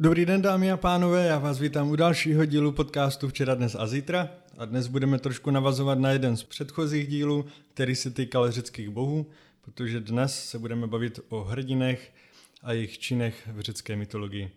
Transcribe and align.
Dobrý 0.00 0.26
den 0.26 0.42
dámy 0.42 0.72
a 0.72 0.76
pánové, 0.76 1.26
já 1.26 1.38
vás 1.38 1.58
vítám 1.58 1.88
u 1.88 1.96
dalšího 1.96 2.44
dílu 2.44 2.72
podcastu 2.72 3.28
Včera, 3.28 3.54
dnes 3.54 3.74
a 3.74 3.86
zítra. 3.86 4.28
A 4.58 4.64
dnes 4.64 4.86
budeme 4.86 5.18
trošku 5.18 5.50
navazovat 5.50 5.98
na 5.98 6.10
jeden 6.10 6.36
z 6.36 6.42
předchozích 6.42 7.08
dílů, 7.08 7.44
který 7.74 7.94
se 7.94 8.10
týkal 8.10 8.50
řeckých 8.50 8.90
bohů, 8.90 9.26
protože 9.64 10.00
dnes 10.00 10.48
se 10.48 10.58
budeme 10.58 10.86
bavit 10.86 11.20
o 11.28 11.44
hrdinech 11.44 12.12
a 12.62 12.72
jejich 12.72 12.98
činech 12.98 13.48
v 13.52 13.60
řecké 13.60 13.96
mytologii. 13.96 14.50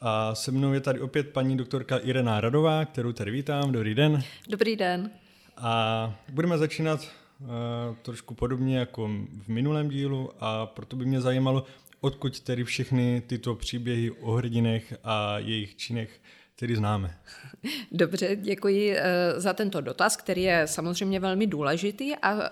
A 0.00 0.34
se 0.34 0.50
mnou 0.50 0.72
je 0.72 0.80
tady 0.80 1.00
opět 1.00 1.28
paní 1.28 1.56
doktorka 1.56 1.98
Irena 1.98 2.40
Radová, 2.40 2.84
kterou 2.84 3.12
tady 3.12 3.30
vítám. 3.30 3.72
Dobrý 3.72 3.94
den. 3.94 4.22
Dobrý 4.48 4.76
den. 4.76 5.10
A 5.56 6.14
budeme 6.32 6.58
začínat 6.58 7.00
uh, 7.40 7.48
trošku 8.02 8.34
podobně 8.34 8.78
jako 8.78 9.10
v 9.42 9.48
minulém 9.48 9.88
dílu 9.88 10.30
a 10.40 10.66
proto 10.66 10.96
by 10.96 11.04
mě 11.04 11.20
zajímalo, 11.20 11.64
odkud 12.06 12.40
tedy 12.40 12.64
všechny 12.64 13.22
tyto 13.26 13.54
příběhy 13.54 14.10
o 14.10 14.32
hrdinech 14.32 14.94
a 15.04 15.38
jejich 15.38 15.76
činech 15.76 16.20
který 16.56 16.76
známe. 16.76 17.16
Dobře, 17.92 18.36
děkuji 18.36 18.96
eh, 18.96 19.04
za 19.36 19.52
tento 19.52 19.80
dotaz, 19.80 20.16
který 20.16 20.42
je 20.42 20.66
samozřejmě 20.66 21.20
velmi 21.20 21.46
důležitý 21.46 22.16
a 22.16 22.42
eh, 22.42 22.50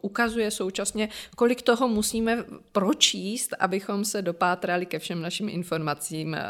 ukazuje 0.00 0.50
současně, 0.50 1.08
kolik 1.36 1.62
toho 1.62 1.88
musíme 1.88 2.44
pročíst, 2.72 3.54
abychom 3.58 4.04
se 4.04 4.22
dopátrali 4.22 4.86
ke 4.86 4.98
všem 4.98 5.22
našim 5.22 5.48
informacím 5.48 6.34
eh, 6.34 6.40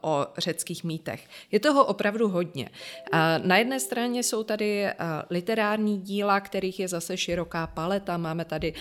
o 0.00 0.26
řeckých 0.38 0.84
mýtech. 0.84 1.28
Je 1.50 1.60
toho 1.60 1.84
opravdu 1.84 2.28
hodně. 2.28 2.70
Na 3.44 3.56
jedné 3.56 3.80
straně 3.80 4.22
jsou 4.22 4.44
tady 4.44 4.86
literární 5.30 6.00
díla, 6.00 6.40
kterých 6.40 6.80
je 6.80 6.88
zase 6.88 7.16
široká 7.16 7.66
paleta. 7.66 8.16
Máme 8.16 8.44
tady 8.44 8.74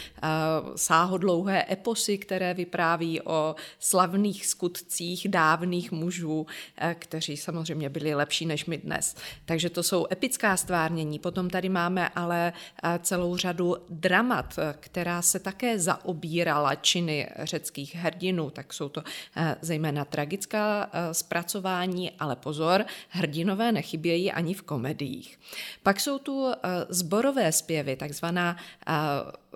sáhodlouhé 0.75 1.65
eposy, 1.71 2.17
které 2.17 2.53
vypráví 2.53 3.21
o 3.21 3.55
slavných 3.79 4.47
skutcích 4.47 5.27
dávných 5.29 5.91
mužů, 5.91 6.45
kteří 6.93 7.37
samozřejmě 7.49 7.89
byly 7.89 8.15
lepší 8.15 8.45
než 8.45 8.65
my 8.65 8.77
dnes. 8.77 9.15
Takže 9.45 9.69
to 9.69 9.83
jsou 9.83 10.07
epická 10.11 10.57
stvárnění. 10.57 11.19
Potom 11.19 11.49
tady 11.49 11.69
máme 11.69 12.09
ale 12.09 12.53
eh, 12.53 12.99
celou 13.01 13.37
řadu 13.37 13.77
dramat, 13.89 14.59
eh, 14.59 14.75
která 14.79 15.21
se 15.21 15.39
také 15.39 15.79
zaobírala 15.79 16.75
činy 16.75 17.29
řeckých 17.39 17.95
hrdinů. 17.95 18.49
Tak 18.49 18.73
jsou 18.73 18.89
to 18.89 19.01
eh, 19.01 19.55
zejména 19.61 20.05
tragická 20.05 20.89
zpracování, 21.11 22.11
ale 22.19 22.35
pozor, 22.35 22.85
hrdinové 23.09 23.71
nechybějí 23.71 24.31
ani 24.31 24.53
v 24.53 24.61
komediích. 24.61 25.39
Pak 25.83 25.99
jsou 25.99 26.19
tu 26.19 26.51
zborové 26.89 27.51
zpěvy, 27.51 27.95
takzvaná 27.95 28.57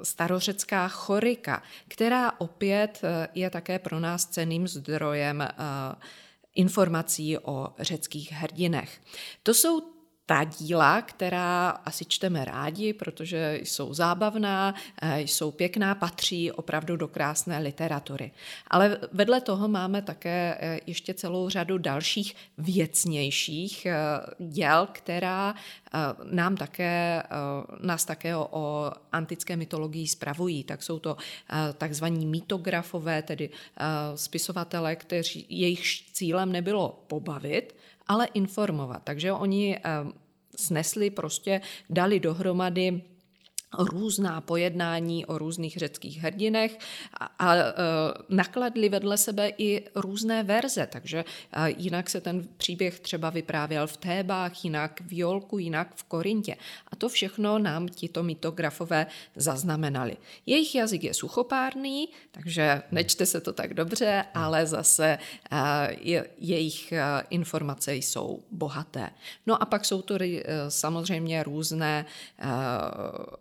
starořecká 0.04 0.88
chorika, 0.88 1.64
která 1.88 2.40
opět 2.40 3.02
je 3.34 3.50
také 3.50 3.80
pro 3.80 4.00
nás 4.00 4.26
ceným 4.26 4.68
zdrojem 4.68 5.48
informací 6.56 7.38
o 7.38 7.68
řeckých 7.80 8.32
hrdinech. 8.32 9.02
To 9.44 9.54
jsou 9.54 9.82
ta 10.26 10.44
díla, 10.44 11.02
která 11.02 11.70
asi 11.70 12.06
čteme 12.06 12.46
rádi, 12.46 12.94
protože 12.94 13.60
jsou 13.64 13.94
zábavná, 13.94 14.76
eh, 15.02 15.22
jsou 15.22 15.52
pěkná, 15.52 15.96
patří 15.96 16.52
opravdu 16.52 16.98
do 16.98 17.08
krásné 17.08 17.60
literatury. 17.60 18.32
Ale 18.68 19.00
vedle 19.12 19.42
toho 19.42 19.68
máme 19.68 20.02
také 20.02 20.58
eh, 20.60 20.80
ještě 20.88 21.14
celou 21.14 21.50
řadu 21.50 21.78
dalších 21.78 22.36
věcnějších 22.58 23.86
eh, 23.86 23.96
děl, 24.40 24.88
která 24.92 25.56
nám 26.24 26.58
také, 26.58 27.24
nás 27.82 28.06
také 28.06 28.36
o, 28.36 28.92
antické 29.12 29.56
mytologii 29.56 30.08
spravují. 30.08 30.64
Tak 30.64 30.84
jsou 30.84 31.00
to 31.00 31.18
takzvaní 31.78 32.26
mitografové, 32.26 33.22
tedy 33.22 33.50
spisovatele, 34.16 34.96
kteří 34.96 35.46
jejich 35.50 35.84
cílem 36.12 36.52
nebylo 36.52 37.04
pobavit, 37.08 37.76
ale 38.08 38.26
informovat. 38.34 39.02
Takže 39.04 39.32
oni 39.32 39.80
snesli, 40.56 41.10
prostě 41.10 41.62
dali 41.90 42.20
dohromady 42.20 43.02
různá 43.80 44.42
pojednání 44.42 45.26
o 45.26 45.38
různých 45.38 45.78
řeckých 45.78 46.20
hrdinech 46.20 46.78
a, 47.20 47.26
a 47.26 47.56
e, 47.56 47.64
nakladli 48.30 48.90
vedle 48.90 49.18
sebe 49.18 49.52
i 49.58 49.86
různé 49.96 50.44
verze, 50.44 50.88
takže 50.92 51.26
e, 51.52 51.70
jinak 51.78 52.10
se 52.10 52.22
ten 52.22 52.48
příběh 52.58 53.00
třeba 53.00 53.30
vyprávěl 53.30 53.88
v 53.88 53.98
Tébách, 53.98 54.66
jinak 54.66 55.02
v 55.02 55.18
Jolku, 55.18 55.58
jinak 55.58 55.96
v 55.96 56.04
Korintě. 56.04 56.56
A 56.92 56.96
to 56.96 57.10
všechno 57.10 57.60
nám 57.60 57.88
tito 57.88 58.24
mitografové 58.24 59.08
zaznamenali. 59.36 60.18
Jejich 60.46 60.76
jazyk 60.76 61.04
je 61.04 61.14
suchopárný, 61.14 62.10
takže 62.32 62.82
nečte 62.92 63.26
se 63.26 63.42
to 63.42 63.54
tak 63.54 63.74
dobře, 63.74 64.26
ale 64.34 64.66
zase 64.66 65.18
e, 65.52 65.98
je, 66.02 66.28
jejich 66.38 66.94
informace 67.30 67.96
jsou 67.96 68.44
bohaté. 68.52 69.10
No 69.48 69.62
a 69.64 69.66
pak 69.66 69.86
jsou 69.86 70.02
to 70.02 70.14
samozřejmě 70.70 71.44
různé, 71.44 72.06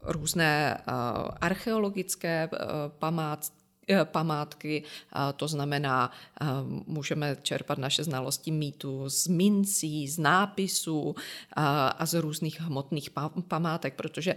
různé 0.03 0.22
různé 0.22 0.78
eh, 0.78 0.93
archeologické 1.41 2.49
eh, 2.53 2.59
památky, 2.99 3.56
eh, 3.88 4.05
památky, 4.05 4.83
to 5.37 5.49
znamená, 5.49 6.10
můžeme 6.87 7.37
čerpat 7.43 7.78
naše 7.78 8.05
znalosti 8.05 8.50
mýtu 8.50 9.09
z 9.11 9.27
mincí, 9.28 10.09
z 10.09 10.19
nápisů 10.19 11.15
a 11.99 12.06
z 12.06 12.15
různých 12.15 12.61
hmotných 12.61 13.11
památek, 13.49 13.94
protože 13.94 14.34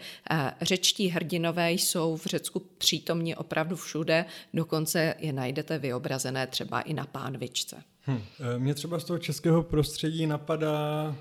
řečtí 0.62 1.08
hrdinové 1.08 1.72
jsou 1.72 2.18
v 2.18 2.26
Řecku 2.26 2.60
přítomní 2.78 3.36
opravdu 3.36 3.76
všude, 3.76 4.26
dokonce 4.54 5.16
je 5.20 5.34
najdete 5.34 5.78
vyobrazené 5.78 6.48
třeba 6.48 6.82
i 6.82 6.94
na 6.94 7.06
pánvičce. 7.06 7.84
Hm. 8.08 8.22
Mě 8.58 8.74
třeba 8.74 9.00
z 9.00 9.04
toho 9.04 9.20
českého 9.20 9.64
prostředí 9.64 10.28
napadá 10.28 11.16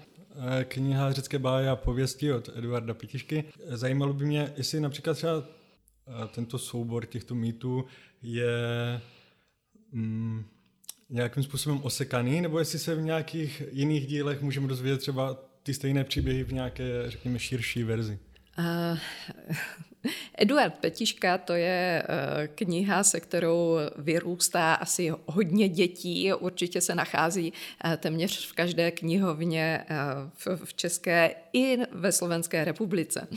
kniha 0.65 1.13
Řecké 1.13 1.39
báje 1.39 1.71
a 1.71 1.77
pověsti 1.77 2.33
od 2.33 2.49
Eduarda 2.57 2.95
Pitišky. 2.95 3.45
Zajímalo 3.67 4.13
by 4.13 4.25
mě, 4.25 4.53
jestli 4.57 4.81
například 4.81 5.15
třeba 5.15 5.43
eh, 5.43 6.29
tento 6.35 6.59
soubor 6.59 7.07
těchto 7.07 7.35
mýtů 7.35 7.85
je 8.23 9.01
mm, 9.93 10.45
nějakým 11.11 11.43
způsobem 11.43 11.81
osekaný, 11.83 12.41
nebo 12.41 12.59
jestli 12.59 12.79
se 12.79 12.95
v 12.95 13.03
nějakých 13.03 13.63
jiných 13.71 14.07
dílech 14.07 14.43
můžeme 14.43 14.69
dozvědět 14.69 14.99
třeba 14.99 15.37
ty 15.63 15.75
stejné 15.75 16.05
příběhy 16.05 16.45
v 16.45 16.53
nějaké, 16.53 17.11
řekněme, 17.11 17.39
širší 17.39 17.85
verzi. 17.85 18.19
Uh, 18.59 18.99
Eduard 20.39 20.75
Petiška 20.79 21.39
to 21.39 21.53
je 21.53 22.03
eh, 22.03 22.49
kniha, 22.49 23.05
se 23.05 23.21
kterou 23.21 23.77
vyrůstá 23.97 24.75
asi 24.75 25.13
hodně 25.27 25.69
dětí. 25.69 26.33
Určitě 26.33 26.81
se 26.81 26.95
nachází 26.95 27.53
eh, 27.85 27.97
téměř 27.97 28.47
v 28.47 28.53
každé 28.53 28.91
knihovně 28.91 29.85
eh, 29.89 30.57
v 30.65 30.75
České 30.75 31.35
i 31.53 31.79
ve 31.93 32.13
Slovenské 32.13 32.65
republice. 32.65 33.29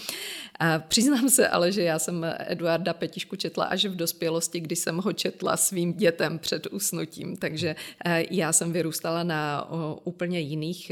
Přiznám 0.87 1.29
se 1.29 1.47
ale, 1.47 1.71
že 1.71 1.83
já 1.83 1.99
jsem 1.99 2.25
Eduarda 2.39 2.93
Petišku 2.93 3.35
četla 3.35 3.65
až 3.65 3.85
v 3.85 3.95
dospělosti, 3.95 4.59
kdy 4.59 4.75
jsem 4.75 4.97
ho 4.97 5.13
četla 5.13 5.57
svým 5.57 5.93
dětem 5.93 6.39
před 6.39 6.67
usnutím, 6.67 7.37
takže 7.37 7.75
já 8.29 8.53
jsem 8.53 8.73
vyrůstala 8.73 9.23
na 9.23 9.69
úplně 10.03 10.39
jiných, 10.39 10.91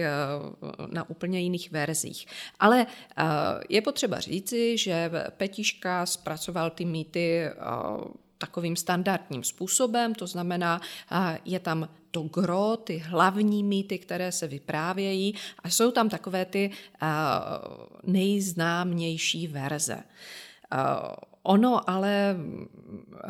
na 0.92 1.10
úplně 1.10 1.40
jiných 1.40 1.72
verzích. 1.72 2.28
Ale 2.60 2.86
je 3.70 3.82
potřeba 3.82 4.20
říci, 4.20 4.78
že 4.78 5.12
Petiška 5.38 5.65
zpracoval 6.04 6.70
ty 6.70 6.86
mýty 6.86 7.42
eh, 7.42 7.54
takovým 8.38 8.76
standardním 8.76 9.44
způsobem, 9.44 10.16
to 10.16 10.28
znamená, 10.28 10.82
eh, 11.12 11.40
je 11.46 11.60
tam 11.60 11.90
to 12.12 12.22
gro, 12.22 12.78
ty 12.78 12.98
hlavní 12.98 13.64
mýty, 13.64 14.00
které 14.00 14.32
se 14.32 14.48
vyprávějí 14.48 15.36
a 15.64 15.70
jsou 15.70 15.92
tam 15.92 16.10
takové 16.10 16.46
ty 16.46 16.72
eh, 16.72 17.08
nejznámější 18.04 19.48
verze. 19.48 20.04
Ono 21.46 21.90
ale 21.90 22.36
eh, 22.36 23.28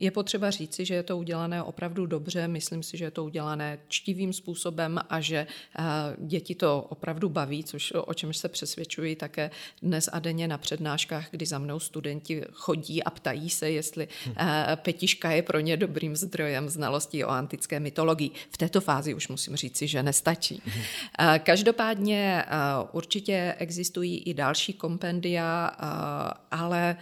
je 0.00 0.10
potřeba 0.10 0.50
říci, 0.50 0.84
že 0.84 0.94
je 0.94 1.02
to 1.02 1.18
udělané 1.18 1.62
opravdu 1.62 2.06
dobře, 2.06 2.48
myslím 2.48 2.82
si, 2.82 2.96
že 2.96 3.04
je 3.04 3.10
to 3.10 3.24
udělané 3.24 3.78
čtivým 3.88 4.32
způsobem 4.32 5.00
a 5.10 5.20
že 5.20 5.46
eh, 5.78 5.82
děti 6.18 6.54
to 6.54 6.86
opravdu 6.88 7.28
baví, 7.28 7.64
což 7.64 7.92
o 7.96 8.14
čem 8.14 8.32
se 8.32 8.48
přesvědčuji 8.48 9.16
také 9.16 9.50
dnes 9.82 10.08
a 10.12 10.18
denně 10.18 10.48
na 10.48 10.58
přednáškách, 10.58 11.28
kdy 11.30 11.46
za 11.46 11.58
mnou 11.58 11.80
studenti 11.80 12.42
chodí 12.52 13.02
a 13.02 13.10
ptají 13.10 13.50
se, 13.50 13.70
jestli 13.70 14.08
eh, 14.36 14.76
petiška 14.76 15.30
je 15.30 15.42
pro 15.42 15.60
ně 15.60 15.76
dobrým 15.76 16.16
zdrojem 16.16 16.68
znalostí 16.68 17.24
o 17.24 17.28
antické 17.28 17.80
mytologii. 17.80 18.30
V 18.50 18.56
této 18.56 18.80
fázi 18.80 19.14
už 19.14 19.28
musím 19.28 19.56
říci, 19.56 19.88
že 19.88 20.02
nestačí. 20.02 20.62
Každopádně 21.42 22.44
určitě 22.92 23.54
existují 23.58 24.18
i 24.18 24.34
další 24.34 24.72
kompendia, 24.72 25.66
ale 26.50 26.96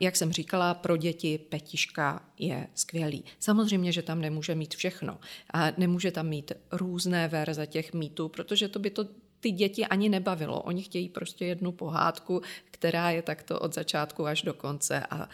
jak 0.00 0.16
jsem 0.16 0.32
říkala, 0.32 0.74
pro 0.74 0.96
děti 0.96 1.38
petiška 1.38 2.24
je 2.38 2.66
skvělý. 2.74 3.24
Samozřejmě, 3.40 3.92
že 3.92 4.02
tam 4.02 4.20
nemůže 4.20 4.54
mít 4.54 4.74
všechno. 4.74 5.18
A 5.52 5.66
nemůže 5.76 6.10
tam 6.10 6.28
mít 6.28 6.52
různé 6.72 7.28
verze 7.28 7.66
těch 7.66 7.92
mýtů, 7.92 8.28
protože 8.28 8.68
to 8.68 8.78
by 8.78 8.90
to 8.90 9.06
ty 9.40 9.50
děti 9.50 9.86
ani 9.86 10.08
nebavilo. 10.08 10.62
Oni 10.62 10.82
chtějí 10.82 11.08
prostě 11.08 11.46
jednu 11.46 11.72
pohádku, 11.72 12.42
která 12.70 13.10
je 13.10 13.22
takto 13.22 13.60
od 13.60 13.74
začátku 13.74 14.26
až 14.26 14.42
do 14.42 14.54
konce 14.54 15.06
a 15.10 15.28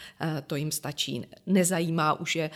to 0.47 0.57
jim 0.57 0.73
stačí. 0.73 1.27
Nezajímá 1.47 2.21
už 2.21 2.37
je, 2.37 2.51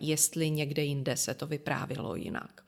jestli 0.00 0.50
někde 0.50 0.82
jinde 0.82 1.16
se 1.16 1.34
to 1.34 1.46
vyprávilo 1.46 2.16
jinak. 2.16 2.64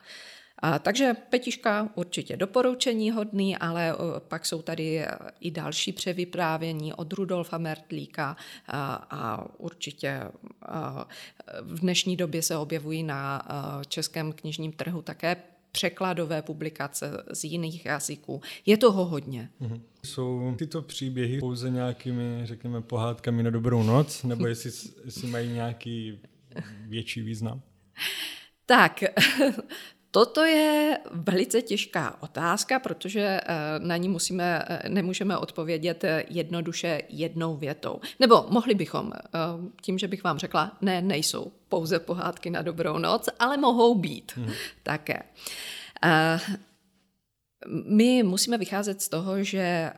A, 0.59 0.79
takže 0.79 1.15
petiška 1.31 1.89
určitě 1.95 2.37
doporučení 2.37 3.11
hodný, 3.11 3.57
ale 3.57 3.95
pak 4.29 4.47
jsou 4.47 4.63
tady 4.63 5.07
i 5.41 5.51
další 5.51 5.93
převyprávění 5.93 6.95
od 6.95 7.13
Rudolfa 7.13 7.59
Mertlíka 7.59 8.37
a, 8.67 8.95
a 8.95 9.47
určitě 9.59 10.23
a, 10.63 11.09
v 11.63 11.81
dnešní 11.81 12.17
době 12.17 12.43
se 12.43 12.57
objevují 12.57 13.03
na 13.03 13.43
českém 13.89 14.33
knižním 14.33 14.73
trhu 14.73 15.03
také 15.03 15.37
překladové 15.73 16.43
publikace 16.43 17.11
z 17.33 17.45
jiných 17.45 17.87
jazyků. 17.87 18.41
Je 18.67 18.77
toho 18.77 19.05
hodně. 19.05 19.51
Mhm. 19.61 19.83
Jsou 20.05 20.55
tyto 20.59 20.83
příběhy 20.83 21.39
pouze 21.39 21.71
nějakými, 21.71 22.41
řekněme, 22.45 22.81
pohádkami 22.81 23.43
na 23.43 23.51
dobrou 23.51 23.83
noc, 23.83 24.23
nebo 24.23 24.47
jestli, 24.53 24.71
jestli 25.05 25.29
mají 25.29 25.53
nějaký 25.53 26.21
větší 26.87 27.23
význam? 27.23 27.63
Tak, 28.67 29.01
Toto 30.11 30.45
je 30.45 30.99
velice 31.11 31.63
těžká 31.63 32.17
otázka, 32.21 32.79
protože 32.79 33.21
eh, 33.21 33.45
na 33.79 33.97
ní 33.97 34.09
musíme, 34.09 34.65
eh, 34.69 34.89
nemůžeme 34.89 35.39
odpovědět 35.39 36.05
eh, 36.05 36.25
jednoduše 36.29 37.03
jednou 37.09 37.57
větou. 37.57 38.01
Nebo 38.21 38.47
mohli 38.49 38.75
bychom, 38.75 39.13
tím, 39.83 39.99
že 39.99 40.09
bych 40.09 40.25
vám 40.25 40.39
řekla, 40.39 40.73
ne, 40.81 41.03
nejsou 41.03 41.53
pouze 41.69 41.99
pohádky 41.99 42.51
na 42.51 42.63
dobrou 42.63 42.99
noc, 42.99 43.29
ale 43.39 43.57
mohou 43.57 43.95
být 43.95 44.33
hmm. 44.37 44.53
také. 44.83 45.23
My 47.67 48.23
musíme 48.23 48.59
vycházet 48.59 49.03
z 49.03 49.09
toho, 49.09 49.45
že 49.45 49.59
eh, 49.59 49.93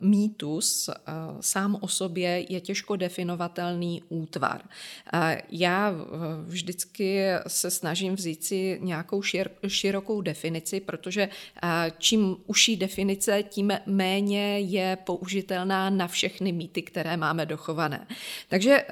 mýtus 0.00 0.88
eh, 0.88 1.12
sám 1.40 1.78
o 1.80 1.88
sobě 1.88 2.46
je 2.48 2.60
těžko 2.60 2.96
definovatelný 2.96 4.02
útvar. 4.08 4.62
Já 5.50 5.92
eh, 5.92 6.04
vždycky 6.46 7.26
se 7.46 7.70
snažím 7.70 8.14
vzít 8.14 8.44
si 8.44 8.78
nějakou 8.82 9.22
širokou 9.66 10.20
definici, 10.20 10.80
protože 10.80 11.28
čím 11.98 12.36
užší 12.46 12.76
definice, 12.76 13.42
tím 13.42 13.72
méně 13.86 14.58
je 14.58 14.98
použitelná 15.04 15.90
na 15.90 16.08
všechny 16.08 16.52
mýty, 16.52 16.82
které 16.82 17.16
máme 17.16 17.46
dochované. 17.46 18.06
Takže 18.48 18.84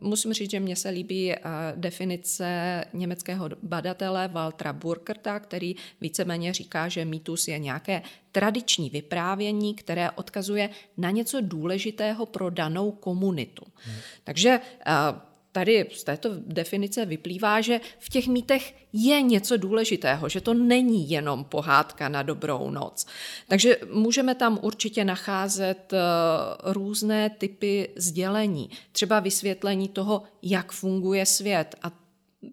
musím 0.00 0.32
říct, 0.32 0.50
že 0.50 0.60
mně 0.60 0.76
se 0.76 0.88
líbí 0.88 1.34
definice 1.74 2.84
německého 2.92 3.48
badatele 3.62 4.28
Waltra 4.28 4.72
Burkerta, 4.72 5.40
který 5.40 5.76
víceméně 6.00 6.52
říká, 6.52 6.88
že 6.88 7.04
mýtus 7.04 7.35
mýtus 7.36 7.48
je 7.48 7.58
nějaké 7.58 8.02
tradiční 8.32 8.90
vyprávění, 8.90 9.74
které 9.74 10.10
odkazuje 10.10 10.70
na 10.96 11.10
něco 11.10 11.40
důležitého 11.40 12.26
pro 12.26 12.50
danou 12.50 12.90
komunitu. 12.90 13.64
Hmm. 13.74 13.96
Takže 14.24 14.60
eh, 14.60 14.92
tady 15.52 15.86
z 15.92 16.04
této 16.04 16.30
definice 16.46 17.06
vyplývá, 17.06 17.60
že 17.60 17.80
v 17.98 18.08
těch 18.08 18.28
mýtech 18.28 18.74
je 18.92 19.22
něco 19.22 19.56
důležitého, 19.56 20.28
že 20.28 20.40
to 20.40 20.54
není 20.54 21.10
jenom 21.10 21.44
pohádka 21.44 22.08
na 22.08 22.22
dobrou 22.22 22.70
noc. 22.70 23.06
Takže 23.48 23.76
můžeme 23.92 24.34
tam 24.34 24.58
určitě 24.62 25.04
nacházet 25.04 25.92
eh, 25.92 25.98
různé 26.72 27.30
typy 27.30 27.88
sdělení, 27.96 28.70
třeba 28.92 29.20
vysvětlení 29.20 29.88
toho, 29.88 30.22
jak 30.42 30.72
funguje 30.72 31.26
svět 31.26 31.74
a 31.82 32.05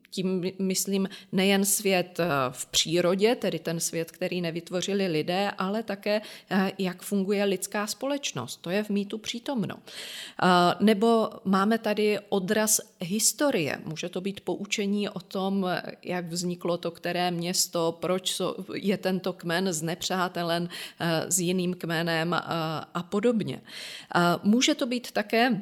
tím 0.10 0.52
myslím 0.60 1.10
nejen 1.32 1.66
svět 1.66 2.20
eh, 2.20 2.26
v 2.50 2.66
přírodě, 2.66 3.36
tedy 3.36 3.60
ten 3.60 3.80
svět, 3.80 4.12
který 4.12 4.42
nevytvořili 4.42 5.08
lidé, 5.08 5.52
ale 5.58 5.84
také, 5.84 6.22
eh, 6.50 6.72
jak 6.78 7.02
funguje 7.02 7.44
lidská 7.44 7.88
společnost. 7.88 8.58
To 8.58 8.70
je 8.70 8.84
v 8.84 8.90
mýtu 8.90 9.18
přítomno. 9.18 9.76
Eh, 9.78 10.48
nebo 10.80 11.30
máme 11.46 11.78
tady 11.78 12.20
odraz 12.30 12.80
historie. 13.00 13.80
Může 13.86 14.10
to 14.10 14.22
být 14.22 14.42
poučení 14.42 15.10
o 15.10 15.20
tom, 15.20 15.66
jak 16.04 16.26
vzniklo 16.26 16.78
to 16.78 16.92
které 16.92 17.32
město, 17.32 17.98
proč 18.02 18.42
je 18.74 18.98
tento 18.98 19.34
kmen 19.34 19.74
znepřátelen 19.74 20.70
s 21.28 21.40
jiným 21.40 21.74
kmenem 21.74 22.34
a 22.94 23.04
podobně. 23.10 23.62
Může 24.44 24.76
to 24.76 24.86
být 24.86 25.12
také 25.12 25.62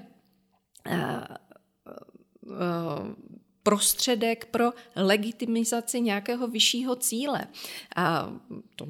prostředek 3.63 4.45
pro 4.45 4.71
legitimizaci 4.95 6.01
nějakého 6.01 6.47
vyššího 6.47 6.95
cíle. 6.95 7.47
A 7.95 8.33
to 8.75 8.85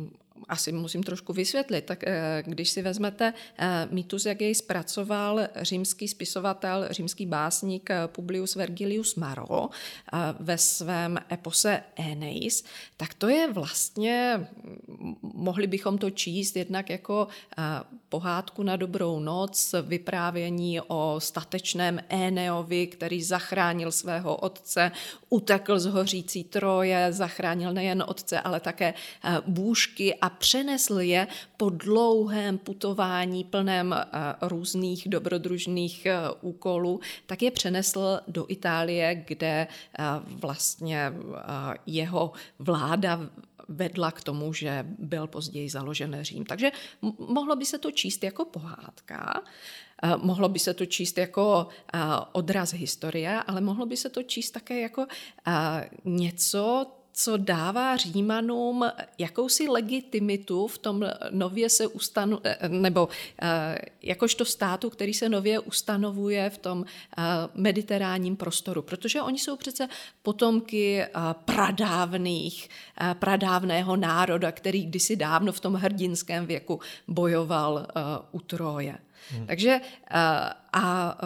asi 0.49 0.71
musím 0.71 1.03
trošku 1.03 1.33
vysvětlit. 1.33 1.85
Tak 1.85 2.03
eh, 2.03 2.43
když 2.45 2.69
si 2.69 2.81
vezmete 2.81 3.33
eh, 3.57 3.87
mýtus, 3.91 4.25
jak 4.25 4.41
jej 4.41 4.55
zpracoval 4.55 5.39
římský 5.61 6.07
spisovatel, 6.07 6.87
římský 6.89 7.25
básník 7.25 7.89
eh, 7.89 8.07
Publius 8.07 8.55
Vergilius 8.55 9.15
Maro 9.15 9.69
ve 10.39 10.57
svém 10.57 11.19
epose 11.31 11.83
Aeneis, 11.97 12.63
tak 12.97 13.13
to 13.13 13.29
je 13.29 13.53
vlastně, 13.53 14.47
mohli 15.21 15.67
bychom 15.67 15.97
to 15.97 16.09
číst 16.09 16.55
jednak 16.55 16.89
jako 16.89 17.27
pohádku 18.09 18.63
na 18.63 18.75
dobrou 18.75 19.19
noc, 19.19 19.75
vyprávění 19.81 20.81
o 20.81 21.15
statečném 21.19 21.99
Éneovi, 22.09 22.87
který 22.87 23.23
zachránil 23.23 23.91
svého 23.91 24.35
otce, 24.35 24.91
utekl 25.29 25.79
z 25.79 25.85
hořící 25.85 26.43
troje, 26.43 27.07
zachránil 27.13 27.73
nejen 27.73 28.03
otce, 28.07 28.39
ale 28.39 28.59
také 28.59 28.93
bůžky 29.47 30.15
a 30.15 30.30
přenesl 30.39 30.99
je 30.99 31.27
po 31.57 31.69
dlouhém 31.69 32.57
putování 32.57 33.43
plném 33.43 33.93
eh, 33.93 34.07
různých 34.41 35.07
dobrodružných 35.09 36.05
eh, 36.05 36.19
úkolů, 36.41 36.99
tak 37.25 37.41
je 37.41 37.51
přenesl 37.51 38.19
do 38.27 38.45
Itálie, 38.47 39.23
kde 39.27 39.67
eh, 39.67 40.03
vlastně 40.25 41.13
jeho 41.85 42.31
vláda 42.59 43.19
vedla 43.67 44.11
k 44.11 44.23
tomu, 44.23 44.53
že 44.53 44.85
byl 44.99 45.27
později 45.27 45.69
založen 45.69 46.17
Řím. 46.21 46.45
Takže 46.45 46.71
mohlo 47.19 47.55
by 47.55 47.65
se 47.65 47.77
to 47.77 47.91
číst 47.91 48.23
jako 48.23 48.45
pohádka, 48.45 49.41
mohlo 50.17 50.49
by 50.49 50.59
se 50.59 50.73
to 50.73 50.85
číst 50.85 51.17
jako 51.17 51.67
odraz 52.31 52.73
historie, 52.73 53.43
ale 53.47 53.61
mohlo 53.61 53.85
by 53.85 53.97
se 53.97 54.09
to 54.09 54.23
číst 54.23 54.51
také 54.51 54.81
jako 54.81 55.05
něco, 56.05 56.85
co 57.13 57.37
dává 57.37 57.97
Římanům 57.97 58.85
jakousi 59.17 59.67
legitimitu 59.67 60.67
v 60.67 60.77
tom 60.77 61.05
nově 61.31 61.69
se 61.69 61.87
ustanu, 61.87 62.39
nebo 62.67 63.09
eh, 63.41 63.77
jakožto 64.01 64.45
státu, 64.45 64.89
který 64.89 65.13
se 65.13 65.29
nově 65.29 65.59
ustanovuje 65.59 66.49
v 66.49 66.57
tom 66.57 66.85
eh, 66.85 67.23
mediteránním 67.53 68.35
prostoru. 68.35 68.81
Protože 68.81 69.21
oni 69.21 69.39
jsou 69.39 69.55
přece 69.55 69.89
potomky 70.21 71.01
eh, 71.01 71.09
pradávných, 71.45 72.69
pradávného 73.13 73.95
národa, 73.95 74.51
který 74.51 74.85
kdysi 74.85 75.15
dávno 75.15 75.51
v 75.51 75.59
tom 75.59 75.73
hrdinském 75.73 76.45
věku 76.45 76.79
bojoval 77.07 77.87
u 78.31 78.39
Troje. 78.39 78.97
Hmm. 79.31 79.47
Takže 79.47 79.81
a 80.73 81.17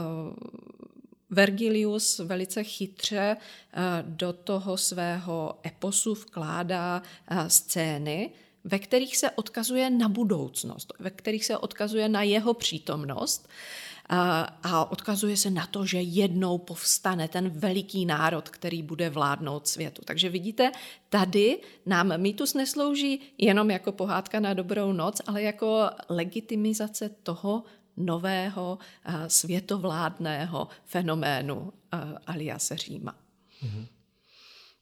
Vergilius 1.29 2.19
velice 2.19 2.63
chytře 2.63 3.37
eh, 3.37 4.03
do 4.07 4.33
toho 4.33 4.77
svého 4.77 5.59
eposu 5.65 6.13
vkládá 6.13 7.01
eh, 7.27 7.49
scény, 7.49 8.31
ve 8.63 8.79
kterých 8.79 9.17
se 9.17 9.31
odkazuje 9.31 9.89
na 9.89 10.09
budoucnost, 10.09 10.93
ve 10.99 11.09
kterých 11.09 11.45
se 11.45 11.57
odkazuje 11.57 12.09
na 12.09 12.21
jeho 12.23 12.53
přítomnost 12.53 13.49
a, 14.09 14.41
a 14.63 14.91
odkazuje 14.91 15.37
se 15.37 15.49
na 15.49 15.67
to, 15.67 15.85
že 15.85 16.01
jednou 16.01 16.57
povstane 16.57 17.27
ten 17.27 17.49
veliký 17.49 18.05
národ, 18.05 18.49
který 18.49 18.83
bude 18.83 19.09
vládnout 19.09 19.67
světu. 19.67 20.01
Takže 20.05 20.29
vidíte, 20.29 20.71
tady 21.09 21.59
nám 21.85 22.21
mýtus 22.21 22.53
neslouží 22.53 23.21
jenom 23.37 23.71
jako 23.71 23.91
pohádka 23.91 24.39
na 24.39 24.53
dobrou 24.53 24.91
noc, 24.93 25.21
ale 25.27 25.41
jako 25.41 25.89
legitimizace 26.09 27.09
toho, 27.09 27.63
nového 27.97 28.77
eh, 29.05 29.29
světovládného 29.29 30.67
fenoménu 30.85 31.73
eh, 31.93 31.97
aliase 32.27 32.77
Říma. 32.77 33.15
Mhm. 33.63 33.85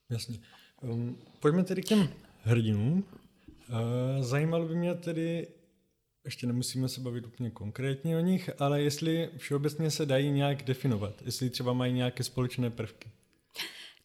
Jasně. 0.09 0.39
Um, 0.81 1.17
pojďme 1.39 1.63
tedy 1.63 1.81
k 1.81 1.85
těm 1.85 2.09
hrdinům. 2.41 3.03
Uh, 3.69 4.23
zajímalo 4.23 4.67
by 4.67 4.75
mě 4.75 4.93
tedy, 4.93 5.47
ještě 6.25 6.47
nemusíme 6.47 6.89
se 6.89 7.01
bavit 7.01 7.25
úplně 7.25 7.51
konkrétně 7.51 8.17
o 8.17 8.19
nich, 8.19 8.49
ale 8.59 8.81
jestli 8.81 9.29
všeobecně 9.37 9.91
se 9.91 10.05
dají 10.05 10.31
nějak 10.31 10.63
definovat, 10.63 11.21
jestli 11.25 11.49
třeba 11.49 11.73
mají 11.73 11.93
nějaké 11.93 12.23
společné 12.23 12.69
prvky. 12.69 13.11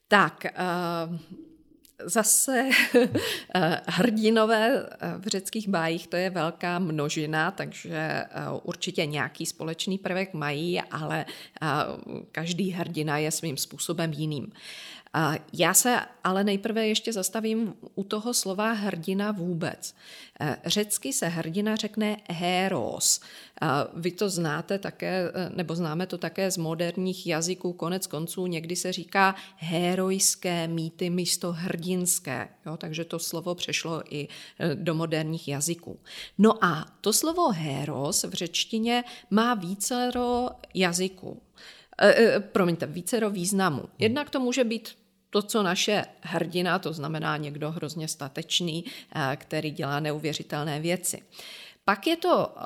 Tak, 0.07 0.45
uh, 1.09 1.19
Zase 2.05 2.69
eh, 3.55 3.81
hrdinové 3.87 4.87
eh, 4.89 5.13
v 5.17 5.27
řeckých 5.27 5.67
bájích 5.67 6.07
to 6.07 6.15
je 6.15 6.29
velká 6.29 6.79
množina, 6.79 7.51
takže 7.51 7.97
eh, 7.97 8.27
určitě 8.63 9.05
nějaký 9.05 9.45
společný 9.45 9.97
prvek 9.97 10.33
mají, 10.33 10.81
ale 10.81 11.25
každý 12.31 12.71
hrdina 12.71 13.17
je 13.17 13.31
svým 13.31 13.57
způsobem 13.57 14.13
jiným. 14.13 14.51
Já 15.53 15.73
se 15.73 15.99
ale 16.23 16.43
nejprve 16.43 16.87
ještě 16.87 17.13
zastavím 17.13 17.73
u 17.95 18.03
toho 18.03 18.33
slova 18.33 18.71
hrdina 18.71 19.31
vůbec. 19.31 19.95
E, 20.39 20.57
řecky 20.65 21.13
se 21.13 21.27
hrdina 21.27 21.75
řekne 21.75 22.17
héros. 22.29 23.21
Vy 23.93 24.11
to 24.11 24.29
znáte 24.29 24.79
také, 24.79 25.31
e, 25.33 25.49
nebo 25.49 25.75
známe 25.75 26.07
to 26.07 26.17
také 26.17 26.51
z 26.51 26.57
moderních 26.57 27.27
jazyků, 27.27 27.73
konec 27.73 28.07
konců 28.07 28.47
někdy 28.47 28.75
se 28.75 28.91
říká 28.91 29.35
herojské 29.55 30.67
mýty 30.67 31.09
místo 31.09 31.51
hrdinské, 31.51 32.49
jo? 32.65 32.77
takže 32.77 33.05
to 33.05 33.19
slovo 33.19 33.55
přešlo 33.55 34.03
i 34.15 34.27
e, 34.59 34.75
do 34.75 34.95
moderních 34.95 35.47
jazyků. 35.47 35.99
No 36.37 36.65
a 36.65 36.85
to 37.01 37.13
slovo 37.13 37.51
héros 37.51 38.23
v 38.23 38.33
řečtině 38.33 39.03
má 39.29 39.53
vícero 39.53 40.49
jazyků. 40.73 41.41
Promiňte, 42.51 42.85
vícero 42.85 43.29
významů. 43.29 43.83
Jednak 43.99 44.29
to 44.29 44.39
může 44.39 44.63
být 44.63 44.89
to, 45.29 45.41
co 45.41 45.63
naše 45.63 46.05
hrdina, 46.21 46.79
to 46.79 46.93
znamená 46.93 47.37
někdo 47.37 47.71
hrozně 47.71 48.07
statečný, 48.07 48.85
eh, 49.15 49.35
který 49.35 49.71
dělá 49.71 49.99
neuvěřitelné 49.99 50.79
věci. 50.79 51.21
Pak 51.85 52.07
je 52.07 52.17
to 52.17 52.55
eh, 52.57 52.63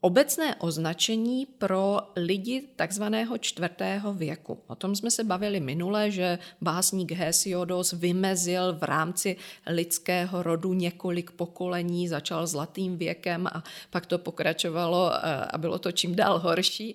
obecné 0.00 0.56
označení 0.56 1.46
pro 1.46 1.98
lidi 2.16 2.68
takzvaného 2.76 3.38
čtvrtého 3.38 4.14
věku. 4.14 4.58
O 4.66 4.74
tom 4.74 4.96
jsme 4.96 5.10
se 5.10 5.24
bavili 5.24 5.60
minule, 5.60 6.10
že 6.10 6.38
básník 6.60 7.12
Hesiodos 7.12 7.92
vymezil 7.92 8.72
v 8.72 8.82
rámci 8.82 9.36
lidského 9.66 10.42
rodu 10.42 10.74
několik 10.74 11.30
pokolení, 11.30 12.08
začal 12.08 12.46
zlatým 12.46 12.96
věkem 12.96 13.46
a 13.46 13.64
pak 13.90 14.06
to 14.06 14.18
pokračovalo 14.18 15.12
eh, 15.14 15.44
a 15.50 15.58
bylo 15.58 15.78
to 15.78 15.92
čím 15.92 16.14
dál 16.14 16.38
horší 16.38 16.94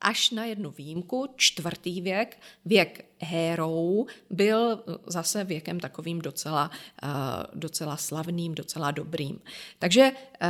až 0.00 0.30
na 0.30 0.44
jednu 0.44 0.70
výjimku, 0.70 1.28
čtvrtý 1.36 2.00
věk, 2.00 2.38
věk 2.64 3.04
hérou, 3.22 4.06
byl 4.30 4.84
zase 5.06 5.44
věkem 5.44 5.80
takovým 5.80 6.18
docela, 6.18 6.70
eh, 7.02 7.08
docela 7.54 7.96
slavným, 7.96 8.54
docela 8.54 8.90
dobrým. 8.90 9.40
Takže 9.78 10.12
eh, 10.40 10.48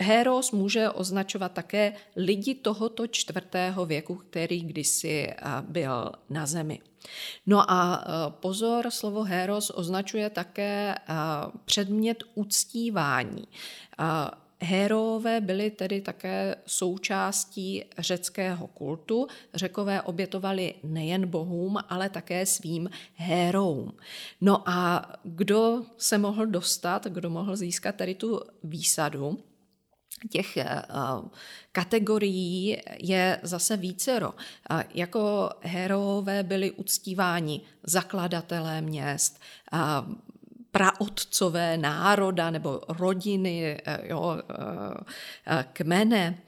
Héros 0.00 0.52
může 0.52 0.90
označovat 0.90 1.52
také 1.52 1.92
lidi 2.16 2.54
tohoto 2.54 3.06
čtvrtého 3.06 3.86
věku, 3.86 4.14
který 4.14 4.60
kdysi 4.60 5.26
eh, 5.28 5.36
byl 5.68 6.12
na 6.30 6.46
zemi. 6.46 6.80
No 7.46 7.70
a 7.70 8.04
pozor, 8.30 8.90
slovo 8.90 9.22
héros 9.22 9.72
označuje 9.74 10.30
také 10.30 10.94
předmět 11.64 12.24
uctívání. 12.34 13.44
Héroové 14.64 15.40
byli 15.40 15.70
tedy 15.70 16.00
také 16.00 16.56
součástí 16.66 17.84
řeckého 17.98 18.66
kultu. 18.66 19.26
Řekové 19.54 20.02
obětovali 20.02 20.74
nejen 20.82 21.26
bohům, 21.26 21.78
ale 21.88 22.08
také 22.08 22.46
svým 22.46 22.90
héroům. 23.14 23.92
No 24.40 24.68
a 24.68 25.12
kdo 25.24 25.82
se 25.96 26.18
mohl 26.18 26.46
dostat, 26.46 27.06
kdo 27.06 27.30
mohl 27.30 27.56
získat 27.56 27.96
tady 27.96 28.14
tu 28.14 28.40
výsadu, 28.64 29.38
těch 30.30 30.56
uh, 30.56 31.28
kategorií 31.72 32.78
je 32.98 33.40
zase 33.42 33.76
vícero. 33.76 34.28
Uh, 34.30 34.82
jako 34.94 35.50
herové 35.60 36.42
byli 36.42 36.70
uctíváni 36.70 37.60
zakladatelé 37.82 38.80
měst, 38.82 39.40
uh, 39.72 40.14
praotcové 40.72 41.76
národa 41.76 42.50
nebo 42.50 42.80
rodiny, 42.88 43.76
eh, 43.84 43.98
jo, 44.08 44.36
eh, 44.38 45.04
eh, 45.46 45.64
kmene, 45.72 46.38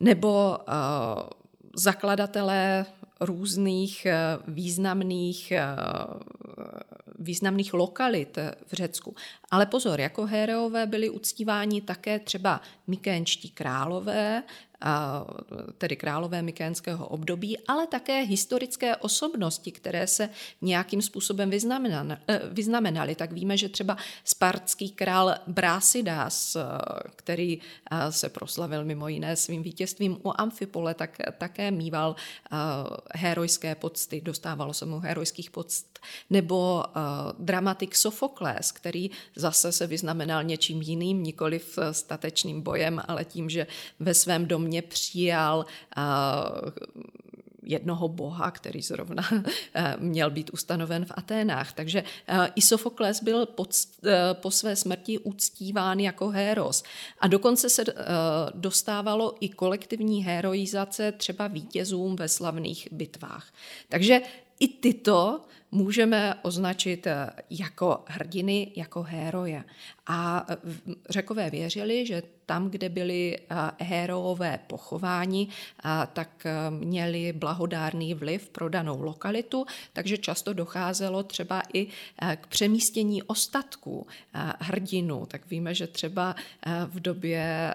nebo 0.00 0.58
zakladatelé 1.76 2.86
různých 3.20 4.06
významných, 4.48 5.52
významných 7.18 7.74
lokalit 7.74 8.38
v 8.66 8.72
Řecku. 8.72 9.14
Ale 9.50 9.66
pozor, 9.66 10.00
jako 10.00 10.26
héroové 10.26 10.86
byli 10.86 11.10
uctíváni 11.10 11.80
také 11.80 12.18
třeba 12.18 12.60
mykénští 12.86 13.50
králové, 13.50 14.42
tedy 15.78 15.96
králové 15.96 16.42
mykénského 16.42 17.06
období, 17.06 17.58
ale 17.68 17.86
také 17.86 18.22
historické 18.22 18.96
osobnosti, 18.96 19.72
které 19.72 20.06
se 20.06 20.28
nějakým 20.60 21.02
způsobem 21.02 21.50
eh, 21.52 22.40
vyznamenaly. 22.50 23.14
Tak 23.14 23.32
víme, 23.32 23.56
že 23.56 23.68
třeba 23.68 23.96
spartský 24.24 24.90
král 24.90 25.34
Brásidas, 25.46 26.56
eh, 26.56 26.60
který 27.16 27.58
eh, 27.58 28.12
se 28.12 28.28
proslavil 28.28 28.84
mimo 28.84 29.08
jiné 29.08 29.36
svým 29.36 29.62
vítězstvím 29.62 30.18
u 30.24 30.32
Amfipole, 30.40 30.94
tak 30.94 31.18
také 31.38 31.70
mýval 31.70 32.16
herojské 33.14 33.74
pocty, 33.74 34.20
dostávalo 34.20 34.74
se 34.74 34.86
mu 34.86 34.98
herojských 34.98 35.50
poct. 35.50 35.86
Nebo 36.30 36.84
dramatik 37.38 37.94
Sofokles, 37.96 38.72
který 38.72 39.10
zase 39.36 39.72
se 39.72 39.86
vyznamenal 39.86 40.44
něčím 40.44 40.82
jiným, 40.82 41.22
nikoliv 41.22 41.78
statečným 41.92 42.60
bojem, 42.60 43.02
ale 43.08 43.24
tím, 43.24 43.50
že 43.50 43.66
ve 44.00 44.14
svém 44.14 44.46
domě 44.46 44.71
mě 44.72 44.82
přijal 44.82 45.66
jednoho 47.62 48.08
boha, 48.08 48.50
který 48.50 48.82
zrovna 48.82 49.22
měl 49.98 50.30
být 50.30 50.50
ustanoven 50.52 51.04
v 51.04 51.12
Aténách. 51.14 51.72
Takže 51.72 52.04
i 52.54 52.62
Sofokles 52.62 53.22
byl 53.22 53.46
pod, 53.46 53.70
po 54.32 54.50
své 54.50 54.76
smrti 54.76 55.18
uctíván 55.18 56.00
jako 56.00 56.28
héros. 56.28 56.82
A 57.20 57.28
dokonce 57.28 57.70
se 57.70 57.84
dostávalo 58.54 59.34
i 59.40 59.48
kolektivní 59.48 60.24
heroizace 60.24 61.12
třeba 61.12 61.46
vítězům 61.46 62.16
ve 62.16 62.28
slavných 62.28 62.88
bitvách. 62.92 63.52
Takže 63.88 64.20
i 64.62 64.68
tyto 64.68 65.44
můžeme 65.72 66.34
označit 66.42 67.06
eh, 67.06 67.30
jako 67.50 68.04
hrdiny, 68.06 68.72
jako 68.76 69.02
héroje. 69.02 69.64
A 70.06 70.46
eh, 70.48 70.56
řekové 71.10 71.50
věřili, 71.50 72.06
že 72.06 72.22
tam, 72.46 72.70
kde 72.70 72.88
byli 72.88 73.38
eh, 73.38 73.84
héroové 73.84 74.58
pochováni, 74.66 75.48
tak 76.12 76.46
měli 76.70 77.32
blahodárný 77.32 78.14
vliv 78.14 78.48
pro 78.48 78.68
danou 78.68 79.02
lokalitu, 79.02 79.66
takže 79.92 80.18
často 80.18 80.52
docházelo 80.52 81.22
třeba 81.22 81.62
i 81.72 81.86
k 82.36 82.46
přemístění 82.46 83.22
ostatků 83.22 84.06
hrdinů. 84.58 85.26
Tak 85.26 85.50
víme, 85.50 85.74
že 85.74 85.86
třeba 85.86 86.34
v 86.86 87.00
době 87.00 87.74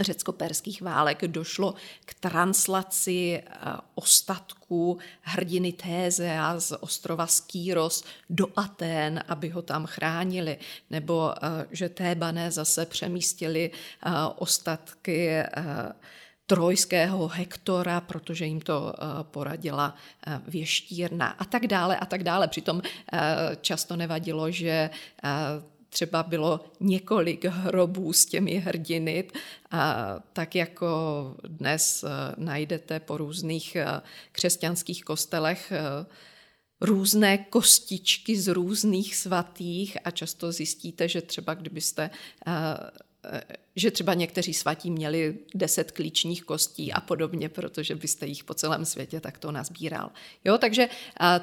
řecko-perských 0.00 0.82
válek 0.82 1.24
došlo 1.26 1.74
k 2.04 2.14
translaci 2.14 3.42
eh, 3.44 3.56
ostatků 3.94 4.98
hrdiny 5.20 5.72
Tézea 5.72 6.60
z 6.60 6.76
ostrova 6.80 7.26
Skýros 7.26 8.04
do 8.30 8.46
Atén, 8.56 9.24
aby 9.28 9.48
ho 9.48 9.62
tam 9.62 9.86
chránili, 9.86 10.58
nebo 10.90 11.34
eh, 11.36 11.66
že 11.70 11.88
Tébané 11.88 12.50
zase 12.50 12.86
přemístili 12.86 13.70
eh, 13.70 14.10
ostatky 14.36 15.42
trojského 16.46 17.28
Hektora, 17.28 18.00
protože 18.00 18.44
jim 18.46 18.60
to 18.60 18.94
poradila 19.22 19.94
věštírna 20.48 21.26
a 21.26 21.44
tak 21.44 21.66
dále 21.66 21.96
a 21.96 22.06
tak 22.06 22.24
dále. 22.24 22.48
Přitom 22.48 22.82
často 23.60 23.96
nevadilo, 23.96 24.50
že 24.50 24.90
třeba 25.92 26.22
bylo 26.22 26.60
několik 26.80 27.44
hrobů 27.44 28.12
s 28.12 28.26
těmi 28.26 28.54
hrdiny, 28.54 29.28
a 29.70 30.16
tak 30.32 30.54
jako 30.54 30.88
dnes 31.48 32.04
eh, 32.04 32.08
najdete 32.36 33.00
po 33.00 33.16
různých 33.16 33.76
eh, 33.76 34.00
křesťanských 34.32 35.04
kostelech 35.04 35.72
eh, 35.72 36.06
různé 36.80 37.38
kostičky 37.38 38.40
z 38.40 38.48
různých 38.48 39.16
svatých 39.16 39.96
a 40.04 40.10
často 40.10 40.52
zjistíte, 40.52 41.08
že 41.08 41.22
třeba 41.22 41.54
kdybyste 41.54 42.10
že 43.76 43.90
třeba 43.90 44.14
někteří 44.14 44.54
svatí 44.54 44.90
měli 44.90 45.38
deset 45.54 45.92
klíčních 45.92 46.44
kostí 46.44 46.92
a 46.92 47.00
podobně, 47.00 47.48
protože 47.48 47.94
byste 47.94 48.26
jich 48.26 48.44
po 48.44 48.54
celém 48.54 48.84
světě 48.84 49.20
takto 49.20 49.52
nazbíral. 49.52 50.10
Jo, 50.44 50.58
takže 50.58 50.88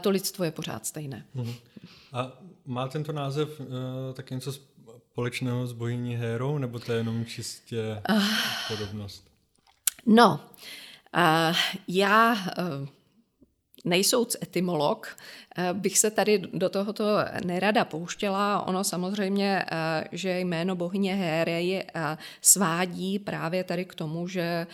to 0.01 0.09
lidstvo 0.09 0.45
je 0.45 0.51
pořád 0.51 0.85
stejné. 0.85 1.25
Mhm. 1.33 1.53
A 2.13 2.31
má 2.65 2.87
tento 2.87 3.11
název 3.11 3.59
uh, 3.59 3.67
tak 4.13 4.31
něco 4.31 4.53
společného 5.11 5.67
s 5.67 5.73
bohyní 5.73 6.15
Hérou, 6.15 6.57
nebo 6.57 6.79
to 6.79 6.91
je 6.91 6.97
jenom 6.97 7.25
čistě 7.25 8.01
uh, 8.09 8.23
podobnost? 8.67 9.29
No, 10.05 10.39
já 11.87 12.37
nejsouc 13.85 14.35
etymolog, 14.43 15.17
Eh, 15.59 15.73
bych 15.73 15.99
se 15.99 16.11
tady 16.11 16.41
do 16.53 16.69
tohoto 16.69 17.05
nerada 17.45 17.85
pouštěla. 17.85 18.67
Ono 18.67 18.83
samozřejmě, 18.83 19.65
eh, 19.71 20.03
že 20.11 20.39
jméno 20.39 20.75
bohyně 20.75 21.15
Héry 21.15 21.83
eh, 21.95 22.17
svádí 22.41 23.19
právě 23.19 23.63
tady 23.63 23.85
k 23.85 23.95
tomu, 23.95 24.27
že 24.27 24.67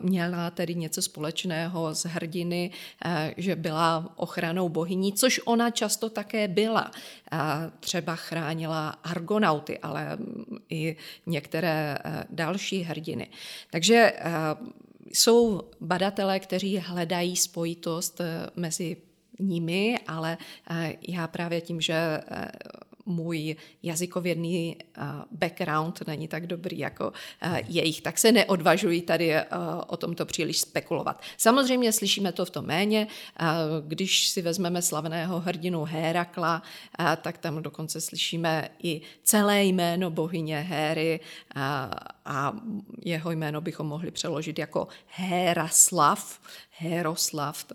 měla 0.00 0.50
tedy 0.50 0.74
něco 0.74 1.02
společného 1.02 1.94
s 1.94 2.06
hrdiny, 2.06 2.70
že 3.36 3.56
byla 3.56 4.12
ochranou 4.16 4.68
bohyní, 4.68 5.12
což 5.12 5.40
ona 5.44 5.70
často 5.70 6.10
také 6.10 6.48
byla. 6.48 6.90
Třeba 7.80 8.16
chránila 8.16 8.88
argonauty, 8.88 9.78
ale 9.78 10.18
i 10.70 10.96
některé 11.26 11.98
další 12.30 12.82
hrdiny. 12.82 13.28
Takže 13.70 14.12
jsou 15.12 15.62
badatelé, 15.80 16.40
kteří 16.40 16.78
hledají 16.78 17.36
spojitost 17.36 18.20
mezi 18.56 18.96
nimi, 19.40 19.98
ale 20.06 20.38
já 21.08 21.26
právě 21.26 21.60
tím, 21.60 21.80
že 21.80 22.20
můj 23.08 23.56
jazykovědný 23.82 24.76
eh, 24.80 25.02
background 25.30 26.02
není 26.06 26.28
tak 26.28 26.46
dobrý 26.46 26.78
jako 26.78 27.12
eh, 27.42 27.62
jejich, 27.68 28.00
tak 28.00 28.18
se 28.18 28.32
neodvažuji 28.32 29.02
tady 29.02 29.34
eh, 29.34 29.46
o 29.86 29.96
tomto 29.96 30.26
příliš 30.26 30.58
spekulovat. 30.58 31.22
Samozřejmě 31.36 31.92
slyšíme 31.92 32.32
to 32.32 32.44
v 32.44 32.50
tom 32.50 32.66
méně, 32.66 33.06
když 33.86 34.28
si 34.28 34.42
vezmeme 34.42 34.82
slavného 34.82 35.40
hrdinu 35.40 35.84
Hérakla, 35.84 36.62
tak 37.22 37.38
tam 37.38 37.62
dokonce 37.62 38.00
slyšíme 38.00 38.68
i 38.82 39.00
celé 39.22 39.64
jméno 39.64 40.10
bohyně 40.10 40.60
Héry 40.60 41.20
a 42.24 42.52
jeho 43.04 43.30
jméno 43.30 43.60
bychom 43.60 43.86
mohli 43.86 44.10
přeložit 44.10 44.58
jako 44.58 44.88
Héraslav, 45.06 46.40
Héroslav, 46.70 47.66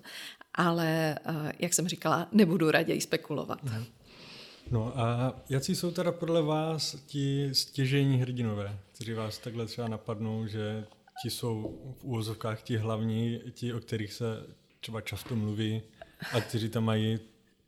ale 0.55 1.19
jak 1.59 1.73
jsem 1.73 1.87
říkala, 1.87 2.27
nebudu 2.31 2.71
raději 2.71 3.01
spekulovat. 3.01 3.63
Mhm. 3.63 3.85
No 4.73 4.99
a 4.99 5.35
jaký 5.49 5.75
jsou 5.75 5.91
teda 5.91 6.11
podle 6.11 6.41
vás 6.41 6.95
ti 7.05 7.49
stěžení 7.53 8.17
hrdinové, 8.17 8.79
kteří 8.91 9.13
vás 9.13 9.37
takhle 9.37 9.65
třeba 9.65 9.87
napadnou, 9.87 10.47
že 10.47 10.85
ti 11.23 11.29
jsou 11.29 11.79
v 11.99 12.03
úvozovkách 12.03 12.61
ti 12.61 12.77
hlavní, 12.77 13.39
ti, 13.51 13.73
o 13.73 13.79
kterých 13.79 14.13
se 14.13 14.47
třeba 14.79 15.01
často 15.01 15.35
mluví 15.35 15.81
a 16.31 16.41
kteří 16.41 16.69
tam 16.69 16.83
mají 16.83 17.19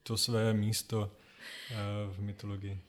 to 0.04 0.18
své 0.18 0.54
místo 0.54 1.12
eh, 1.72 1.76
v 2.12 2.22
mytologii? 2.22 2.82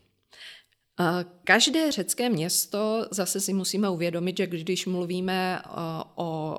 Každé 1.45 1.93
řecké 1.93 2.29
město, 2.29 3.07
zase 3.11 3.41
si 3.41 3.53
musíme 3.53 3.91
uvědomit, 3.91 4.37
že 4.37 4.47
když 4.47 4.87
mluvíme 4.87 5.63
eh, 5.65 5.71
o, 6.15 6.59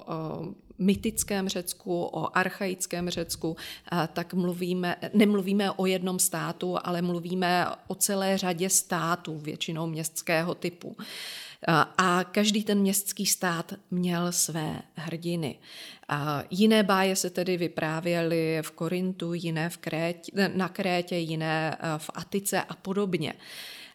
mytickém 0.77 1.49
Řecku, 1.49 2.03
o 2.03 2.37
archaickém 2.37 3.09
Řecku, 3.09 3.55
tak 4.13 4.33
mluvíme, 4.33 4.95
nemluvíme 5.13 5.71
o 5.71 5.85
jednom 5.85 6.19
státu, 6.19 6.77
ale 6.83 7.01
mluvíme 7.01 7.65
o 7.87 7.95
celé 7.95 8.37
řadě 8.37 8.69
států, 8.69 9.39
většinou 9.39 9.87
městského 9.87 10.55
typu. 10.55 10.97
A 11.97 12.23
každý 12.23 12.63
ten 12.63 12.79
městský 12.79 13.25
stát 13.25 13.73
měl 13.91 14.31
své 14.31 14.81
hrdiny. 14.95 15.59
A 16.09 16.43
jiné 16.49 16.83
báje 16.83 17.15
se 17.15 17.29
tedy 17.29 17.57
vyprávěly 17.57 18.59
v 18.61 18.71
Korintu, 18.71 19.33
jiné 19.33 19.69
v 19.69 19.77
Krétě, 19.77 20.31
na 20.53 20.69
Krétě, 20.69 21.15
jiné 21.15 21.77
v 21.97 22.09
Atice 22.13 22.61
a 22.61 22.73
podobně. 22.75 23.33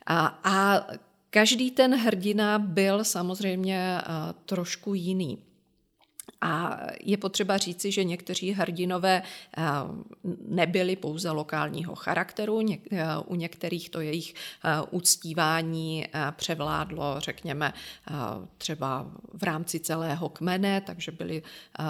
A, 0.07 0.27
a 0.45 0.87
každý 1.31 1.71
ten 1.71 1.95
hrdina 1.95 2.59
byl 2.59 3.05
samozřejmě 3.05 4.01
trošku 4.47 4.95
jiný. 4.95 5.39
A 6.41 6.79
je 7.01 7.17
potřeba 7.17 7.57
říci, 7.57 7.93
že 7.93 8.05
někteří 8.05 8.53
hrdinové 8.53 9.23
nebyli 10.49 10.97
pouze 10.97 11.31
lokálního 11.31 11.95
charakteru, 11.95 12.61
u 13.27 13.35
některých 13.35 13.91
to 13.91 14.01
jejich 14.01 14.35
uctívání 14.91 16.07
převládlo, 16.31 17.15
řekněme, 17.19 17.73
třeba 18.59 19.07
v 19.33 19.43
rámci 19.43 19.81
celého 19.81 20.29
kmene, 20.29 20.81
takže 20.81 21.13
byli 21.13 21.43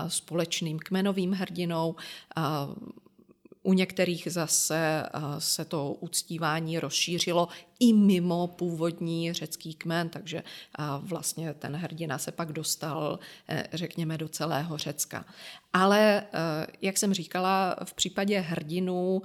společným 0.09 0.79
kmenovým 0.79 1.33
hrdinou. 1.33 1.97
U 3.63 3.73
některých 3.73 4.29
zase 4.31 5.07
se 5.39 5.65
to 5.65 5.93
uctívání 5.93 6.79
rozšířilo 6.79 7.49
i 7.81 7.93
mimo 7.93 8.47
původní 8.47 9.33
řecký 9.33 9.75
kmen, 9.75 10.09
takže 10.09 10.43
vlastně 10.99 11.55
ten 11.55 11.77
hrdina 11.77 12.19
se 12.19 12.33
pak 12.33 12.53
dostal, 12.53 13.19
e, 13.49 13.69
řekněme, 13.73 14.19
do 14.19 14.29
celého 14.29 14.79
Řecka. 14.79 15.25
Ale, 15.73 16.25
jak 16.83 16.99
jsem 16.99 17.15
říkala, 17.15 17.77
v 17.85 17.95
případě 17.95 18.41
hrdinů 18.41 19.23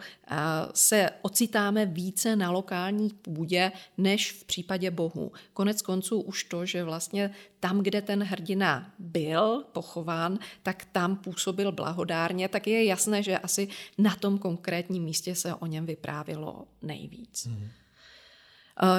se 0.74 1.10
ocitáme 1.22 1.86
více 1.86 2.36
na 2.36 2.52
lokální 2.52 3.10
půdě 3.10 3.72
než 3.98 4.32
v 4.32 4.44
případě 4.44 4.92
bohů. 4.92 5.32
Konec 5.54 5.82
konců 5.82 6.22
už 6.22 6.44
to, 6.44 6.66
že 6.66 6.84
vlastně 6.84 7.32
tam, 7.60 7.80
kde 7.80 8.02
ten 8.02 8.24
hrdina 8.24 8.94
byl 9.00 9.64
pochován, 9.72 10.40
tak 10.64 10.86
tam 10.92 11.16
působil 11.16 11.72
blahodárně, 11.72 12.50
tak 12.50 12.68
je 12.68 12.86
jasné, 12.86 13.24
že 13.24 13.38
asi 13.38 13.68
na 13.98 14.16
tom 14.28 14.38
konkrétním 14.38 15.04
místě 15.04 15.36
se 15.36 15.56
o 15.56 15.66
něm 15.66 15.86
vyprávělo 15.86 16.66
nejvíc. 16.82 17.46
Mm. 17.46 17.68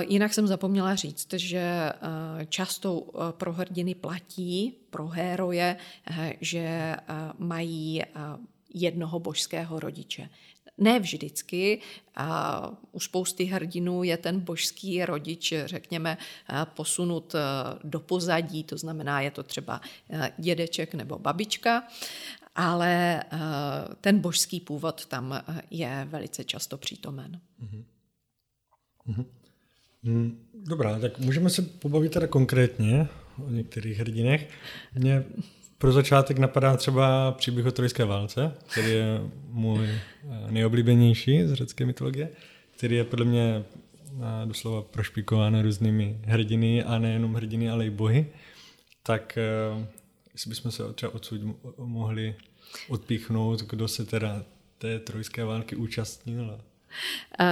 Jinak 0.08 0.34
jsem 0.34 0.46
zapomněla 0.46 0.94
říct, 0.94 1.32
že 1.32 1.58
eh, 1.58 2.46
často 2.46 3.06
eh, 3.06 3.32
pro 3.32 3.52
hrdiny 3.52 3.94
platí, 3.94 4.74
pro 4.90 5.06
héroje, 5.06 5.76
že 6.40 6.96
mají 7.38 8.02
jednoho 8.74 9.18
božského 9.18 9.80
rodiče. 9.80 10.28
Ne 10.78 10.98
vždycky. 10.98 11.80
A 12.16 12.70
u 12.92 13.00
spousty 13.00 13.44
hrdinů 13.44 14.02
je 14.02 14.16
ten 14.16 14.40
božský 14.40 15.04
rodič, 15.04 15.54
řekněme, 15.64 16.18
posunut 16.64 17.34
do 17.84 18.00
pozadí, 18.00 18.64
to 18.64 18.78
znamená, 18.78 19.20
je 19.20 19.30
to 19.30 19.42
třeba 19.42 19.80
dědeček 20.38 20.94
nebo 20.94 21.18
babička, 21.18 21.82
ale 22.58 23.22
ten 24.00 24.18
božský 24.18 24.60
původ 24.60 25.06
tam 25.06 25.42
je 25.70 26.06
velice 26.10 26.44
často 26.44 26.78
přítomen. 26.78 27.40
Mm-hmm. 27.62 27.84
Mm-hmm. 29.08 29.24
Hmm, 30.04 30.46
dobrá, 30.54 30.98
tak 30.98 31.18
můžeme 31.18 31.50
se 31.50 31.62
pobavit 31.62 32.12
teda 32.12 32.26
konkrétně 32.26 33.08
o 33.46 33.50
některých 33.50 33.98
hrdinech. 33.98 34.48
Mě 34.94 35.24
pro 35.78 35.92
začátek 35.92 36.38
napadá 36.38 36.76
třeba 36.76 37.32
příběh 37.32 37.66
o 37.66 37.72
trojské 37.72 38.04
válce, 38.04 38.54
který 38.72 38.90
je 38.90 39.20
můj 39.48 39.88
eh, 39.88 40.00
nejoblíbenější 40.50 41.44
z 41.44 41.54
řecké 41.54 41.86
mytologie, 41.86 42.28
který 42.76 42.96
je 42.96 43.04
podle 43.04 43.24
mě 43.24 43.64
eh, 43.64 44.46
doslova 44.46 44.82
prošpikován 44.82 45.62
různými 45.62 46.20
hrdiny 46.24 46.84
a 46.84 46.98
nejenom 46.98 47.34
hrdiny, 47.34 47.70
ale 47.70 47.86
i 47.86 47.90
bohy. 47.90 48.26
Tak 49.02 49.38
eh, 49.38 49.86
jestli 50.38 50.48
bychom 50.48 50.70
se 50.70 50.92
třeba 50.92 51.14
odsud 51.14 51.40
mohli 51.78 52.36
odpíchnout, 52.88 53.60
kdo 53.60 53.88
se 53.88 54.04
teda 54.04 54.44
té 54.78 54.98
trojské 54.98 55.44
války 55.44 55.76
účastnil? 55.76 56.60
Uh, 57.40 57.46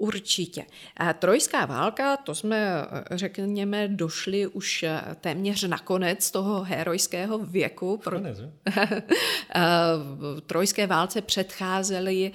Určitě. 0.00 0.64
Trojská 1.18 1.66
válka, 1.66 2.16
to 2.16 2.34
jsme, 2.34 2.86
řekněme, 3.10 3.88
došli 3.88 4.46
už 4.46 4.84
téměř 5.20 5.62
na 5.62 5.78
konec 5.78 6.30
toho 6.30 6.62
herojského 6.62 7.38
věku. 7.38 8.00
Pro... 8.04 8.20
Trojské 10.46 10.86
válce 10.86 11.20
předcházely, 11.22 12.32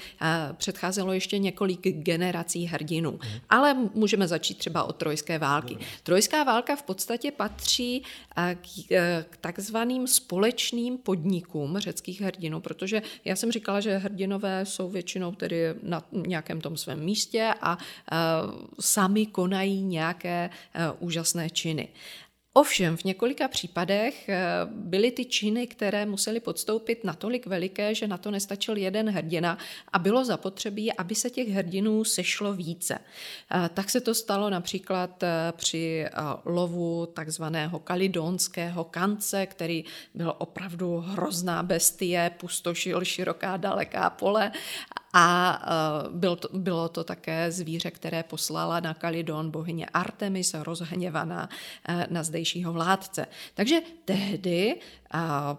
předcházelo 0.53 1.13
ještě 1.13 1.37
několik 1.37 1.79
generací 1.87 2.65
hrdinů. 2.65 3.11
Mhm. 3.11 3.39
Ale 3.49 3.73
můžeme 3.73 4.27
začít 4.27 4.57
třeba 4.57 4.83
od 4.83 4.95
Trojské 4.95 5.39
války. 5.39 5.77
Trojská 6.03 6.43
válka 6.43 6.75
v 6.75 6.83
podstatě 6.83 7.31
patří 7.31 8.03
k 9.29 9.37
takzvaným 9.41 10.07
společným 10.07 10.97
podnikům 10.97 11.77
řeckých 11.77 12.21
hrdinů, 12.21 12.61
protože 12.61 13.01
já 13.25 13.35
jsem 13.35 13.51
říkala, 13.51 13.79
že 13.79 13.97
hrdinové 13.97 14.65
jsou 14.65 14.89
většinou 14.89 15.31
tedy 15.31 15.73
na 15.83 16.03
nějakém 16.11 16.61
tom 16.61 16.77
svém 16.77 16.99
místě 16.99 17.54
a 17.61 17.77
sami 18.79 19.25
konají 19.25 19.83
nějaké 19.83 20.49
úžasné 20.99 21.49
činy. 21.49 21.89
Ovšem 22.57 22.97
v 22.97 23.03
několika 23.03 23.47
případech 23.47 24.29
eh, 24.29 24.39
byly 24.65 25.11
ty 25.11 25.25
činy, 25.25 25.67
které 25.67 26.05
museli 26.05 26.39
podstoupit 26.39 27.03
natolik 27.03 27.47
veliké, 27.47 27.95
že 27.95 28.07
na 28.07 28.17
to 28.17 28.31
nestačil 28.31 28.77
jeden 28.77 29.09
hrdina 29.09 29.57
a 29.93 29.99
bylo 29.99 30.25
zapotřebí, 30.25 30.93
aby 30.93 31.15
se 31.15 31.29
těch 31.29 31.47
hrdinů 31.47 32.03
sešlo 32.03 32.53
více. 32.53 32.99
Eh, 32.99 33.69
tak 33.73 33.89
se 33.89 34.01
to 34.01 34.15
stalo 34.15 34.49
například 34.49 35.23
eh, 35.23 35.53
při 35.55 36.05
lovu 36.45 37.05
takzvaného 37.05 37.79
kalidonského 37.79 38.83
kance, 38.83 39.45
který 39.45 39.83
byl 40.13 40.35
opravdu 40.37 40.97
hrozná 40.97 41.63
bestie, 41.63 42.31
pustošil 42.37 43.05
široká 43.05 43.57
daleká 43.57 44.09
pole 44.09 44.51
a 45.17 45.61
byl 46.11 46.35
to, 46.35 46.49
bylo 46.53 46.89
to 46.89 47.03
také 47.03 47.51
zvíře, 47.51 47.91
které 47.91 48.23
poslala 48.23 48.79
na 48.79 48.93
Kalidon 48.93 49.51
bohyně 49.51 49.85
Artemis, 49.85 50.53
rozhněvaná 50.53 51.49
na 52.09 52.23
zdejší 52.23 52.45
tehdejšího 52.45 52.73
vládce. 52.73 53.27
Takže 53.53 53.79
tehdy 54.05 54.79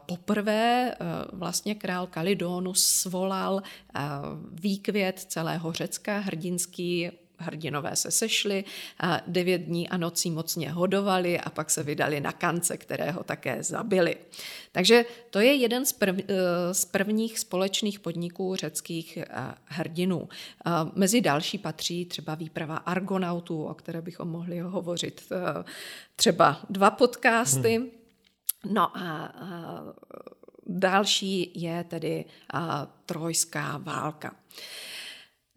poprvé 0.06 0.90
e, 0.90 0.96
vlastně 1.32 1.74
král 1.74 2.06
Kalidonus 2.06 2.84
svolal 2.84 3.62
výkvět 4.52 5.18
celého 5.18 5.72
Řecka, 5.72 6.18
hrdinský 6.18 7.10
hrdinové 7.38 7.96
se 7.96 8.10
sešli, 8.10 8.64
a 9.00 9.20
devět 9.26 9.58
dní 9.58 9.88
a 9.88 9.96
nocí 9.96 10.30
mocně 10.30 10.70
hodovali 10.70 11.40
a 11.40 11.50
pak 11.50 11.70
se 11.70 11.82
vydali 11.82 12.20
na 12.20 12.32
kance, 12.32 12.76
které 12.76 13.10
ho 13.10 13.24
také 13.24 13.62
zabili. 13.62 14.16
Takže 14.72 15.04
to 15.30 15.40
je 15.40 15.54
jeden 15.54 15.86
z, 15.86 15.92
prv, 15.92 16.16
eh, 16.18 16.74
z 16.74 16.84
prvních 16.84 17.38
společných 17.38 18.00
podniků 18.00 18.56
řeckých 18.56 19.16
eh, 19.16 19.26
hrdinů. 19.64 20.28
Mezi 20.94 21.20
další 21.20 21.58
patří 21.58 22.04
třeba 22.04 22.34
výprava 22.34 22.76
argonautů, 22.76 23.64
o 23.64 23.74
které 23.74 24.02
bychom 24.02 24.28
mohli 24.28 24.60
hovořit 24.60 25.22
eh, 25.32 25.64
třeba 26.16 26.60
dva 26.70 26.90
podcasty. 26.90 27.76
Hmm. 27.76 27.86
No 28.72 28.98
a 28.98 29.34
další 30.66 31.52
je 31.54 31.84
tedy 31.84 32.24
trojská 33.06 33.78
válka. 33.78 34.34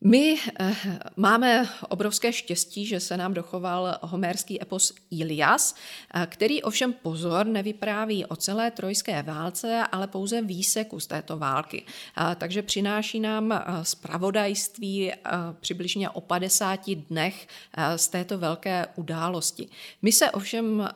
My 0.02 0.40
eh, 0.60 0.76
máme 1.16 1.70
obrovské 1.90 2.34
štěstí, 2.34 2.86
že 2.86 3.00
se 3.00 3.18
nám 3.18 3.34
dochoval 3.34 3.98
homérský 4.02 4.62
epos 4.62 4.94
Ilias, 5.12 5.76
eh, 6.14 6.28
který 6.30 6.64
ovšem 6.64 6.94
pozor 6.94 7.46
nevypráví 7.46 8.26
o 8.26 8.36
celé 8.36 8.72
trojské 8.72 9.24
válce, 9.24 9.84
ale 9.92 10.08
pouze 10.08 10.42
výseku 10.42 11.00
z 11.00 11.08
této 11.08 11.38
války. 11.38 11.84
Eh, 11.86 12.36
takže 12.36 12.62
přináší 12.62 13.20
nám 13.20 13.64
zpravodajství 13.84 15.12
přibližně 15.60 16.10
o 16.10 16.22
50 16.22 16.96
dnech 16.96 17.48
z 17.96 18.08
této 18.08 18.38
velké 18.38 18.88
události. 18.96 19.70
My 20.02 20.12
se 20.12 20.32
ovšem 20.32 20.90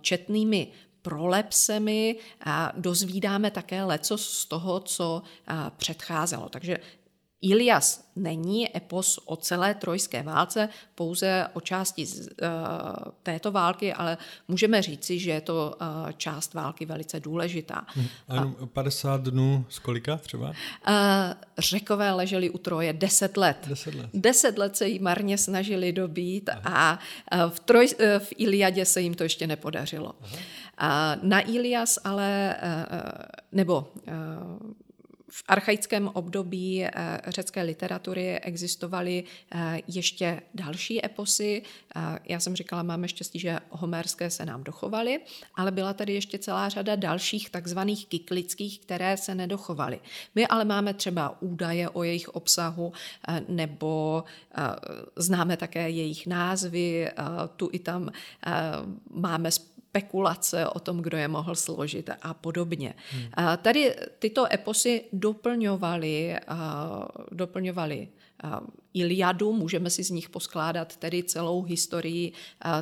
četnými 0.00 0.68
prolepsemi 1.02 2.16
dozvídáme 2.76 3.50
také 3.50 3.84
leco 3.84 4.18
z 4.18 4.44
toho, 4.44 4.80
co 4.80 5.22
předcházelo. 5.76 6.48
Takže 6.48 6.78
Ilias 7.42 8.10
není 8.16 8.76
epos 8.76 9.18
o 9.24 9.36
celé 9.36 9.74
trojské 9.74 10.22
válce, 10.22 10.68
pouze 10.94 11.46
o 11.52 11.60
části 11.60 12.06
z, 12.06 12.20
uh, 12.20 12.26
této 13.22 13.52
války, 13.52 13.92
ale 13.92 14.18
můžeme 14.48 14.82
říci, 14.82 15.18
že 15.18 15.30
je 15.30 15.40
to 15.40 15.76
uh, 15.80 16.10
část 16.12 16.54
války 16.54 16.86
velice 16.86 17.20
důležitá. 17.20 17.86
Hmm. 17.88 18.06
A 18.28 18.66
50 18.66 19.20
dnů 19.20 19.64
z 19.68 19.78
kolika 19.78 20.16
třeba? 20.16 20.48
Uh, 20.48 20.54
řekové 21.58 22.12
leželi 22.12 22.50
u 22.50 22.58
Troje 22.58 22.92
10 22.92 23.36
let. 23.36 23.56
10 23.68 23.94
let. 23.94 24.10
10 24.14 24.58
let 24.58 24.76
se 24.76 24.88
jí 24.88 24.98
marně 24.98 25.38
snažili 25.38 25.92
dobít 25.92 26.50
Aha. 26.64 26.98
a 27.30 27.48
v, 27.48 27.60
troj, 27.60 27.88
v 28.18 28.32
Iliadě 28.36 28.84
se 28.84 29.00
jim 29.00 29.14
to 29.14 29.22
ještě 29.22 29.46
nepodařilo. 29.46 30.14
Aha. 30.78 31.16
Na 31.22 31.40
Ilias 31.40 31.98
ale, 32.04 32.56
nebo 33.52 33.88
v 35.30 35.44
archaickém 35.48 36.10
období 36.12 36.84
eh, 36.84 36.90
řecké 37.26 37.62
literatury 37.62 38.40
existovaly 38.40 39.24
eh, 39.52 39.80
ještě 39.86 40.42
další 40.54 41.04
eposy. 41.04 41.62
Eh, 41.96 42.18
já 42.24 42.40
jsem 42.40 42.56
říkala, 42.56 42.82
máme 42.82 43.08
štěstí, 43.08 43.38
že 43.38 43.58
homerské 43.70 44.30
se 44.30 44.46
nám 44.46 44.64
dochovaly, 44.64 45.20
ale 45.54 45.70
byla 45.70 45.92
tady 45.92 46.14
ještě 46.14 46.38
celá 46.38 46.68
řada 46.68 46.96
dalších 46.96 47.50
takzvaných 47.50 48.06
kyklických, 48.06 48.80
které 48.80 49.16
se 49.16 49.34
nedochovaly. 49.34 50.00
My 50.34 50.46
ale 50.46 50.64
máme 50.64 50.94
třeba 50.94 51.42
údaje 51.42 51.88
o 51.88 52.02
jejich 52.02 52.28
obsahu 52.28 52.92
nebo 53.48 54.24
známe 55.16 55.56
také 55.56 55.90
jejich 55.90 56.26
názvy, 56.26 57.10
tu 57.56 57.68
i 57.72 57.78
tam 57.78 58.10
máme 59.10 59.50
spekulace 59.90 60.66
o 60.66 60.80
tom, 60.80 61.02
kdo 61.02 61.16
je 61.18 61.28
mohl 61.28 61.54
složit 61.54 62.10
a 62.22 62.34
podobně. 62.34 62.94
Hmm. 63.10 63.26
Tady 63.62 63.96
tyto 64.18 64.46
eposy 64.52 65.04
doplňovaly, 65.12 66.36
doplňovaly 67.32 68.08
Iliadu, 68.94 69.52
můžeme 69.52 69.90
si 69.90 70.02
z 70.02 70.10
nich 70.10 70.28
poskládat 70.28 70.96
tedy 70.96 71.22
celou 71.22 71.62
historii 71.62 72.32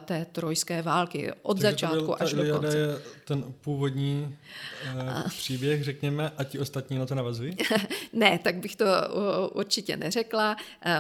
té 0.01 0.27
trojské 0.33 0.83
války 0.83 1.33
od 1.43 1.55
Takže 1.61 1.73
začátku 1.73 2.05
byl, 2.05 2.17
až 2.21 2.33
do 2.33 2.53
konce. 2.53 2.79
je 2.79 2.87
ten 3.25 3.55
původní 3.61 4.37
uh, 4.95 5.29
příběh, 5.29 5.85
řekněme, 5.85 6.33
a 6.37 6.45
ti 6.45 6.59
ostatní 6.59 6.99
na 6.99 7.07
to 7.07 7.15
navazují? 7.15 7.57
ne, 8.13 8.39
tak 8.39 8.57
bych 8.57 8.77
to 8.77 8.85
určitě 9.55 9.97
neřekla. 9.97 10.57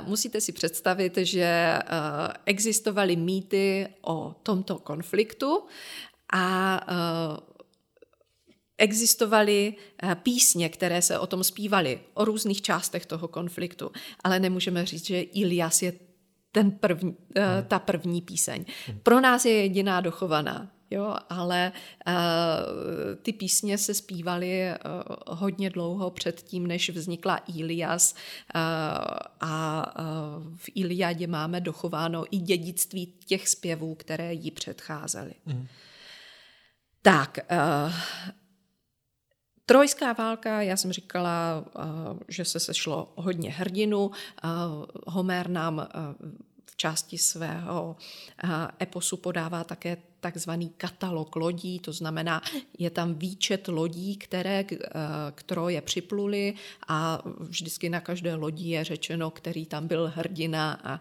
Musíte 0.06 0.40
si 0.40 0.52
představit, 0.52 1.16
že 1.16 1.78
existovaly 2.44 3.16
mýty 3.16 3.88
o 4.02 4.34
tomto 4.42 4.78
konfliktu 4.78 5.62
a 6.32 6.80
existovaly 8.78 9.74
eh, 10.02 10.14
písně, 10.14 10.68
které 10.68 11.02
se 11.02 11.18
o 11.18 11.26
tom 11.26 11.44
zpívaly, 11.44 12.00
o 12.14 12.24
různých 12.24 12.62
částech 12.62 13.06
toho 13.06 13.28
konfliktu, 13.28 13.90
ale 14.24 14.40
nemůžeme 14.40 14.86
říct, 14.86 15.06
že 15.06 15.20
Ilias 15.20 15.82
je 15.82 15.92
ten 16.52 16.70
první, 16.70 17.16
hmm. 17.36 17.64
ta 17.68 17.78
první 17.78 18.22
píseň. 18.22 18.64
Hmm. 18.86 18.98
Pro 19.02 19.20
nás 19.20 19.44
je 19.44 19.52
jediná 19.52 20.00
dochovaná, 20.00 20.70
jo, 20.90 21.16
ale 21.30 21.72
uh, 22.06 22.14
ty 23.22 23.32
písně 23.32 23.78
se 23.78 23.94
zpívaly 23.94 24.62
uh, 24.70 25.38
hodně 25.38 25.70
dlouho 25.70 26.10
před 26.10 26.42
tím, 26.42 26.66
než 26.66 26.90
vznikla 26.90 27.36
Ilias 27.36 28.14
uh, 28.14 28.60
a 29.40 29.84
uh, 29.98 30.56
v 30.56 30.70
Iliadě 30.74 31.26
máme 31.26 31.60
dochováno 31.60 32.24
i 32.30 32.36
dědictví 32.36 33.14
těch 33.26 33.48
zpěvů, 33.48 33.94
které 33.94 34.32
jí 34.32 34.50
předcházely. 34.50 35.32
Hmm. 35.46 35.66
Tak, 37.02 37.38
uh, 37.50 37.92
Trojská 39.68 40.12
válka, 40.12 40.62
já 40.62 40.76
jsem 40.76 40.92
říkala, 40.92 41.64
eh, 41.78 41.82
že 42.28 42.44
se 42.44 42.60
sešlo 42.60 43.12
hodně 43.16 43.50
hrdinu. 43.50 44.10
Eh, 44.10 44.48
Homer 45.06 45.50
nám 45.50 45.80
eh, 45.80 45.88
části 46.78 47.18
svého 47.18 47.96
eposu 48.80 49.16
podává 49.16 49.64
také 49.64 49.96
takzvaný 50.20 50.70
katalog 50.76 51.36
lodí, 51.36 51.78
to 51.78 51.92
znamená, 51.92 52.42
je 52.78 52.90
tam 52.90 53.14
výčet 53.14 53.68
lodí, 53.68 54.16
které 54.16 54.64
k 55.34 55.42
Troje 55.42 55.80
připluly 55.80 56.54
a 56.88 57.22
vždycky 57.40 57.88
na 57.88 58.00
každé 58.00 58.34
lodi 58.34 58.70
je 58.70 58.84
řečeno, 58.84 59.30
který 59.30 59.66
tam 59.66 59.86
byl 59.86 60.12
hrdina 60.14 60.80
a 60.84 61.00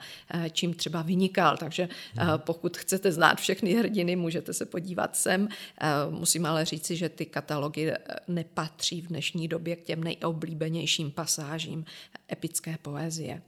čím 0.49 0.73
třeba 0.73 1.01
vynikal. 1.01 1.57
Takže 1.57 1.89
mhm. 2.15 2.27
pokud 2.37 2.77
chcete 2.77 3.11
znát 3.11 3.37
všechny 3.41 3.73
hrdiny, 3.73 4.15
můžete 4.15 4.53
se 4.53 4.65
podívat 4.65 5.15
sem. 5.15 5.47
Musím 6.09 6.45
ale 6.45 6.65
říci, 6.65 6.95
že 6.95 7.09
ty 7.09 7.25
katalogy 7.25 7.93
nepatří 8.27 9.01
v 9.01 9.07
dnešní 9.07 9.47
době 9.47 9.75
k 9.75 9.83
těm 9.83 10.03
nejoblíbenějším 10.03 11.11
pasážím 11.11 11.85
epické 12.31 12.77
poezie. 12.81 13.41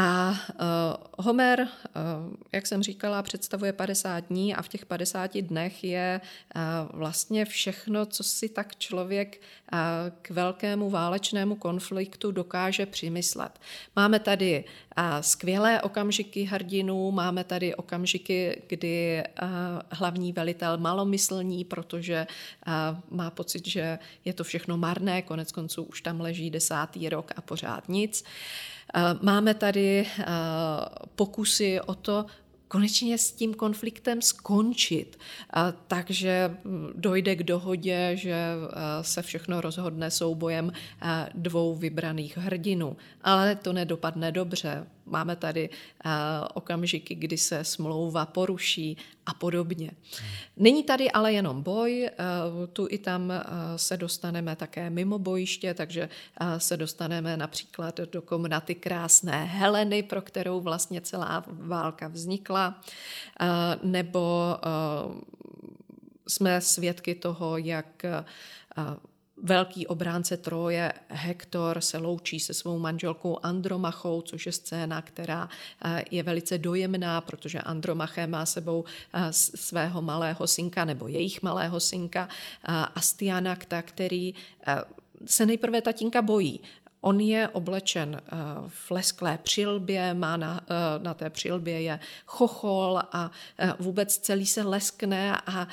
A 0.00 0.30
uh, 0.30 1.24
Homer, 1.24 1.60
uh, 1.60 2.34
jak 2.52 2.66
jsem 2.66 2.82
říkala, 2.82 3.22
představuje 3.22 3.72
50 3.72 4.20
dní 4.20 4.54
a 4.54 4.62
v 4.62 4.68
těch 4.68 4.86
50 4.86 5.36
dnech 5.38 5.84
je 5.84 6.20
uh, 6.56 6.62
vlastně 6.98 7.44
všechno, 7.44 8.06
co 8.06 8.22
si 8.22 8.48
tak 8.48 8.76
člověk 8.76 9.40
uh, 9.72 9.78
k 10.22 10.30
velkému 10.30 10.90
válečnému 10.90 11.56
konfliktu 11.56 12.30
dokáže 12.30 12.86
přimyslet. 12.86 13.60
Máme 13.96 14.18
tady 14.18 14.64
uh, 14.98 15.04
skvělé 15.20 15.82
okamžiky 15.82 16.44
hrdinů, 16.44 17.10
máme 17.10 17.44
tady 17.44 17.74
okamžiky, 17.74 18.62
kdy 18.66 19.22
uh, 19.42 19.48
hlavní 19.90 20.32
velitel 20.32 20.78
malomyslní, 20.78 21.64
protože 21.64 22.26
uh, 22.66 22.72
má 23.18 23.30
pocit, 23.30 23.68
že 23.68 23.98
je 24.24 24.32
to 24.32 24.44
všechno 24.44 24.76
marné, 24.76 25.22
konec 25.22 25.52
konců 25.52 25.82
už 25.82 26.02
tam 26.02 26.20
leží 26.20 26.50
desátý 26.50 27.08
rok 27.08 27.32
a 27.36 27.40
pořád 27.40 27.88
nic. 27.88 28.24
Máme 29.22 29.54
tady 29.54 29.89
eh, 29.98 30.24
pokusy 31.14 31.80
o 31.80 31.94
to, 31.94 32.26
konečně 32.68 33.18
s 33.18 33.32
tím 33.32 33.54
konfliktem 33.54 34.22
skončit. 34.22 35.18
Eh, 35.18 35.72
takže 35.86 36.56
hm, 36.64 36.88
dojde 36.94 37.36
k 37.36 37.42
dohodě, 37.42 38.12
že 38.14 38.36
se 39.02 39.22
všechno 39.22 39.60
rozhodne 39.60 40.10
soubojem 40.10 40.72
dvou 41.34 41.74
vybraných 41.74 42.36
hrdinů. 42.36 42.96
Ale 43.22 43.56
to 43.56 43.72
nedopadne 43.72 44.32
dobře 44.32 44.86
máme 45.10 45.36
tady 45.36 45.68
uh, 45.68 46.10
okamžiky, 46.54 47.14
kdy 47.14 47.38
se 47.38 47.64
smlouva 47.64 48.26
poruší 48.26 48.96
a 49.26 49.34
podobně. 49.34 49.90
Není 50.56 50.82
tady 50.82 51.10
ale 51.10 51.32
jenom 51.32 51.62
boj, 51.62 52.10
uh, 52.10 52.66
tu 52.66 52.86
i 52.90 52.98
tam 52.98 53.22
uh, 53.30 53.36
se 53.76 53.96
dostaneme 53.96 54.56
také 54.56 54.90
mimo 54.90 55.18
bojiště, 55.18 55.74
takže 55.74 56.08
se 56.58 56.76
dostaneme 56.76 57.36
například 57.36 58.00
do 58.00 58.22
komnaty 58.22 58.74
krásné 58.74 59.44
Heleny, 59.44 60.02
pro 60.02 60.22
kterou 60.22 60.60
vlastně 60.60 61.00
celá 61.00 61.44
válka 61.48 62.08
vznikla, 62.08 62.80
nebo 63.82 64.56
jsme 66.28 66.60
svědky 66.60 67.14
toho, 67.14 67.58
jak 67.58 68.04
Velký 69.42 69.86
obránce 69.86 70.36
Troje 70.36 70.92
Hektor 71.08 71.80
se 71.80 71.98
loučí 71.98 72.40
se 72.40 72.54
svou 72.54 72.78
manželkou 72.78 73.38
Andromachou, 73.42 74.22
což 74.22 74.46
je 74.46 74.52
scéna, 74.52 75.02
která 75.02 75.48
eh, 75.84 76.04
je 76.10 76.22
velice 76.22 76.58
dojemná, 76.58 77.20
protože 77.20 77.60
Andromaché 77.60 78.26
má 78.26 78.46
sebou 78.46 78.84
eh, 79.14 79.32
svého 79.32 80.02
malého 80.02 80.46
synka 80.46 80.84
nebo 80.84 81.08
jejich 81.08 81.42
malého 81.42 81.80
synka 81.80 82.28
eh, 82.28 82.72
Astianakta, 82.94 83.82
který 83.82 84.34
se 85.26 85.46
nejprve 85.46 85.82
tatínka 85.82 86.22
bojí. 86.22 86.60
On 87.00 87.20
je 87.20 87.48
oblečen 87.48 88.22
v 88.68 88.90
lesklé 88.90 89.38
přilbě, 89.42 90.14
má 90.14 90.36
na, 90.36 90.60
na 90.98 91.14
té 91.14 91.30
přilbě 91.30 91.82
je 91.82 92.00
chochol 92.26 93.00
a 93.12 93.30
vůbec 93.78 94.18
celý 94.18 94.46
se 94.46 94.62
leskne 94.62 95.36
a 95.46 95.68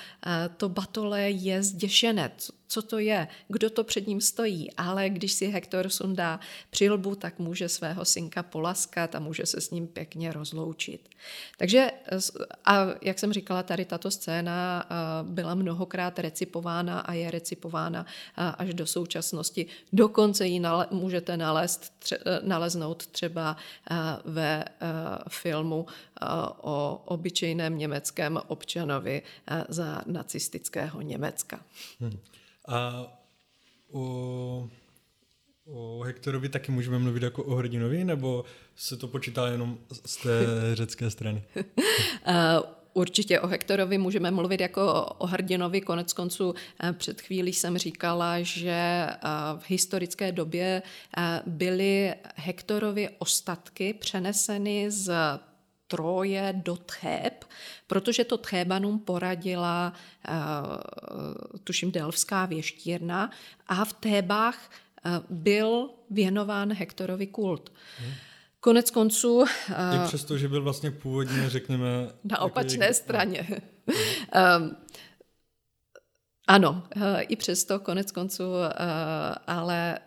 to 0.58 0.70
batole 0.70 1.22
je 1.22 1.64
zděšené, 1.64 2.32
co 2.38 2.57
to 2.82 3.00
je, 3.00 3.28
kdo 3.48 3.70
to 3.70 3.84
před 3.84 4.08
ním 4.08 4.22
stojí, 4.22 4.72
ale 4.72 5.10
když 5.10 5.34
si 5.34 5.48
Hektor 5.48 5.90
sundá 5.90 6.40
přilbu, 6.70 7.16
tak 7.16 7.40
může 7.40 7.70
svého 7.70 8.06
synka 8.06 8.44
polaskat 8.44 9.16
a 9.16 9.20
může 9.20 9.46
se 9.46 9.62
s 9.62 9.72
ním 9.72 9.88
pěkně 9.88 10.34
rozloučit. 10.34 11.10
Takže, 11.58 11.92
a 12.66 12.86
jak 13.02 13.20
jsem 13.20 13.34
říkala, 13.34 13.64
tady 13.64 13.86
tato 13.86 14.12
scéna 14.12 14.86
byla 15.24 15.56
mnohokrát 15.56 16.20
recipována 16.20 17.00
a 17.00 17.14
je 17.14 17.32
recipována 17.32 18.06
až 18.36 18.74
do 18.74 18.88
současnosti. 18.88 19.66
Dokonce 19.94 20.48
ji 20.48 20.60
nale, 20.60 20.88
můžete 20.92 21.38
nalézt, 21.38 21.94
tře, 22.00 22.20
naleznout 22.42 23.08
třeba 23.08 23.58
ve 24.26 24.66
filmu 25.30 25.86
o 26.62 27.02
obyčejném 27.06 27.78
německém 27.78 28.40
občanovi 28.48 29.22
za 29.70 30.02
nacistického 30.06 31.02
Německa. 31.02 31.60
Hmm. 32.00 32.20
A 32.68 33.08
o, 33.92 34.70
o 35.66 36.02
Hektorovi 36.04 36.50
taky 36.50 36.72
můžeme 36.72 37.00
mluvit 37.00 37.24
jako 37.24 37.44
o 37.44 37.56
hrdinovi, 37.56 38.04
nebo 38.04 38.46
se 38.76 38.98
to 38.98 39.08
počítá 39.08 39.48
jenom 39.48 39.78
z 40.06 40.18
té 40.18 40.30
řecké 40.74 41.10
strany? 41.10 41.44
Určitě 42.94 43.40
o 43.40 43.48
Hektorovi 43.48 43.98
můžeme 43.98 44.32
mluvit 44.32 44.62
jako 44.62 45.06
o 45.18 45.28
hrdinovi. 45.28 45.82
Konec 45.82 46.14
konců 46.14 46.56
před 46.94 47.22
chvílí 47.22 47.54
jsem 47.54 47.78
říkala, 47.78 48.42
že 48.42 49.08
v 49.58 49.70
historické 49.70 50.32
době 50.32 50.82
byly 51.46 52.14
Hektorovy 52.36 53.10
ostatky 53.20 53.94
přeneseny 53.94 54.92
z 54.92 55.14
Troje 55.88 56.54
do 56.66 56.76
Theb, 56.76 57.46
protože 57.88 58.24
to 58.24 58.38
Thébanům 58.38 59.00
poradila, 59.00 59.94
uh, 60.30 60.36
tuším, 61.64 61.92
Delfská 61.92 62.46
věštírna 62.46 63.32
a 63.68 63.86
v 63.86 63.94
Thébách 63.94 64.70
uh, 65.06 65.38
byl 65.38 65.90
věnován 66.10 66.74
Hektorovi 66.74 67.28
kult. 67.28 67.74
Hmm. 68.00 68.14
Konec 68.60 68.92
konců... 68.92 69.36
Uh, 69.38 69.46
I 69.96 70.08
přesto, 70.08 70.38
že 70.38 70.48
byl 70.48 70.64
vlastně 70.64 70.92
původně, 70.92 71.50
řekněme... 71.50 71.88
Na 72.24 72.34
jako 72.34 72.46
opačné 72.46 72.86
jak... 72.86 72.96
straně. 72.96 73.48
um, 74.60 74.78
ano, 76.48 76.84
i 77.20 77.36
přesto 77.36 77.80
konec 77.80 78.12
konců, 78.12 78.44
ale 79.48 80.00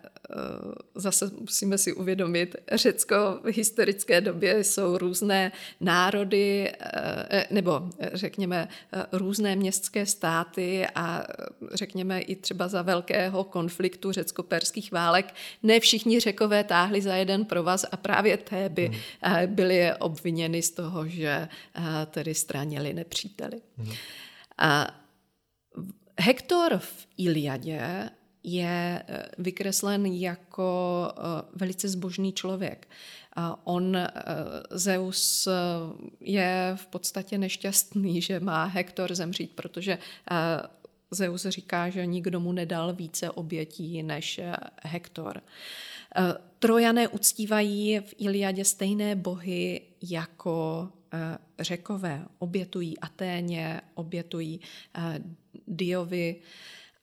zase 0.95 1.31
musíme 1.39 1.77
si 1.77 1.93
uvědomit, 1.93 2.55
Řecko 2.71 3.15
v 3.43 3.55
historické 3.55 4.21
době 4.21 4.63
jsou 4.63 4.97
různé 4.97 5.51
národy, 5.79 6.71
eh, 6.79 7.47
nebo 7.51 7.89
řekněme 8.13 8.67
různé 9.11 9.55
městské 9.55 10.05
státy 10.05 10.87
a 10.95 11.23
řekněme 11.73 12.21
i 12.21 12.35
třeba 12.35 12.67
za 12.67 12.81
velkého 12.81 13.43
konfliktu 13.43 14.11
řecko-perských 14.11 14.91
válek 14.91 15.33
ne 15.63 15.79
všichni 15.79 16.19
řekové 16.19 16.63
táhli 16.63 17.01
za 17.01 17.15
jeden 17.15 17.45
provaz 17.45 17.85
a 17.91 17.97
právě 17.97 18.37
Téby 18.37 18.87
hmm. 18.87 18.99
Eh, 19.23 19.47
byly 19.47 19.93
obviněny 19.99 20.61
z 20.61 20.71
toho, 20.71 21.07
že 21.07 21.47
tedy 22.11 22.33
stranili 22.33 22.93
nepříteli. 22.93 23.61
Hmm. 23.77 23.93
A 24.57 25.01
Hektor 26.19 26.77
v 26.77 27.07
Iliadě 27.17 28.09
je 28.43 29.03
eh, 29.07 29.25
vykreslen 29.37 30.05
jako 30.05 31.07
eh, 31.11 31.21
velice 31.55 31.89
zbožný 31.89 32.33
člověk. 32.33 32.87
On, 33.63 33.95
eh, 33.95 34.09
Zeus, 34.71 35.47
je 36.19 36.73
v 36.75 36.87
podstatě 36.87 37.37
nešťastný, 37.37 38.21
že 38.27 38.39
má 38.39 38.65
Hektor 38.65 39.15
zemřít, 39.15 39.51
protože 39.55 39.97
Zeus 41.11 41.45
říká, 41.45 41.89
že 41.89 42.05
nikdo 42.05 42.39
mu 42.39 42.51
nedal 42.51 42.93
více 42.93 43.31
obětí 43.31 44.03
než 44.03 44.41
Hektor. 44.83 45.41
Trojané 46.59 47.07
uctívají 47.07 47.99
v 47.99 48.13
Iliadě 48.17 48.65
stejné 48.65 49.15
bohy 49.15 49.81
jako 50.01 50.89
řekové. 51.59 52.25
Obětují 52.39 52.99
Aténě, 52.99 53.81
obětují 53.95 54.59
Diovi, 55.67 56.35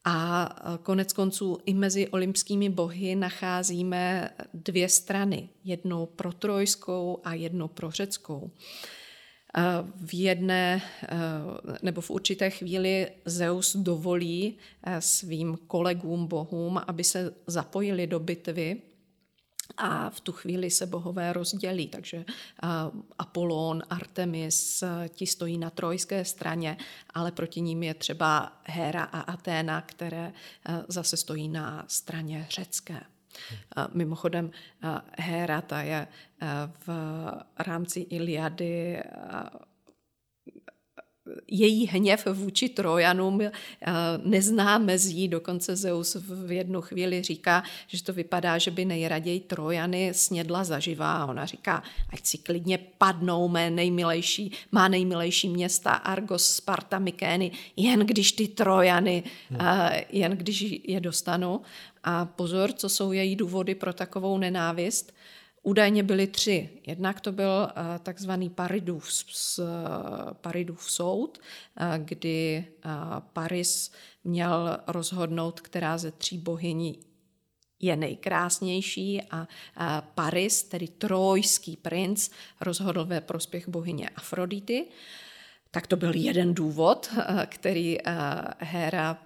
a 0.09 0.49
e, 0.75 0.79
konec 0.79 1.13
konců 1.13 1.59
i 1.67 1.75
mezi 1.75 2.09
olympskými 2.09 2.69
bohy 2.69 3.15
nacházíme 3.15 4.31
dvě 4.55 4.89
strany, 4.89 5.49
jednu 5.65 6.07
pro 6.07 6.33
trojskou 6.33 7.21
a 7.25 7.35
jednu 7.35 7.69
pro 7.69 7.91
řeckou. 7.91 8.51
E, 8.51 9.63
v 9.97 10.15
jedné 10.15 10.83
e, 11.03 11.17
nebo 11.83 12.01
v 12.01 12.11
určité 12.11 12.51
chvíli 12.51 13.11
Zeus 13.25 13.77
dovolí 13.77 14.59
svým 14.99 15.59
kolegům 15.67 16.27
bohům, 16.27 16.81
aby 16.87 17.05
se 17.05 17.35
zapojili 17.47 18.07
do 18.07 18.21
bitvy 18.21 18.83
a 19.79 20.11
v 20.11 20.21
tu 20.21 20.33
chvíli 20.33 20.71
se 20.71 20.87
bohové 20.87 21.33
rozdělí, 21.33 21.89
takže 21.89 22.25
Apollon, 23.19 23.83
Artemis, 23.91 24.85
ti 25.09 25.27
stojí 25.27 25.59
na 25.59 25.71
trojské 25.71 26.25
straně, 26.25 26.77
ale 27.15 27.33
proti 27.33 27.61
ním 27.61 27.83
je 27.83 27.95
třeba 27.95 28.53
Héra 28.65 29.03
a 29.03 29.21
Aténa, 29.21 29.81
které 29.81 30.33
zase 30.89 31.17
stojí 31.17 31.49
na 31.49 31.85
straně 31.89 32.47
řecké. 32.51 33.01
Mimochodem, 33.93 34.51
Héra 35.19 35.61
ta 35.61 35.83
je 35.83 36.09
v 36.87 36.89
rámci 37.59 38.01
Iliady 38.01 39.03
její 41.49 41.87
hněv 41.87 42.27
vůči 42.33 42.69
Trojanům 42.69 43.41
eh, 43.41 43.53
nezná 44.25 44.79
mezí, 44.79 45.29
dokonce 45.29 45.77
Zeus 45.77 46.17
v 46.21 46.53
jednu 46.53 46.81
chvíli 46.81 47.23
říká, 47.23 47.63
že 47.87 48.03
to 48.03 48.13
vypadá, 48.13 48.59
že 48.59 48.71
by 48.71 48.85
nejraději 48.85 49.41
Trojany 49.41 50.15
snědla 50.15 50.65
zaživá 50.65 51.13
a 51.13 51.27
ona 51.27 51.47
říká, 51.47 51.83
ať 52.11 52.27
si 52.27 52.39
klidně 52.39 52.79
padnou 52.99 53.49
mé 53.49 53.71
nejmilejší, 53.71 54.53
má 54.73 54.89
nejmilejší 54.89 55.49
města 55.49 55.91
Argos, 55.91 56.51
Sparta, 56.51 56.99
Mykény, 56.99 57.51
jen 57.77 58.01
když 58.01 58.33
ty 58.33 58.49
Trojany, 58.49 59.23
hmm. 59.51 59.61
jen 60.13 60.33
když 60.33 60.65
je 60.85 61.01
dostanu. 61.01 61.61
A 62.05 62.25
pozor, 62.25 62.73
co 62.73 62.89
jsou 62.89 63.13
její 63.13 63.37
důvody 63.37 63.75
pro 63.75 63.93
takovou 63.93 64.39
nenávist, 64.39 65.13
Údajně 65.69 66.03
byly 66.03 66.27
tři. 66.27 66.69
Jednak 66.87 67.21
to 67.21 67.33
byl 67.33 67.69
eh, 67.69 67.99
takzvaný 67.99 68.51
Paridův, 68.51 69.09
Paridův 70.41 70.91
soud, 70.91 71.39
eh, 71.77 71.99
kdy 71.99 72.67
eh, 72.67 72.91
Paris 73.33 73.93
měl 74.25 74.79
rozhodnout, 74.87 75.61
která 75.61 75.99
ze 75.99 76.11
tří 76.11 76.39
bohyní 76.39 77.01
je 77.81 77.97
nejkrásnější 77.97 79.23
a 79.31 80.01
Paris, 80.15 80.63
tedy 80.63 80.89
trojský 80.89 81.77
princ, 81.77 82.31
rozhodl 82.61 83.05
ve 83.05 83.21
prospěch 83.21 83.69
bohyně 83.69 84.09
Afrodity. 84.09 84.87
Tak 85.71 85.87
to 85.87 85.97
byl 85.97 86.15
jeden 86.15 86.55
důvod, 86.55 87.11
který 87.47 87.99
Héra 88.59 89.19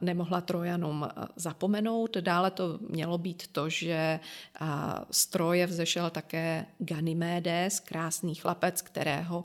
nemohla 0.00 0.40
Trojanům 0.40 1.08
zapomenout. 1.36 2.16
Dále 2.16 2.50
to 2.50 2.78
mělo 2.88 3.18
být 3.18 3.46
to, 3.46 3.68
že 3.68 4.20
z 5.10 5.26
Troje 5.26 5.66
vzešel 5.66 6.10
také 6.10 6.66
Ganymedes, 6.78 7.80
krásný 7.80 8.34
chlapec, 8.34 8.82
kterého 8.82 9.44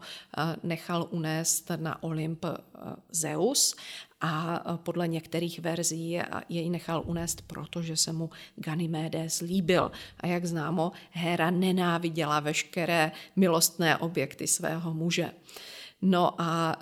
nechal 0.64 1.08
unést 1.10 1.72
na 1.76 2.04
Olymp 2.04 2.46
Zeus 3.12 3.76
a 4.22 4.64
podle 4.84 5.08
některých 5.08 5.60
verzí 5.60 6.20
jej 6.50 6.70
nechal 6.70 7.04
unést, 7.06 7.42
protože 7.42 7.98
se 7.98 8.14
mu 8.14 8.30
Ganymedes 8.56 9.40
líbil. 9.40 9.92
A 10.20 10.28
jak 10.28 10.46
známo, 10.46 10.92
Héra 11.12 11.52
nenáviděla 11.52 12.40
veškeré 12.40 13.12
milostné 13.36 13.98
objekty 13.98 14.48
svého 14.48 14.94
muže. 14.94 15.32
No 16.02 16.42
a 16.42 16.78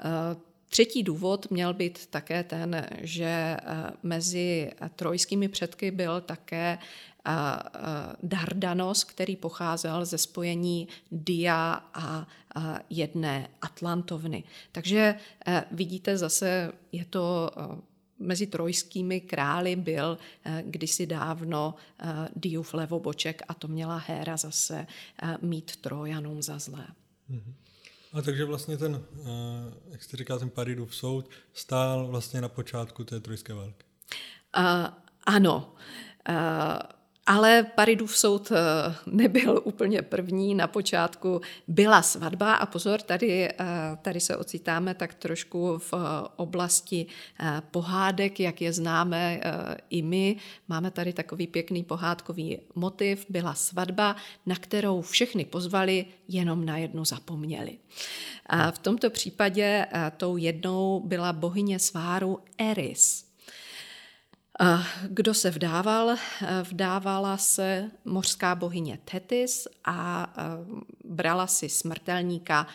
Třetí 0.72 1.04
důvod 1.04 1.52
měl 1.52 1.74
být 1.74 2.06
také 2.06 2.44
ten, 2.44 2.88
že 3.02 3.26
eh, 3.26 3.58
mezi 4.04 4.72
trojskými 4.96 5.48
předky 5.48 5.92
byl 5.92 6.22
také 6.22 6.78
eh, 6.78 7.32
eh, 7.32 7.80
Dardanos, 8.24 9.04
který 9.04 9.36
pocházel 9.36 10.06
ze 10.06 10.18
spojení 10.18 10.88
Dia 11.12 11.84
a 11.94 12.28
jedné 12.90 13.50
Atlantovny. 13.62 14.44
Takže 14.72 15.16
vidíte 15.72 16.18
zase, 16.18 16.72
je 16.92 17.06
to 17.06 17.52
mezi 18.20 18.48
trojskými 18.48 19.22
krály 19.22 19.76
byl 19.76 20.18
kdysi 20.62 21.06
dávno 21.06 21.76
Diův 22.36 22.74
levoboček 22.74 23.42
a 23.48 23.54
to 23.54 23.68
měla 23.68 23.98
Héra 23.98 24.38
zase 24.38 24.88
mít 25.42 25.76
Trojanům 25.76 26.42
za 26.42 26.60
zlé. 26.60 26.88
Mm-hmm. 27.32 27.54
A 28.14 28.22
takže 28.22 28.46
vlastně 28.46 28.78
ten, 28.78 29.02
eh, 29.20 29.74
jak 29.92 30.04
jste 30.04 30.18
říkal, 30.18 30.40
ten 30.40 30.50
Paridův 30.50 30.96
soud 30.96 31.30
stál 31.54 32.08
vlastně 32.08 32.42
na 32.42 32.50
počátku 32.50 33.04
té 33.04 33.20
trojské 33.20 33.54
války. 33.54 33.86
Uh, 34.58 34.88
ano. 35.26 35.76
Uh, 36.30 36.36
Ale 37.32 37.64
Paridův 37.64 38.18
soud 38.18 38.52
nebyl 39.06 39.62
úplně 39.64 40.02
první. 40.02 40.56
Na 40.56 40.68
počátku 40.68 41.42
byla 41.68 42.02
svatba 42.02 42.54
a 42.54 42.66
pozor, 42.66 43.02
tady, 43.02 43.50
tady 44.02 44.20
se 44.20 44.38
ocitáme 44.38 44.94
tak 44.94 45.14
trošku 45.14 45.78
v 45.78 45.94
oblasti 46.36 47.06
pohádek, 47.72 48.40
jak 48.40 48.62
je 48.62 48.74
známe 48.74 49.42
i 49.90 50.02
my. 50.02 50.36
Máme 50.68 50.92
tady 50.92 51.14
takový 51.14 51.48
pěkný 51.48 51.84
pohádkový 51.84 52.60
motiv. 52.76 53.26
Byla 53.30 53.54
svatba, 53.54 54.16
na 54.46 54.56
kterou 54.56 55.02
všechny 55.02 55.46
pozvali, 55.46 56.06
jenom 56.28 56.66
na 56.66 56.78
jednu 56.78 57.06
zapomněli. 57.06 57.78
A 58.46 58.72
v 58.72 58.80
tomto 58.80 59.10
případě 59.10 59.86
tou 60.18 60.38
jednou 60.38 61.00
byla 61.06 61.34
bohyně 61.34 61.80
sváru 61.80 62.40
Eris. 62.58 63.31
Kdo 65.08 65.34
se 65.34 65.52
vdával? 65.52 66.16
Vdávala 66.64 67.38
se 67.38 67.92
mořská 68.06 68.56
bohyně 68.56 69.00
Tetis 69.06 69.68
a 69.86 70.28
brala 71.06 71.48
si 71.48 71.70
smrtelníka 71.70 72.68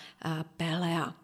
Pelea. 0.57 1.14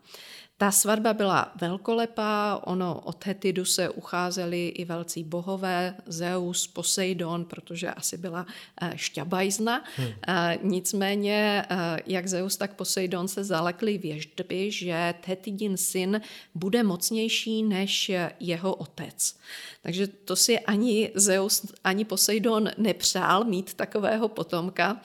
Ta 0.62 0.70
svatba 0.70 1.14
byla 1.14 1.53
velkolepá, 1.61 2.61
ono 2.64 3.01
od 3.01 3.27
Hetidu 3.27 3.64
se 3.64 3.90
ucházeli 3.90 4.68
i 4.68 4.85
velcí 4.85 5.25
bohové, 5.25 5.94
Zeus, 6.07 6.66
Poseidon, 6.66 7.44
protože 7.44 7.90
asi 7.90 8.16
byla 8.16 8.46
eh, 8.83 8.92
šťabajzna. 8.96 9.85
Hmm. 9.96 10.09
Eh, 10.29 10.59
nicméně, 10.62 11.64
eh, 11.70 11.98
jak 12.07 12.27
Zeus, 12.27 12.57
tak 12.57 12.75
Poseidon 12.75 13.29
se 13.29 13.44
zalekli 13.44 13.98
věždby, 13.98 14.70
že 14.70 15.14
Hetidin 15.27 15.77
syn 15.77 16.20
bude 16.55 16.83
mocnější 16.83 17.62
než 17.62 18.11
jeho 18.40 18.75
otec. 18.75 19.37
Takže 19.83 20.07
to 20.07 20.37
si 20.37 20.59
ani 20.59 21.11
Zeus, 21.14 21.72
ani 21.85 22.05
Poseidon 22.05 22.70
nepřál 22.79 23.44
mít 23.44 23.75
takového 23.75 24.29
potomka. 24.29 25.01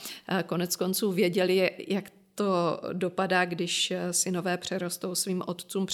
Konec 0.46 0.76
konců 0.76 1.12
věděli, 1.12 1.72
jak 1.88 2.17
to 2.38 2.82
dopadá, 2.94 3.46
když 3.46 3.94
synové 4.12 4.58
přerostou 4.58 5.16
svým 5.16 5.44
otcům 5.48 5.86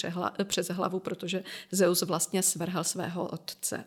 přes 0.44 0.68
hlavu, 0.68 1.00
protože 1.00 1.44
Zeus 1.70 2.02
vlastně 2.02 2.42
svrhl 2.42 2.84
svého 2.84 3.28
otce. 3.28 3.84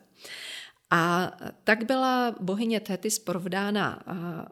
A 0.90 1.32
tak 1.64 1.84
byla 1.84 2.34
bohyně 2.40 2.80
Tétis 2.80 3.18
provdána 3.18 4.02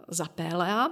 za 0.08 0.24
Pélea, 0.24 0.88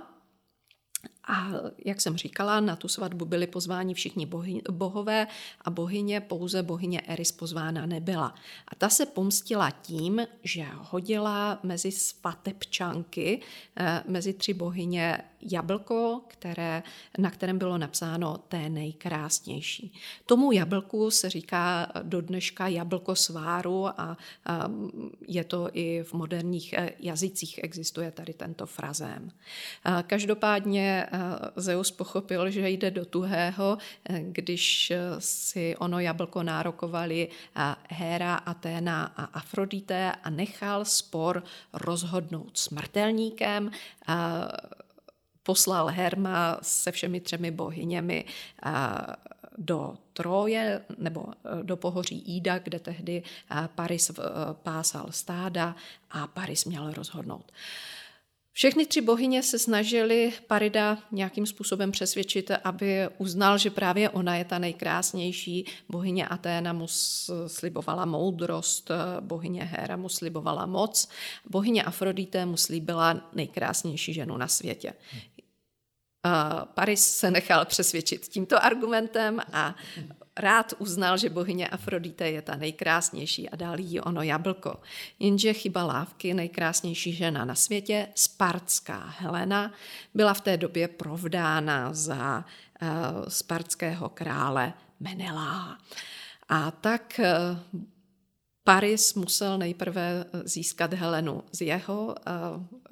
a 1.28 1.50
jak 1.84 2.00
jsem 2.00 2.16
říkala, 2.16 2.60
na 2.60 2.76
tu 2.76 2.88
svatbu 2.88 3.24
byli 3.24 3.46
pozváni 3.46 3.94
všichni 3.94 4.26
bohy, 4.26 4.62
bohové 4.70 5.26
a 5.60 5.70
bohyně, 5.70 6.20
pouze 6.20 6.62
bohyně 6.62 7.00
Eris 7.00 7.32
pozvána 7.32 7.86
nebyla. 7.86 8.34
A 8.68 8.74
ta 8.74 8.88
se 8.88 9.06
pomstila 9.06 9.70
tím, 9.70 10.26
že 10.42 10.64
hodila 10.74 11.58
mezi 11.62 11.92
svatebčanky, 11.92 13.40
eh, 13.76 14.02
mezi 14.08 14.32
tři 14.32 14.54
bohyně 14.54 15.18
jablko, 15.50 16.20
které, 16.28 16.82
na 17.18 17.30
kterém 17.30 17.58
bylo 17.58 17.78
napsáno 17.78 18.38
té 18.38 18.68
nejkrásnější. 18.68 19.92
Tomu 20.26 20.52
jablku 20.52 21.10
se 21.10 21.30
říká 21.30 21.92
do 22.02 22.20
dneška 22.20 22.68
jablko 22.68 23.16
sváru 23.16 23.86
a, 23.86 24.16
a 24.46 24.70
je 25.28 25.44
to 25.44 25.68
i 25.72 26.02
v 26.02 26.12
moderních 26.12 26.72
eh, 26.72 26.92
jazycích 26.98 27.60
existuje 27.62 28.10
tady 28.10 28.34
tento 28.34 28.66
frazém. 28.66 29.30
Každopádně 30.06 31.06
Zeus 31.56 31.90
pochopil, 31.90 32.50
že 32.50 32.68
jde 32.68 32.90
do 32.90 33.04
tuhého, 33.04 33.78
eh, 34.08 34.20
když 34.20 34.92
si 35.18 35.76
ono 35.76 36.00
jablko 36.00 36.42
nárokovali 36.42 37.28
Héra, 37.88 38.34
Aténa 38.34 39.04
a 39.16 39.24
Afrodité 39.24 40.12
a 40.12 40.30
nechal 40.30 40.84
spor 40.84 41.42
rozhodnout 41.72 42.58
smrtelníkem 42.58 43.70
poslal 45.44 45.86
Herma 45.86 46.58
se 46.62 46.92
všemi 46.92 47.20
třemi 47.20 47.50
bohyněmi 47.50 48.24
do 49.58 49.94
Troje 50.12 50.84
nebo 50.98 51.26
e, 51.28 51.64
do 51.64 51.76
pohoří 51.76 52.36
Ida, 52.36 52.58
kde 52.58 52.78
tehdy 52.78 53.22
Paris 53.74 54.10
e, 54.10 54.14
pásal 54.62 55.06
stáda 55.10 55.76
a 56.10 56.26
Paris 56.26 56.64
měl 56.64 56.92
rozhodnout. 56.92 57.52
Všechny 58.56 58.86
tři 58.86 59.00
bohyně 59.00 59.42
se 59.42 59.58
snažily 59.58 60.32
Parida 60.46 60.98
nějakým 61.12 61.46
způsobem 61.46 61.92
přesvědčit, 61.92 62.50
aby 62.64 63.08
uznal, 63.18 63.58
že 63.58 63.70
právě 63.70 64.10
ona 64.10 64.36
je 64.36 64.44
ta 64.44 64.58
nejkrásnější. 64.58 65.66
Bohyně 65.88 66.26
Aténa 66.26 66.72
mu 66.72 66.86
slibovala 67.46 68.04
moudrost, 68.04 68.90
bohyně 69.20 69.64
Héra 69.64 69.96
mu 69.96 70.08
slibovala 70.08 70.66
moc, 70.66 71.08
bohyně 71.50 71.82
Afrodité 71.82 72.46
mu 72.46 72.56
slíbila 72.56 73.30
nejkrásnější 73.34 74.14
ženu 74.14 74.36
na 74.36 74.48
světě. 74.48 74.92
Paris 76.74 77.16
se 77.16 77.30
nechal 77.30 77.64
přesvědčit 77.64 78.28
tímto 78.28 78.64
argumentem 78.64 79.40
a 79.52 79.74
rád 80.36 80.74
uznal, 80.78 81.18
že 81.18 81.30
bohyně 81.30 81.68
Afrodite 81.68 82.30
je 82.30 82.42
ta 82.42 82.56
nejkrásnější 82.56 83.50
a 83.50 83.56
dal 83.56 83.80
jí 83.80 84.00
ono 84.00 84.22
jablko. 84.22 84.80
Jenže 85.18 85.52
chyba 85.52 85.84
lávky, 85.84 86.34
nejkrásnější 86.34 87.12
žena 87.12 87.44
na 87.44 87.54
světě, 87.54 88.08
spartská 88.14 89.14
Helena, 89.18 89.72
byla 90.14 90.34
v 90.34 90.40
té 90.40 90.56
době 90.56 90.88
provdána 90.88 91.94
za 91.94 92.44
uh, 92.82 92.88
spartského 93.28 94.08
krále 94.08 94.72
Menelá. 95.00 95.78
A 96.48 96.70
tak 96.70 97.20
uh, 97.72 97.80
Paris 98.64 99.14
musel 99.14 99.58
nejprve 99.58 100.24
eh, 100.24 100.42
získat 100.44 100.94
Helenu 100.94 101.42
z 101.52 101.60
jeho, 101.60 102.14
eh, 102.26 102.32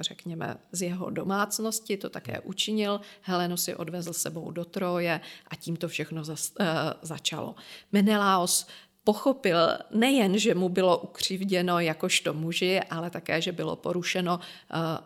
řekněme, 0.00 0.56
z 0.72 0.82
jeho 0.82 1.10
domácnosti, 1.10 1.96
to 1.96 2.10
také 2.10 2.40
učinil. 2.40 3.00
Helenu 3.20 3.56
si 3.56 3.74
odvezl 3.74 4.12
sebou 4.12 4.50
do 4.50 4.64
Troje 4.64 5.20
a 5.48 5.56
tím 5.56 5.76
to 5.76 5.88
všechno 5.88 6.22
eh, 6.60 6.66
začalo. 7.02 7.54
Menelaos 7.92 8.66
pochopil 9.04 9.56
nejen, 9.94 10.38
že 10.38 10.54
mu 10.54 10.68
bylo 10.68 10.98
ukřivděno 10.98 11.80
jakožto 11.80 12.34
muži, 12.34 12.80
ale 12.80 13.10
také, 13.10 13.42
že 13.42 13.52
bylo 13.52 13.76
porušeno 13.76 14.40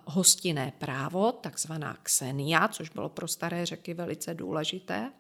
hostinné 0.05 0.72
právo, 0.79 1.33
takzvaná 1.33 1.96
Xenia, 2.02 2.68
což 2.68 2.90
bylo 2.90 3.09
pro 3.09 3.29
staré 3.29 3.66
řeky 3.66 3.94
velice 3.94 4.35
důležité 4.35 5.11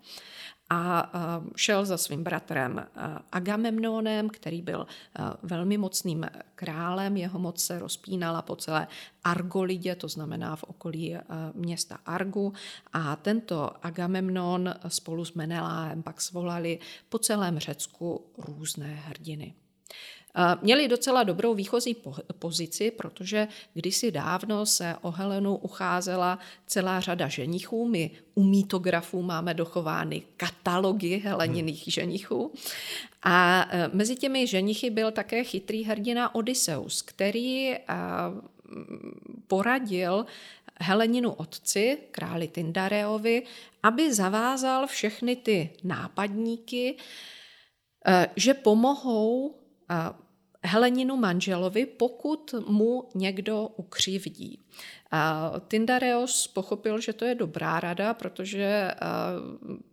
a 0.70 1.12
šel 1.56 1.84
za 1.84 1.96
svým 1.96 2.24
bratrem 2.24 2.86
Agamemnonem, 3.32 4.28
který 4.28 4.62
byl 4.62 4.86
velmi 5.42 5.78
mocným 5.78 6.26
králem. 6.54 7.16
Jeho 7.16 7.38
moc 7.38 7.64
se 7.64 7.78
rozpínala 7.78 8.42
po 8.42 8.56
celé 8.56 8.88
Argolidě, 9.24 9.94
to 9.94 10.08
znamená 10.08 10.56
v 10.56 10.64
okolí 10.64 11.16
města 11.54 11.98
Argu. 12.06 12.52
A 12.92 13.16
tento 13.16 13.86
Agamemnon 13.86 14.74
spolu 14.88 15.24
s 15.24 15.34
Meneláem 15.34 16.02
pak 16.02 16.20
svolali 16.20 16.78
po 17.08 17.18
celém 17.18 17.58
Řecku 17.58 18.26
různé 18.38 18.94
hrdiny. 18.94 19.54
Měli 20.62 20.88
docela 20.88 21.22
dobrou 21.22 21.54
výchozí 21.54 21.96
pozici, 22.38 22.90
protože 22.90 23.48
kdysi 23.74 24.10
dávno 24.10 24.66
se 24.66 24.96
o 25.02 25.10
Helenu 25.10 25.56
ucházela 25.56 26.38
celá 26.66 27.00
řada 27.00 27.28
ženichů. 27.28 27.88
My 27.88 28.10
u 28.34 28.44
mítografů 28.44 29.22
máme 29.22 29.54
dochovány 29.54 30.22
katalogy 30.36 31.18
heleniných 31.18 31.86
hmm. 31.86 31.90
ženichů. 31.90 32.52
A 33.22 33.66
e, 33.70 33.90
mezi 33.92 34.16
těmi 34.16 34.46
ženichy 34.46 34.90
byl 34.90 35.10
také 35.10 35.44
chytrý 35.44 35.84
hrdina 35.84 36.34
Odysseus, 36.34 37.02
který 37.02 37.74
poradil 39.46 40.26
Heleninu 40.80 41.32
otci, 41.32 41.98
králi 42.10 42.48
Tindareovi, 42.48 43.42
aby 43.82 44.14
zavázal 44.14 44.86
všechny 44.86 45.36
ty 45.36 45.70
nápadníky, 45.84 46.96
že 48.36 48.54
pomohou 48.54 49.54
Heleninu 50.66 51.16
manželovi, 51.16 51.86
pokud 51.86 52.54
mu 52.66 53.08
někdo 53.14 53.68
ukřivdí. 53.76 54.58
A 55.10 55.52
Tindareos 55.68 56.46
pochopil, 56.46 57.00
že 57.00 57.12
to 57.12 57.24
je 57.24 57.34
dobrá 57.34 57.80
rada, 57.80 58.14
protože 58.14 58.90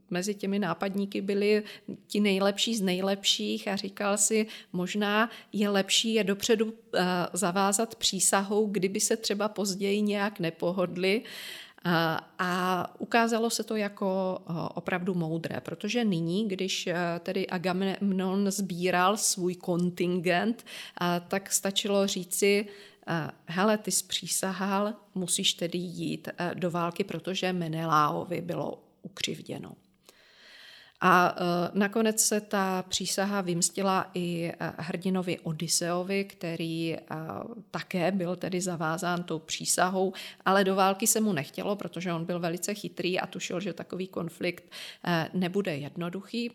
mezi 0.09 0.35
těmi 0.35 0.59
nápadníky 0.59 1.21
byli 1.21 1.63
ti 2.07 2.19
nejlepší 2.19 2.75
z 2.75 2.81
nejlepších 2.81 3.67
a 3.67 3.75
říkal 3.75 4.17
si, 4.17 4.47
možná 4.73 5.29
je 5.53 5.69
lepší 5.69 6.13
je 6.13 6.23
dopředu 6.23 6.73
zavázat 7.33 7.95
přísahou, 7.95 8.67
kdyby 8.67 8.99
se 8.99 9.17
třeba 9.17 9.49
později 9.49 10.01
nějak 10.01 10.39
nepohodli 10.39 11.21
a 12.39 12.93
ukázalo 12.99 13.49
se 13.49 13.63
to 13.63 13.75
jako 13.75 14.39
opravdu 14.75 15.13
moudré, 15.13 15.61
protože 15.61 16.05
nyní, 16.05 16.47
když 16.47 16.87
e, 16.87 16.95
tedy 17.19 17.47
Agamemnon 17.47 18.51
sbíral 18.51 19.17
svůj 19.17 19.55
kontingent, 19.55 20.65
tak 21.27 21.51
stačilo 21.51 22.07
říci, 22.07 22.67
hele, 23.45 23.77
ty 23.77 23.91
zpřísahal, 23.91 24.93
musíš 25.15 25.53
tedy 25.53 25.77
jít 25.77 26.27
do 26.53 26.71
války, 26.71 27.03
protože 27.03 27.53
Meneláovi 27.53 28.41
bylo 28.41 28.83
ukřivděno. 29.01 29.75
A 31.05 31.35
nakonec 31.73 32.19
se 32.25 32.41
ta 32.41 32.83
přísaha 32.89 33.41
vymstila 33.41 34.11
i 34.13 34.51
hrdinovi 34.77 35.39
Odiseovi, 35.39 36.23
který 36.23 36.97
také 37.71 38.11
byl 38.11 38.35
tedy 38.35 38.61
zavázán 38.61 39.23
tou 39.23 39.39
přísahou, 39.39 40.13
ale 40.45 40.63
do 40.63 40.75
války 40.75 41.07
se 41.07 41.21
mu 41.21 41.33
nechtělo, 41.33 41.75
protože 41.75 42.13
on 42.13 42.25
byl 42.25 42.39
velice 42.39 42.73
chytrý 42.73 43.19
a 43.19 43.27
tušil, 43.27 43.59
že 43.59 43.73
takový 43.73 44.07
konflikt 44.07 44.63
nebude 45.33 45.77
jednoduchý. 45.77 46.51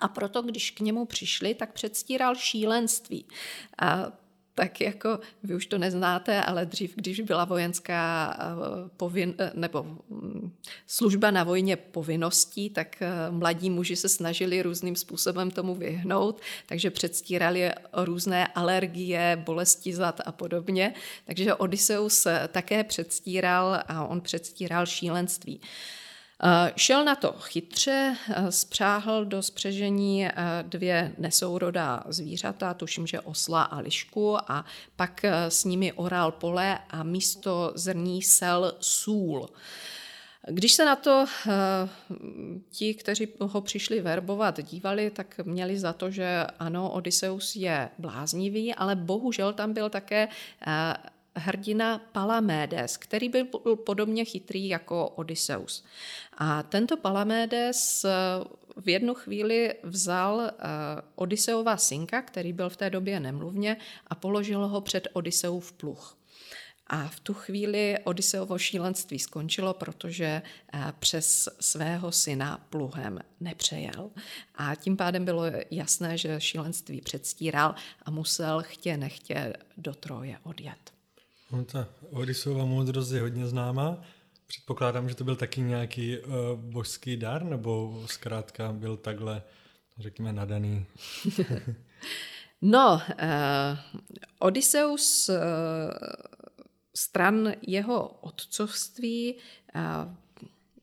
A 0.00 0.08
proto, 0.08 0.42
když 0.42 0.70
k 0.70 0.80
němu 0.80 1.04
přišli, 1.06 1.54
tak 1.54 1.72
předstíral 1.72 2.34
šílenství. 2.34 3.26
Tak 4.54 4.80
jako 4.80 5.18
vy 5.42 5.54
už 5.54 5.66
to 5.66 5.78
neznáte, 5.78 6.42
ale 6.42 6.66
dřív, 6.66 6.96
když 6.96 7.20
byla 7.20 7.44
vojenská 7.44 8.36
eh, 8.38 8.90
povin, 8.96 9.34
eh, 9.38 9.50
nebo 9.54 9.82
mm, 9.82 10.52
služba 10.86 11.30
na 11.30 11.44
vojně 11.44 11.76
povinností, 11.76 12.70
tak 12.70 13.02
eh, 13.02 13.30
mladí 13.30 13.70
muži 13.70 13.96
se 13.96 14.08
snažili 14.08 14.62
různým 14.62 14.96
způsobem 14.96 15.50
tomu 15.50 15.74
vyhnout, 15.74 16.40
takže 16.66 16.90
předstírali 16.90 17.70
různé 17.92 18.46
alergie, 18.46 19.42
bolesti 19.44 19.94
zad 19.94 20.20
a 20.24 20.32
podobně. 20.32 20.94
Takže 21.24 21.54
Odysseus 21.54 22.26
také 22.48 22.84
předstíral 22.84 23.82
a 23.86 24.06
on 24.06 24.20
předstíral 24.20 24.86
šílenství. 24.86 25.60
Eh, 25.62 26.03
šel 26.76 27.04
na 27.04 27.14
to 27.14 27.32
chytře, 27.32 28.16
eh, 28.28 28.52
spřáhl 28.52 29.24
do 29.24 29.42
spřežení 29.42 30.26
eh, 30.26 30.32
dvě 30.62 31.14
nesourodá 31.18 32.04
zvířata, 32.08 32.74
tuším, 32.74 33.06
že 33.06 33.20
osla 33.20 33.62
a 33.62 33.78
lišku, 33.78 34.36
a 34.50 34.64
pak 34.96 35.24
s 35.48 35.64
nimi 35.64 35.92
oral 35.92 36.32
pole 36.32 36.78
a 36.90 37.02
místo 37.02 37.72
zrní 37.74 38.22
sel 38.22 38.74
sůl. 38.80 39.48
Když 40.48 40.72
se 40.72 40.84
na 40.84 40.96
to 40.96 41.26
ti, 42.70 42.94
kteří 42.94 43.28
ho 43.40 43.60
přišli 43.60 44.00
verbovat, 44.00 44.60
dívali, 44.60 45.10
tak 45.10 45.40
měli 45.44 45.78
za 45.78 45.92
to, 45.92 46.10
že 46.10 46.46
ano, 46.58 46.90
Odysseus 46.90 47.56
je 47.56 47.88
bláznivý, 47.98 48.74
ale 48.74 48.96
bohužel 48.96 49.52
tam 49.52 49.72
byl 49.72 49.90
také 49.90 50.28
hrdina 51.36 51.98
Palamédes, 52.12 52.96
který 52.96 53.28
byl 53.28 53.44
podobně 53.84 54.24
chytrý 54.24 54.68
jako 54.68 55.08
Odysseus. 55.08 55.84
A 56.38 56.62
tento 56.62 56.96
Palamédes 56.96 58.04
eh, 58.04 58.10
v 58.76 58.88
jednu 58.88 59.14
chvíli 59.14 59.74
vzal 59.82 60.40
eh, 60.40 60.52
Odysseova 61.14 61.76
synka, 61.76 62.22
který 62.22 62.52
byl 62.52 62.70
v 62.70 62.76
té 62.76 62.90
době 62.90 63.20
nemluvně, 63.20 63.76
a 64.06 64.14
položil 64.14 64.68
ho 64.68 64.80
před 64.80 65.08
Odysseův 65.12 65.72
pluh. 65.72 66.18
A 66.86 67.08
v 67.08 67.20
tu 67.20 67.34
chvíli 67.34 67.96
Odysseovo 68.04 68.58
šílenství 68.58 69.18
skončilo, 69.18 69.74
protože 69.74 70.42
eh, 70.72 70.92
přes 70.98 71.48
svého 71.60 72.12
syna 72.12 72.66
pluhem 72.70 73.18
nepřejel. 73.40 74.10
A 74.54 74.74
tím 74.74 74.96
pádem 74.96 75.24
bylo 75.24 75.44
jasné, 75.70 76.18
že 76.18 76.40
šílenství 76.40 77.00
předstíral 77.00 77.74
a 78.02 78.10
musel 78.10 78.62
chtě 78.62 78.96
nechtě 78.96 79.52
do 79.76 79.94
Troje 79.94 80.38
odjet. 80.42 80.93
No, 81.52 81.64
ta 81.64 81.88
Odysseova 82.10 82.64
moudrost 82.64 83.12
je 83.12 83.20
hodně 83.20 83.46
známá. 83.46 84.02
Předpokládám, 84.46 85.08
že 85.08 85.14
to 85.14 85.24
byl 85.24 85.36
taky 85.36 85.60
nějaký 85.60 86.18
uh, 86.18 86.34
božský 86.56 87.16
dar, 87.16 87.44
nebo 87.44 88.02
zkrátka 88.06 88.72
byl 88.72 88.96
takhle, 88.96 89.42
řekněme, 89.98 90.32
nadaný? 90.32 90.86
no, 92.62 92.94
uh, 92.94 93.78
Odysseus 94.38 95.28
uh, 95.28 95.36
stran 96.94 97.52
jeho 97.62 98.08
otcovství 98.08 99.34
uh, 99.74 100.14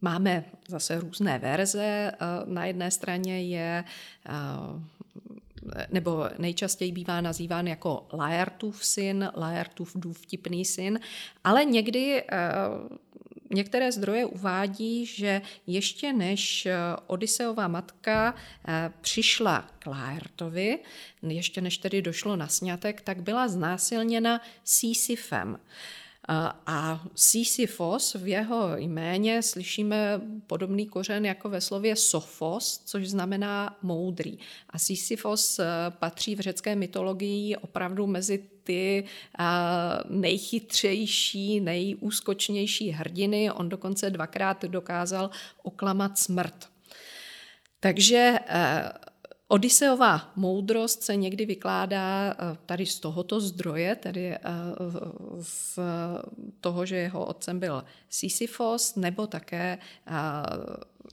Máme 0.03 0.45
zase 0.67 0.99
různé 0.99 1.39
verze. 1.39 2.11
Na 2.45 2.65
jedné 2.65 2.91
straně 2.91 3.43
je 3.43 3.83
nebo 5.91 6.29
nejčastěji 6.37 6.91
bývá 6.91 7.21
nazýván 7.21 7.67
jako 7.67 8.07
Laertův 8.13 8.85
syn, 8.85 9.29
Laertův 9.35 9.91
důvtipný 9.95 10.65
syn, 10.65 10.99
ale 11.43 11.65
někdy 11.65 12.23
eh, 12.31 12.35
Některé 13.53 13.91
zdroje 13.91 14.25
uvádí, 14.25 15.05
že 15.05 15.41
ještě 15.67 16.13
než 16.13 16.65
eh, 16.65 16.75
Odiseova 17.07 17.67
matka 17.67 18.35
eh, 18.67 18.91
přišla 19.01 19.69
k 19.79 19.85
Laertovi, 19.85 20.79
ještě 21.21 21.61
než 21.61 21.77
tedy 21.77 22.01
došlo 22.01 22.35
na 22.35 22.47
sňatek, 22.47 23.01
tak 23.01 23.21
byla 23.21 23.47
znásilněna 23.47 24.41
Sísifem. 24.63 25.59
A 26.65 27.03
Sisyphos 27.15 28.13
v 28.13 28.27
jeho 28.27 28.77
jméně 28.77 29.41
slyšíme 29.41 30.21
podobný 30.47 30.87
kořen 30.87 31.25
jako 31.25 31.49
ve 31.49 31.61
slově 31.61 31.95
Sophos, 31.95 32.81
což 32.85 33.09
znamená 33.09 33.77
moudrý. 33.81 34.37
A 34.69 34.79
Sisyphos 34.79 35.59
eh, 35.59 35.65
patří 35.89 36.35
v 36.35 36.39
řecké 36.39 36.75
mytologii 36.75 37.55
opravdu 37.55 38.07
mezi 38.07 38.43
ty 38.63 39.03
eh, 39.39 39.43
nejchytřejší, 40.09 41.59
nejúskočnější 41.59 42.89
hrdiny. 42.89 43.51
On 43.51 43.69
dokonce 43.69 44.09
dvakrát 44.09 44.65
dokázal 44.65 45.29
oklamat 45.63 46.17
smrt. 46.17 46.69
Takže 47.79 48.39
eh, 48.47 48.91
Odiseová 49.51 50.31
moudrost 50.35 51.03
se 51.03 51.15
někdy 51.15 51.45
vykládá 51.45 52.31
eh, 52.33 52.57
tady 52.65 52.85
z 52.85 52.99
tohoto 52.99 53.39
zdroje, 53.39 53.95
tedy 53.95 54.31
eh, 54.31 54.39
z 55.41 55.79
toho, 56.61 56.85
že 56.85 56.95
jeho 56.95 57.25
otcem 57.25 57.59
byl 57.59 57.83
Sisyphos, 58.09 58.95
nebo 58.95 59.27
také 59.27 59.77
eh, 60.07 60.11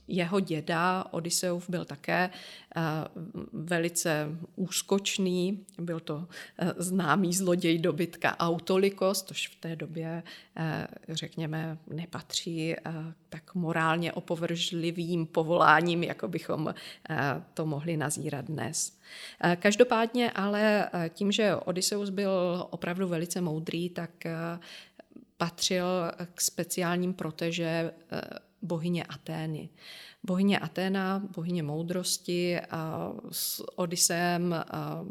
jeho 0.08 0.40
děda 0.40 1.04
Odysseus 1.10 1.70
byl 1.70 1.84
také 1.84 2.30
eh, 2.76 2.80
velice 3.52 4.28
úskočný, 4.56 5.64
byl 5.78 6.00
to 6.00 6.28
eh, 6.58 6.74
známý 6.76 7.34
zloděj 7.34 7.78
dobytka 7.78 8.36
Autolikos, 8.38 9.22
což 9.22 9.48
v 9.48 9.54
té 9.60 9.76
době, 9.76 10.22
eh, 10.56 10.86
řekněme, 11.08 11.78
nepatří 11.86 12.76
tak 13.28 13.54
morálně 13.54 14.12
opovržlivým 14.12 15.26
povoláním, 15.26 16.04
jako 16.04 16.28
bychom 16.28 16.74
to 17.54 17.66
mohli 17.66 17.96
nazírat 17.96 18.44
dnes. 18.44 18.98
Každopádně 19.56 20.30
ale 20.30 20.90
tím, 21.08 21.32
že 21.32 21.56
Odysseus 21.56 22.10
byl 22.10 22.66
opravdu 22.70 23.08
velice 23.08 23.40
moudrý, 23.40 23.90
tak 23.90 24.10
patřil 25.36 25.84
k 26.34 26.40
speciálním 26.40 27.14
proteže 27.14 27.90
bohyně 28.62 29.04
Atény. 29.04 29.68
Bohyně 30.22 30.58
Aténa, 30.58 31.22
bohyně 31.36 31.62
moudrosti 31.62 32.60
a 32.60 33.12
s 33.30 33.78
Odysem 33.78 34.54
a 34.68 35.04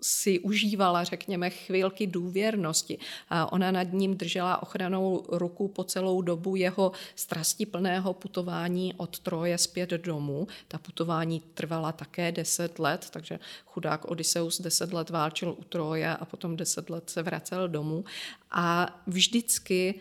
si 0.00 0.40
užívala, 0.40 1.04
řekněme, 1.04 1.50
chvilky 1.50 2.06
důvěrnosti. 2.06 2.98
A 3.30 3.52
ona 3.52 3.70
nad 3.70 3.92
ním 3.92 4.16
držela 4.16 4.62
ochranou 4.62 5.24
ruku 5.28 5.68
po 5.68 5.84
celou 5.84 6.22
dobu 6.22 6.56
jeho 6.56 6.92
strastiplného 7.14 8.14
putování 8.14 8.94
od 8.96 9.18
Troje 9.18 9.58
zpět 9.58 9.90
domů. 9.90 10.46
Ta 10.68 10.78
putování 10.78 11.42
trvala 11.54 11.92
také 11.92 12.32
deset 12.32 12.78
let, 12.78 13.08
takže 13.10 13.38
chudák 13.66 14.10
Odysseus 14.10 14.60
deset 14.60 14.92
let 14.92 15.10
válčil 15.10 15.56
u 15.58 15.64
Troje 15.64 16.16
a 16.16 16.24
potom 16.24 16.56
deset 16.56 16.90
let 16.90 17.10
se 17.10 17.22
vracel 17.22 17.68
domů. 17.68 18.04
A 18.50 19.00
vždycky 19.06 19.94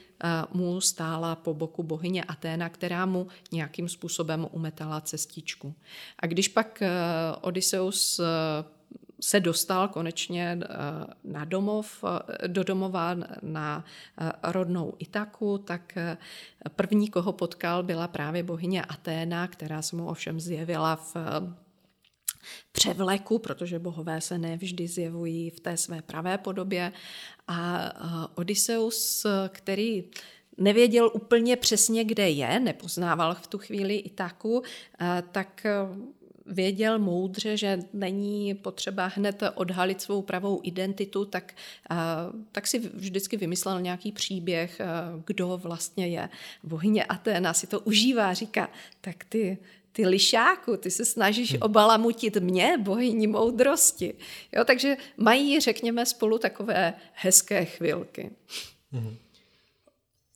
mu 0.53 0.81
stála 0.81 1.35
po 1.35 1.53
boku 1.53 1.83
bohyně 1.83 2.23
Aténa, 2.23 2.69
která 2.69 3.05
mu 3.05 3.27
nějakým 3.51 3.89
způsobem 3.89 4.47
umetala 4.51 5.01
cestičku. 5.01 5.75
A 6.19 6.27
když 6.27 6.47
pak 6.47 6.83
Odysseus 7.41 8.21
se 9.25 9.39
dostal 9.39 9.87
konečně 9.87 10.59
eh, 10.61 10.67
na 11.23 11.45
domov, 11.45 12.03
eh, 12.03 12.47
do 12.47 12.63
domova 12.63 13.15
na 13.41 13.85
eh, 14.17 14.31
rodnou 14.51 14.93
Itaku, 14.99 15.57
tak 15.57 15.97
první, 16.75 17.09
koho 17.09 17.33
potkal, 17.33 17.83
byla 17.83 18.07
právě 18.07 18.43
bohyně 18.43 18.85
Aténa, 18.85 19.47
která 19.47 19.81
se 19.81 19.95
mu 19.95 20.07
ovšem 20.07 20.39
zjevila 20.39 20.95
v 20.95 21.15
převleku, 22.71 23.39
protože 23.39 23.79
bohové 23.79 24.21
se 24.21 24.37
nevždy 24.37 24.87
zjevují 24.87 25.49
v 25.49 25.59
té 25.59 25.77
své 25.77 26.01
pravé 26.01 26.37
podobě. 26.37 26.91
A 27.47 27.91
Odysseus, 28.37 29.25
který 29.49 30.03
nevěděl 30.57 31.11
úplně 31.13 31.55
přesně, 31.55 32.03
kde 32.03 32.29
je, 32.29 32.59
nepoznával 32.59 33.35
v 33.35 33.47
tu 33.47 33.57
chvíli 33.57 33.95
Itaku, 33.95 34.63
tak 35.31 35.65
věděl 36.45 36.99
moudře, 36.99 37.57
že 37.57 37.79
není 37.93 38.53
potřeba 38.53 39.05
hned 39.05 39.43
odhalit 39.55 40.01
svou 40.01 40.21
pravou 40.21 40.59
identitu, 40.63 41.25
tak, 41.25 41.53
tak 42.51 42.67
si 42.67 42.79
vždycky 42.79 43.37
vymyslel 43.37 43.81
nějaký 43.81 44.11
příběh, 44.11 44.81
kdo 45.25 45.59
vlastně 45.63 46.07
je. 46.07 46.29
Bohyně 46.63 47.03
Aténa 47.03 47.53
si 47.53 47.67
to 47.67 47.79
užívá, 47.79 48.33
říká, 48.33 48.69
tak 49.01 49.23
ty, 49.23 49.57
ty 49.91 50.07
lišáku, 50.07 50.77
ty 50.77 50.91
se 50.91 51.05
snažíš 51.05 51.53
hm. 51.53 51.57
obalamutit 51.61 52.37
mě, 52.37 52.77
bohyni 52.77 53.27
moudrosti. 53.27 54.13
Jo, 54.55 54.63
takže 54.63 54.97
mají, 55.17 55.59
řekněme, 55.59 56.05
spolu 56.05 56.37
takové 56.37 56.93
hezké 57.13 57.65
chvilky. 57.65 58.31
Mhm. 58.91 59.17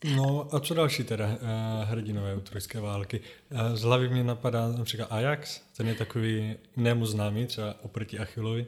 No 0.03 0.47
a 0.51 0.59
co 0.59 0.73
další 0.73 1.03
teda 1.03 1.27
uh, 1.27 1.35
hrdinové 1.83 2.35
u 2.35 2.39
trojské 2.39 2.79
války? 2.79 3.21
Uh, 3.51 3.75
z 3.75 3.81
hlavy 3.81 4.09
mě 4.09 4.23
napadá 4.23 4.67
například 4.67 5.11
Ajax, 5.11 5.61
ten 5.77 5.87
je 5.87 5.95
takový 5.95 6.55
nému 6.75 7.05
známý, 7.05 7.45
třeba 7.45 7.75
oproti 7.81 8.19
Achillovi. 8.19 8.65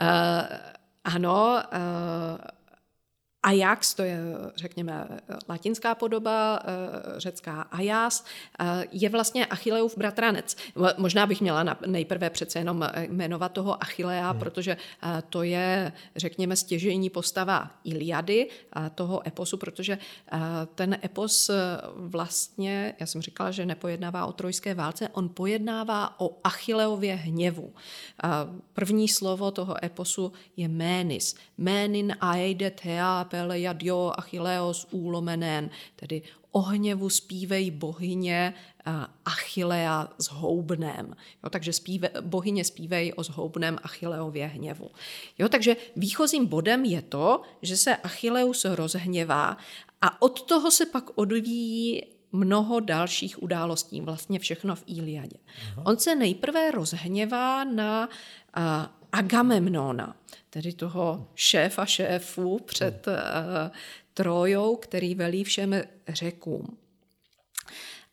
Uh, 0.00 0.08
ano, 1.04 1.62
uh, 1.72 2.38
Ajax, 3.42 3.94
to 3.94 4.02
je, 4.02 4.18
řekněme, 4.56 5.08
latinská 5.48 5.94
podoba, 5.94 6.58
eh, 6.64 7.20
řecká 7.20 7.62
Ajas, 7.62 8.24
eh, 8.60 8.84
je 8.92 9.08
vlastně 9.08 9.46
Achilleův 9.46 9.98
bratranec. 9.98 10.56
Možná 10.96 11.26
bych 11.26 11.40
měla 11.40 11.76
nejprve 11.86 12.30
přece 12.30 12.58
jenom 12.58 12.88
jmenovat 13.08 13.52
toho 13.52 13.82
Achillea, 13.82 14.30
hmm. 14.30 14.40
protože 14.40 14.76
eh, 15.02 15.22
to 15.30 15.42
je, 15.42 15.92
řekněme, 16.16 16.56
stěžejní 16.56 17.10
postava 17.10 17.70
Iliady, 17.84 18.48
toho 18.94 19.28
eposu, 19.28 19.56
protože 19.56 19.98
ten 20.74 20.98
epos 21.04 21.50
vlastně, 21.96 22.94
já 23.00 23.06
jsem 23.06 23.22
říkala, 23.22 23.50
že 23.50 23.66
nepojednává 23.66 24.26
o 24.26 24.32
trojské 24.32 24.74
válce, 24.74 25.08
on 25.08 25.28
pojednává 25.28 26.20
o 26.20 26.36
Achilleově 26.44 27.14
hněvu. 27.14 27.74
První 28.72 29.08
slovo 29.08 29.50
toho 29.50 29.84
eposu 29.84 30.32
je 30.56 30.68
ménis. 30.68 31.34
Ménin 31.58 32.16
aeide 32.20 32.70
thea 32.70 33.24
pele 33.32 33.74
dio 33.74 34.12
Achilleos 34.16 34.86
úlomenén, 34.90 35.70
tedy 35.96 36.22
o 36.50 36.60
hněvu 36.60 37.08
zpívej 37.08 37.70
bohyně 37.70 38.54
Achillea 39.24 40.08
s 40.18 40.28
houbnem. 40.28 41.16
Jo, 41.44 41.50
takže 41.50 41.72
zpíve, 41.72 42.10
bohyně 42.20 42.64
zpívej 42.64 43.12
o 43.16 43.22
zhoubném 43.22 43.78
Achilleově 43.82 44.46
hněvu. 44.46 44.90
Jo, 45.38 45.48
takže 45.48 45.76
výchozím 45.96 46.46
bodem 46.46 46.84
je 46.84 47.02
to, 47.02 47.40
že 47.62 47.76
se 47.76 47.96
Achilleus 47.96 48.64
rozhněvá 48.64 49.56
a 50.00 50.22
od 50.22 50.42
toho 50.42 50.70
se 50.70 50.86
pak 50.86 51.04
odvíjí 51.14 52.02
mnoho 52.32 52.80
dalších 52.80 53.42
událostí, 53.42 54.00
vlastně 54.00 54.38
všechno 54.38 54.76
v 54.76 54.84
Iliadě. 54.86 55.36
Aha. 55.72 55.86
On 55.86 55.98
se 55.98 56.14
nejprve 56.14 56.70
rozhněvá 56.70 57.64
na 57.64 58.08
Agamemnona, 59.12 60.16
tedy 60.50 60.72
toho 60.72 61.28
šéfa 61.34 61.86
šéfů 61.86 62.58
před 62.58 63.06
uh, 63.06 63.14
Trojou, 64.14 64.76
který 64.76 65.14
velí 65.14 65.44
všem 65.44 65.82
řekům. 66.08 66.76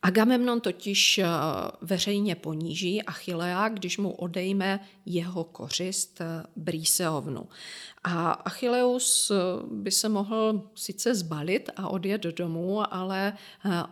Agamemnon 0.02 0.62
totiž 0.62 1.18
eh, 1.18 1.26
veřejně 1.82 2.36
poníží 2.36 3.04
Achillea, 3.04 3.70
když 3.70 3.97
mu 3.97 4.12
odejme 4.12 4.80
jeho 5.06 5.43
kořist 5.43 6.22
eh, 6.22 6.43
Brýseovnu. 6.56 7.47
A 8.04 8.32
Achilleus 8.32 9.32
by 9.72 9.91
se 9.91 10.10
mohl 10.10 10.70
sice 10.76 11.16
zbalit 11.16 11.70
a 11.76 11.89
odjet 11.89 12.22
domů, 12.24 12.93
ale 12.93 13.34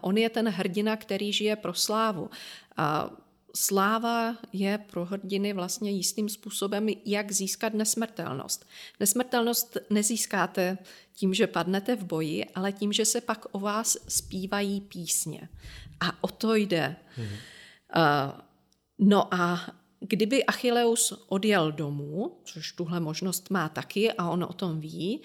on 0.01 0.18
je 0.18 0.30
ten 0.30 0.49
hrdina, 0.49 0.95
který 0.97 1.34
žije 1.34 1.55
pro 1.55 1.74
slávu 1.74 2.30
sláva 3.58 4.38
je 4.53 4.78
pro 4.78 5.05
hrdiny 5.05 5.53
vlastně 5.53 5.91
jistým 5.91 6.30
způsobem, 6.30 6.88
jak 7.05 7.32
získat 7.32 7.74
nesmrtelnost. 7.74 8.66
Nesmrtelnost 8.99 9.78
nezískáte 9.89 10.78
tím, 11.14 11.34
že 11.34 11.47
padnete 11.47 11.95
v 11.95 12.03
boji, 12.03 12.45
ale 12.45 12.72
tím, 12.72 12.93
že 12.93 13.05
se 13.05 13.22
pak 13.22 13.45
o 13.51 13.60
vás 13.60 13.97
zpívají 14.08 14.82
písně. 14.82 15.49
A 15.99 16.24
o 16.24 16.28
to 16.28 16.55
jde. 16.55 16.95
Mm-hmm. 17.18 17.38
Uh, 17.95 18.41
no 18.99 19.34
a 19.34 19.68
kdyby 19.99 20.45
Achilleus 20.45 21.26
odjel 21.28 21.72
domů, 21.72 22.38
což 22.43 22.72
tuhle 22.72 22.99
možnost 22.99 23.49
má 23.49 23.70
taky 23.70 24.14
a 24.14 24.30
on 24.30 24.43
o 24.43 24.53
tom 24.53 24.80
ví, 24.80 25.22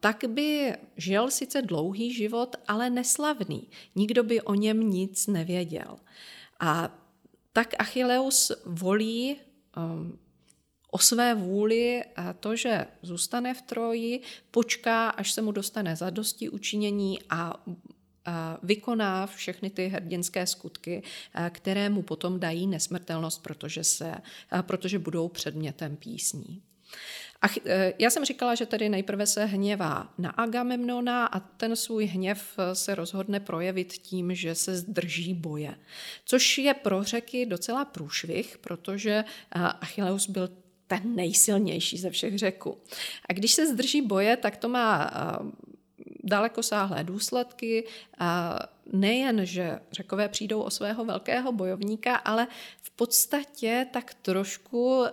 tak 0.00 0.24
by 0.28 0.74
žil 0.96 1.30
sice 1.30 1.62
dlouhý 1.62 2.14
život, 2.14 2.56
ale 2.68 2.90
neslavný. 2.90 3.68
Nikdo 3.94 4.22
by 4.22 4.40
o 4.40 4.54
něm 4.54 4.90
nic 4.90 5.26
nevěděl. 5.26 5.98
A 6.60 6.98
tak 7.52 7.74
Achilleus 7.78 8.52
volí 8.64 9.36
um, 9.76 10.18
o 10.90 10.98
své 10.98 11.34
vůli 11.34 12.04
to, 12.40 12.56
že 12.56 12.86
zůstane 13.02 13.54
v 13.54 13.62
Troji, 13.62 14.20
počká, 14.50 15.08
až 15.08 15.32
se 15.32 15.42
mu 15.42 15.52
dostane 15.52 15.96
zadosti 15.96 16.48
učinění 16.48 17.18
a 17.30 17.64
vykoná 18.62 19.26
všechny 19.26 19.70
ty 19.70 19.88
hrdinské 19.88 20.46
skutky, 20.46 21.02
které 21.50 21.88
mu 21.88 22.02
potom 22.02 22.40
dají 22.40 22.66
nesmrtelnost, 22.66 23.42
protože, 23.42 23.84
se, 23.84 24.14
protože 24.62 24.98
budou 24.98 25.28
předmětem 25.28 25.96
písní. 25.96 26.62
A 27.42 27.46
e, 27.66 27.94
já 27.98 28.10
jsem 28.10 28.24
říkala, 28.24 28.54
že 28.54 28.66
tedy 28.66 28.88
nejprve 28.88 29.26
se 29.26 29.44
hněvá 29.44 30.14
na 30.18 30.30
Agamemnona 30.30 31.26
a 31.26 31.40
ten 31.40 31.76
svůj 31.76 32.04
hněv 32.04 32.58
e, 32.58 32.74
se 32.74 32.94
rozhodne 32.94 33.40
projevit 33.40 33.92
tím, 33.92 34.34
že 34.34 34.54
se 34.54 34.76
zdrží 34.76 35.34
boje. 35.34 35.74
Což 36.24 36.58
je 36.58 36.74
pro 36.74 37.02
řeky 37.02 37.46
docela 37.46 37.84
průšvih, 37.84 38.58
protože 38.58 39.10
e, 39.10 39.24
Achilleus 39.60 40.28
byl 40.28 40.50
ten 40.86 41.14
nejsilnější 41.14 41.98
ze 41.98 42.10
všech 42.10 42.38
řeků. 42.38 42.78
A 43.28 43.32
když 43.32 43.52
se 43.52 43.66
zdrží 43.66 44.02
boje, 44.02 44.36
tak 44.36 44.56
to 44.56 44.68
má 44.68 45.10
dalekosáhlé 46.24 47.04
důsledky. 47.04 47.84
Nejen, 48.92 49.46
že 49.46 49.80
řekové 49.92 50.28
přijdou 50.28 50.60
o 50.60 50.70
svého 50.70 51.04
velkého 51.04 51.52
bojovníka, 51.52 52.16
ale 52.16 52.46
v 52.82 52.90
podstatě 52.90 53.86
tak 53.92 54.14
trošku 54.14 55.04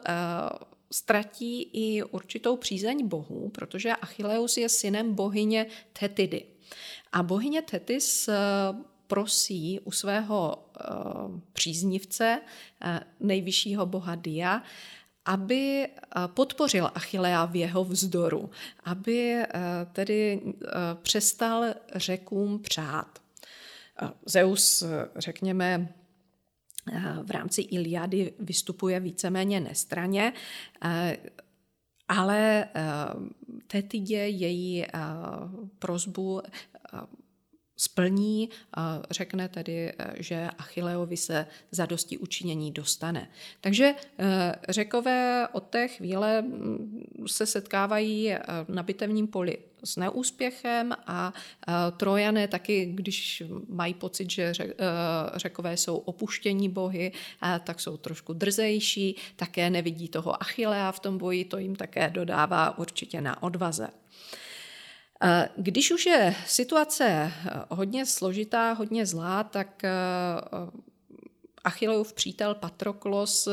ztratí 0.96 1.70
i 1.74 2.04
určitou 2.04 2.58
přízeň 2.58 3.08
bohů, 3.08 3.50
protože 3.50 3.92
Achilleus 3.92 4.58
je 4.58 4.70
synem 4.70 5.16
bohyně 5.16 5.66
Tetidy. 6.00 6.44
A 7.12 7.24
bohyně 7.24 7.62
Tetis 7.62 8.28
eh, 8.28 8.34
prosí 9.08 9.80
u 9.80 9.92
svého 9.92 10.66
eh, 10.80 10.84
příznivce, 11.54 12.42
eh, 12.82 13.00
nejvyššího 13.20 13.86
boha 13.86 14.16
Dia, 14.16 14.64
aby 15.26 15.88
podpořil 16.28 16.92
Achillea 16.96 17.46
v 17.46 17.56
jeho 17.56 17.84
vzdoru, 17.84 18.50
aby 18.84 19.44
tedy 19.94 20.42
přestal 21.02 21.66
řekům 21.96 22.60
přát. 22.60 23.20
Zeus, 24.26 24.84
řekněme, 25.16 25.94
v 27.24 27.32
rámci 27.32 27.62
Iliady 27.62 28.34
vystupuje 28.40 29.00
víceméně 29.00 29.60
nestraně, 29.60 30.34
eh, 30.84 31.18
ale 32.08 32.66
eh, 32.66 32.86
Tetidě 33.68 34.18
její 34.18 34.86
eh, 34.86 34.90
prozbu 35.80 36.42
splní, 37.78 38.50
řekne 39.12 39.50
tedy, 39.50 39.94
že 40.16 40.50
Achilleovi 40.58 41.18
se 41.18 41.48
za 41.72 41.86
dosti 41.86 42.18
učinění 42.18 42.72
dostane. 42.72 43.30
Takže 43.62 43.94
řekové 44.70 45.48
od 45.52 45.64
té 45.64 45.88
chvíle 45.88 46.46
se 47.28 47.46
setkávají 47.46 48.34
na 48.68 48.84
bitevním 48.84 49.28
poli 49.28 49.58
s 49.84 49.98
neúspěchem 49.98 50.94
a 51.08 51.34
Trojané 51.98 52.48
taky, 52.48 52.86
když 52.86 53.44
mají 53.70 53.94
pocit, 53.94 54.32
že 54.32 54.54
řekové 55.36 55.78
jsou 55.78 55.98
opuštění 55.98 56.70
bohy, 56.70 57.12
tak 57.64 57.80
jsou 57.80 57.98
trošku 57.98 58.34
drzejší, 58.34 59.16
také 59.36 59.70
nevidí 59.70 60.08
toho 60.08 60.42
Achillea 60.42 60.92
v 60.92 61.00
tom 61.00 61.18
boji, 61.18 61.46
to 61.46 61.58
jim 61.58 61.76
také 61.76 62.10
dodává 62.10 62.78
určitě 62.78 63.22
na 63.22 63.44
odvaze. 63.44 63.88
Když 65.58 65.92
už 65.92 66.06
je 66.06 66.36
situace 66.46 67.32
hodně 67.70 68.06
složitá, 68.06 68.74
hodně 68.74 69.06
zlá, 69.06 69.44
tak 69.44 69.82
Achilleův 71.64 72.14
přítel 72.14 72.56
Patroklos 72.56 73.48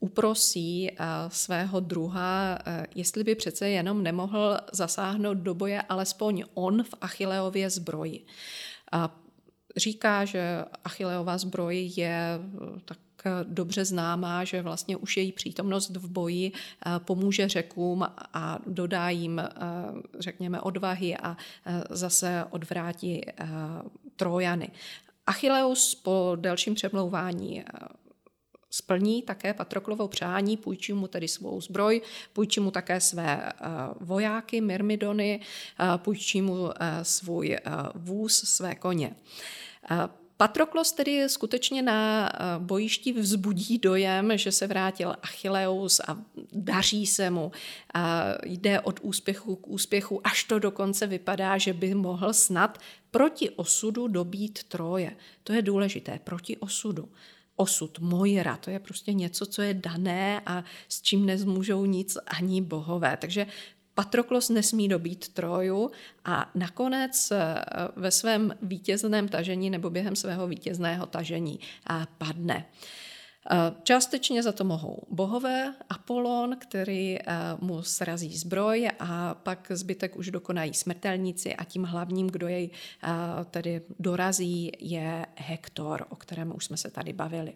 uprosí 0.00 0.90
svého 1.28 1.80
druha, 1.80 2.58
jestli 2.94 3.24
by 3.24 3.34
přece 3.34 3.68
jenom 3.68 4.02
nemohl 4.02 4.58
zasáhnout 4.72 5.38
do 5.38 5.54
boje 5.54 5.82
alespoň 5.82 6.44
on 6.54 6.82
v 6.82 6.94
Achilleově 7.00 7.70
zbroji. 7.70 8.26
Říká, 9.76 10.24
že 10.24 10.64
Achilleova 10.84 11.38
zbroj 11.38 11.92
je 11.96 12.38
tak 12.84 12.98
dobře 13.42 13.84
známá, 13.84 14.44
že 14.44 14.62
vlastně 14.62 14.96
už 14.96 15.16
její 15.16 15.32
přítomnost 15.32 15.96
v 15.96 16.08
boji 16.08 16.52
pomůže 16.98 17.48
řekům 17.48 18.06
a 18.32 18.58
dodá 18.66 19.10
jim, 19.10 19.42
řekněme, 20.18 20.60
odvahy 20.60 21.16
a 21.16 21.36
zase 21.90 22.44
odvrátí 22.50 23.20
Trojany. 24.16 24.70
Achilleus 25.26 25.94
po 25.94 26.36
delším 26.40 26.74
přemlouvání 26.74 27.64
splní 28.70 29.22
také 29.22 29.54
Patroklovo 29.54 30.08
přání, 30.08 30.56
půjčí 30.56 30.92
mu 30.92 31.08
tedy 31.08 31.28
svou 31.28 31.60
zbroj, 31.60 32.02
půjčí 32.32 32.60
mu 32.60 32.70
také 32.70 33.00
své 33.00 33.52
vojáky, 34.00 34.60
myrmidony, 34.60 35.40
půjčí 35.96 36.42
mu 36.42 36.70
svůj 37.02 37.58
vůz, 37.94 38.36
své 38.36 38.74
koně. 38.74 39.14
Patroklos 40.44 40.92
tedy 40.92 41.28
skutečně 41.28 41.82
na 41.82 42.30
bojišti 42.58 43.12
vzbudí 43.12 43.78
dojem, 43.78 44.38
že 44.38 44.52
se 44.52 44.66
vrátil 44.66 45.16
Achilleus 45.22 46.00
a 46.00 46.16
daří 46.52 47.06
se 47.06 47.30
mu. 47.30 47.52
A 47.94 48.24
jde 48.44 48.80
od 48.80 49.00
úspěchu 49.02 49.56
k 49.56 49.68
úspěchu, 49.68 50.26
až 50.26 50.44
to 50.44 50.58
dokonce 50.58 51.06
vypadá, 51.06 51.58
že 51.58 51.72
by 51.72 51.94
mohl 51.94 52.32
snad 52.32 52.78
proti 53.10 53.50
osudu 53.50 54.08
dobít 54.08 54.64
Troje. 54.64 55.16
To 55.44 55.52
je 55.52 55.62
důležité, 55.62 56.20
proti 56.24 56.56
osudu 56.56 57.08
osud, 57.56 57.98
Mojra, 57.98 58.56
to 58.56 58.70
je 58.70 58.78
prostě 58.78 59.12
něco, 59.12 59.46
co 59.46 59.62
je 59.62 59.74
dané 59.74 60.40
a 60.46 60.64
s 60.88 61.02
čím 61.02 61.26
nezmůžou 61.26 61.84
nic 61.84 62.18
ani 62.26 62.62
bohové. 62.62 63.16
Takže 63.16 63.46
Patroklos 63.94 64.48
nesmí 64.48 64.88
dobít 64.88 65.28
Troju 65.28 65.90
a 66.24 66.50
nakonec 66.54 67.30
eh, 67.30 67.54
ve 67.96 68.10
svém 68.10 68.54
vítězném 68.62 69.28
tažení 69.28 69.70
nebo 69.70 69.90
během 69.90 70.16
svého 70.16 70.46
vítězného 70.46 71.06
tažení 71.06 71.60
eh, 71.90 72.06
padne. 72.18 72.64
Eh, 73.50 73.56
částečně 73.82 74.42
za 74.42 74.52
to 74.52 74.64
mohou 74.64 75.02
bohové, 75.10 75.74
Apollon, 75.90 76.56
který 76.58 77.18
mu 77.60 77.82
srazí 77.82 78.36
zbroj 78.36 78.88
a 78.98 79.34
pak 79.34 79.66
zbytek 79.74 80.16
už 80.16 80.30
dokonají 80.30 80.74
smrtelníci 80.74 81.54
a 81.54 81.64
tím 81.64 81.84
hlavním, 81.84 82.26
kdo 82.26 82.48
jej 82.48 82.70
tedy 83.50 83.80
dorazí, 83.98 84.72
je 84.78 85.26
Hektor, 85.36 86.06
o 86.08 86.16
kterém 86.16 86.56
už 86.56 86.64
jsme 86.64 86.76
se 86.76 86.90
tady 86.90 87.12
bavili. 87.12 87.54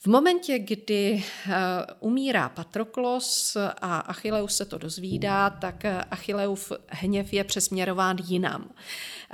V 0.00 0.06
momentě, 0.06 0.58
kdy 0.58 1.24
eh, 1.46 1.54
umírá 2.00 2.48
Patroklos 2.48 3.56
a 3.80 3.98
Achilleus 3.98 4.56
se 4.56 4.64
to 4.64 4.78
dozvídá, 4.78 5.50
tak 5.50 5.84
eh, 5.84 6.04
Achilleus 6.10 6.72
hněv 6.88 7.32
je 7.32 7.44
přesměrován 7.44 8.16
jinam. 8.24 8.70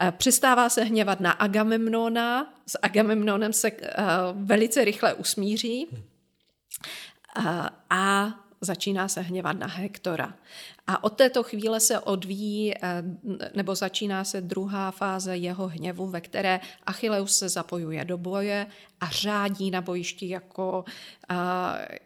Eh, 0.01 0.13
přestává 0.17 0.69
se 0.69 0.85
hněvat 0.85 1.21
na 1.21 1.31
Agamemnona, 1.31 2.55
s 2.67 2.79
Agamemnonem 2.83 3.53
se 3.53 3.71
velice 4.33 4.85
rychle 4.85 5.15
usmíří 5.15 5.89
a 7.91 8.35
začíná 8.65 9.09
se 9.09 9.21
hněvat 9.21 9.59
na 9.59 9.67
Hektora. 9.67 10.35
A 10.87 11.05
od 11.05 11.11
této 11.11 11.43
chvíle 11.43 11.81
se 11.81 12.01
odvíjí, 12.01 12.75
eh, 12.75 13.03
nebo 13.55 13.75
začíná 13.75 14.25
se 14.25 14.41
druhá 14.41 14.91
fáze 14.91 15.37
jeho 15.37 15.69
hněvu, 15.69 16.07
ve 16.07 16.21
které 16.21 16.61
Achilleus 16.87 17.39
se 17.39 17.49
zapojuje 17.49 18.05
do 18.05 18.19
boje 18.19 18.67
a 19.01 19.09
řádí 19.09 19.71
na 19.71 19.81
bojišti 19.81 20.29
jako, 20.29 20.85
eh, 21.31 21.35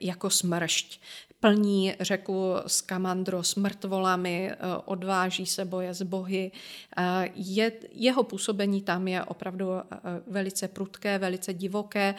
jako 0.00 0.30
smršť 0.30 1.00
plní 1.40 1.94
řeku 2.00 2.54
Skamandro 2.66 3.42
s 3.42 3.54
mrtvolami, 3.54 4.50
eh, 4.50 4.56
odváží 4.84 5.46
se 5.46 5.64
boje 5.64 5.94
s 5.94 6.02
bohy. 6.02 6.52
Eh, 6.96 7.28
je, 7.34 7.72
jeho 7.92 8.22
působení 8.22 8.82
tam 8.82 9.08
je 9.08 9.24
opravdu 9.24 9.70
eh, 9.72 9.82
velice 10.26 10.68
prudké, 10.68 11.18
velice 11.18 11.54
divoké. 11.54 12.14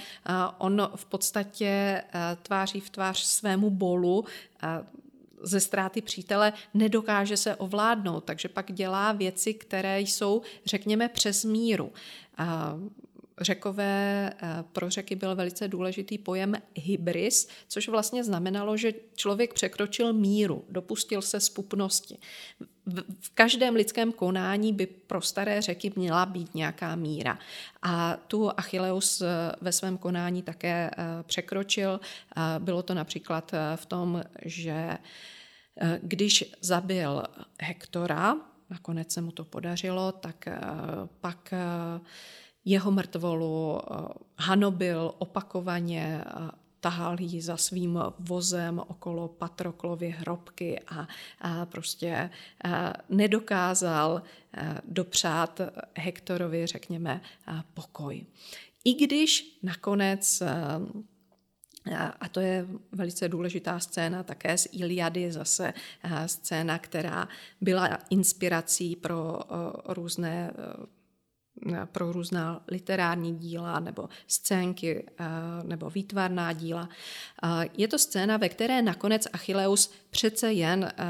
On 0.58 0.90
v 0.96 1.06
podstatě 1.06 2.04
tváří 2.44 2.80
v 2.80 2.90
tvář 2.90 3.20
svému 3.20 3.70
bolu 3.70 4.26
ze 5.42 5.60
ztráty 5.60 6.02
přítele 6.02 6.54
nedokáže 6.74 7.38
se 7.38 7.56
ovládnout, 7.56 8.24
takže 8.24 8.48
pak 8.48 8.72
dělá 8.72 9.12
věci, 9.12 9.54
které 9.54 10.02
jsou, 10.02 10.42
řekněme, 10.66 11.10
přes 11.10 11.46
míru. 11.46 11.92
Řekové 13.42 14.30
eh, 14.34 14.64
pro 14.72 14.90
řeky 14.90 15.16
byl 15.16 15.36
velice 15.36 15.68
důležitý 15.68 16.18
pojem 16.18 16.56
hybris, 16.76 17.48
což 17.68 17.88
vlastně 17.88 18.24
znamenalo, 18.24 18.78
že 18.78 18.94
člověk 19.16 19.54
překročil 19.54 20.14
míru, 20.14 20.66
dopustil 20.70 21.22
se 21.22 21.40
spupnosti. 21.40 22.18
V 23.20 23.30
každém 23.34 23.76
lidském 23.76 24.12
konání 24.12 24.74
by 24.74 24.86
pro 24.86 25.22
staré 25.22 25.62
řeky 25.62 25.92
měla 25.96 26.26
být 26.26 26.56
nějaká 26.56 26.96
míra. 26.96 27.40
A 27.82 28.18
tu 28.28 28.52
Achilleus 28.58 29.22
eh, 29.22 29.28
ve 29.62 29.72
svém 29.72 29.98
konání 29.98 30.42
také 30.42 30.92
eh, 30.92 31.04
překročil. 31.24 32.00
Bylo 32.60 32.84
to 32.84 32.94
například 32.94 33.52
v 33.76 33.86
tom, 33.86 34.24
že 34.46 34.98
když 36.02 36.52
zabil 36.62 37.24
Hektora, 37.62 38.36
nakonec 38.70 39.14
se 39.14 39.22
mu 39.22 39.32
to 39.32 39.46
podařilo, 39.46 40.12
tak 40.12 40.46
pak 41.22 41.54
jeho 42.70 42.92
mrtvolu 42.92 43.80
eh, 43.80 43.96
hanobil 44.38 45.14
opakovaně, 45.18 46.24
eh, 46.26 46.52
tahal 46.80 47.22
ji 47.22 47.42
za 47.42 47.58
svým 47.58 48.00
vozem 48.20 48.80
okolo 48.88 49.28
Patroklovy 49.28 50.10
hrobky 50.10 50.80
a, 50.88 51.08
a 51.42 51.66
prostě 51.66 52.30
a 52.62 52.90
eh, 52.90 52.94
nedokázal 53.10 54.22
dopřát 54.84 55.62
Hektorovi, 55.98 56.68
řekněme, 56.68 57.22
pokoj. 57.74 58.26
I 58.84 58.94
když 58.94 59.60
nakonec 59.64 60.44
a 62.20 62.30
to 62.30 62.40
je 62.40 62.66
velice 62.92 63.30
důležitá 63.30 63.80
scéna 63.80 64.24
také 64.24 64.58
z 64.58 64.68
Iliady, 64.72 65.32
zase 65.32 65.74
scéna, 66.26 66.80
která 66.80 67.28
byla 67.62 68.00
inspirací 68.10 68.96
pro 68.96 69.40
různé 69.86 70.52
pro 71.86 72.12
různá 72.12 72.62
literární 72.68 73.36
díla 73.36 73.80
nebo 73.80 74.10
scénky 74.28 75.06
eh, 75.20 75.26
nebo 75.64 75.90
výtvarná 75.90 76.54
díla. 76.54 76.90
Eh, 77.44 77.70
je 77.78 77.88
to 77.88 78.00
scéna, 78.00 78.38
ve 78.38 78.50
které 78.50 78.82
nakonec 78.82 79.28
Achilleus 79.34 79.92
přece 80.10 80.54
jen 80.54 80.84
eh, 80.84 81.06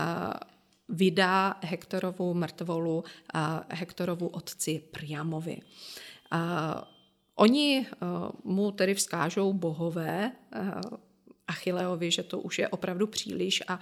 vydá 0.89 1.55
Hektorovu 1.61 2.33
mrtvolu 2.33 3.03
Hektorovu 3.69 4.27
otci 4.27 4.83
Priamovi. 4.91 5.61
Oni 7.35 7.87
mu 8.43 8.71
tedy 8.71 8.93
vzkážou 8.93 9.53
bohové 9.53 10.31
Achilleovi, 11.47 12.11
že 12.11 12.23
to 12.23 12.39
už 12.39 12.59
je 12.59 12.67
opravdu 12.67 13.07
příliš 13.07 13.63
a 13.67 13.79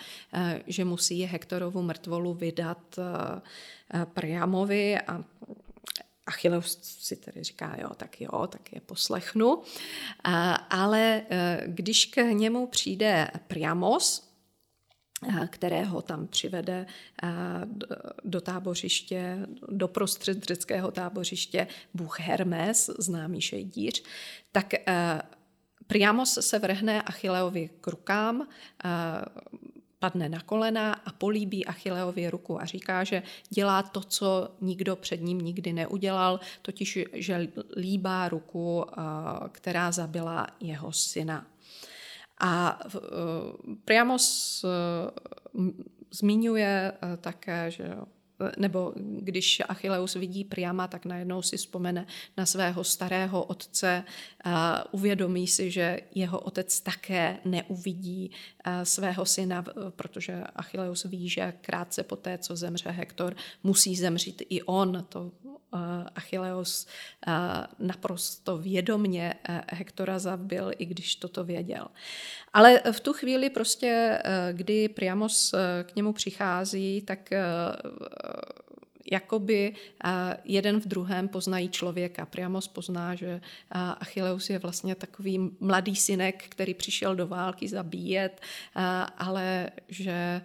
že 0.67 0.85
musí 0.85 1.23
Hektorovu 1.23 1.81
mrtvolu 1.81 2.33
vydat 2.33 2.99
Priamovi 4.13 4.97
a 4.99 5.23
Achilleus 6.27 6.79
si 6.81 7.15
tedy 7.15 7.43
říká, 7.43 7.75
jo, 7.81 7.89
tak 7.97 8.21
jo, 8.21 8.47
tak 8.47 8.73
je 8.73 8.81
poslechnu. 8.81 9.61
Ale 10.69 11.21
e, 11.29 11.63
když 11.67 12.05
k 12.05 12.21
němu 12.21 12.67
přijde 12.67 13.27
Priamos, 13.47 14.29
e, 15.43 15.47
kterého 15.47 16.01
tam 16.01 16.27
přivede 16.27 16.85
e, 17.23 17.27
do 18.23 18.41
tábořiště, 18.41 19.47
do 19.69 19.87
prostřed 19.87 20.43
řeckého 20.43 20.91
tábořiště 20.91 21.67
bůh 21.93 22.19
Hermes, 22.19 22.89
známý 22.99 23.41
šejdíř, 23.41 24.03
tak 24.51 24.73
Priamos 25.87 26.37
se 26.41 26.59
vrhne 26.59 27.01
Achilleovi 27.01 27.69
k 27.81 27.87
rukám, 27.87 28.47
padne 29.99 30.29
na 30.29 30.39
kolena 30.41 30.93
a 30.93 31.11
políbí 31.11 31.65
Achilleovi 31.65 32.29
ruku 32.29 32.61
a 32.61 32.65
říká, 32.65 33.03
že 33.03 33.23
dělá 33.49 33.83
to, 33.83 34.01
co 34.01 34.49
nikdo 34.61 34.95
před 34.95 35.21
ním 35.21 35.37
nikdy 35.37 35.73
neudělal, 35.73 36.39
totiž, 36.61 36.99
že 37.13 37.47
líbá 37.77 38.29
ruku, 38.29 38.85
eh, 38.87 39.01
která 39.51 39.91
zabila 39.91 40.47
jeho 40.59 40.91
syna. 40.91 41.47
A 42.39 42.79
eh, 42.85 42.99
Priamos 43.85 44.65
eh, 44.65 45.11
zmiňuje 46.11 46.93
také, 47.21 47.71
že 47.71 47.95
nebo 48.57 48.93
když 48.97 49.61
Achilleus 49.69 50.13
vidí 50.13 50.43
Priama, 50.43 50.87
tak 50.87 51.05
najednou 51.05 51.41
si 51.41 51.57
vzpomene 51.57 52.07
na 52.37 52.45
svého 52.45 52.83
starého 52.83 53.43
otce 53.43 54.03
a 54.43 54.85
uvědomí 54.93 55.47
si, 55.47 55.71
že 55.71 55.99
jeho 56.15 56.39
otec 56.39 56.81
také 56.81 57.37
neuvidí 57.45 58.31
svého 58.83 59.25
syna, 59.25 59.65
protože 59.89 60.43
Achilleus 60.55 61.03
ví, 61.03 61.29
že 61.29 61.53
krátce 61.61 62.03
po 62.03 62.15
té, 62.15 62.37
co 62.37 62.55
zemře 62.55 62.89
Hektor, 62.89 63.35
musí 63.63 63.95
zemřít 63.95 64.41
i 64.49 64.61
on. 64.61 65.05
To 65.09 65.31
Achilleus 66.15 66.87
naprosto 67.79 68.57
vědomně 68.57 69.33
Hektora 69.71 70.19
zabil, 70.19 70.71
i 70.77 70.85
když 70.85 71.15
toto 71.15 71.43
věděl. 71.43 71.87
Ale 72.53 72.81
v 72.91 72.99
tu 72.99 73.13
chvíli 73.13 73.49
prostě, 73.49 74.21
kdy 74.51 74.89
Priamos 74.89 75.55
k 75.83 75.95
němu 75.95 76.13
přichází, 76.13 77.01
tak 77.01 77.29
jakoby 79.11 79.75
jeden 80.43 80.79
v 80.79 80.87
druhém 80.87 81.27
poznají 81.27 81.69
člověka. 81.69 82.25
Priamos 82.25 82.67
pozná, 82.67 83.15
že 83.15 83.41
Achilleus 83.71 84.49
je 84.49 84.59
vlastně 84.59 84.95
takový 84.95 85.49
mladý 85.59 85.95
synek, 85.95 86.43
který 86.49 86.73
přišel 86.73 87.15
do 87.15 87.27
války 87.27 87.67
zabíjet, 87.67 88.41
ale 89.17 89.69
že 89.87 90.41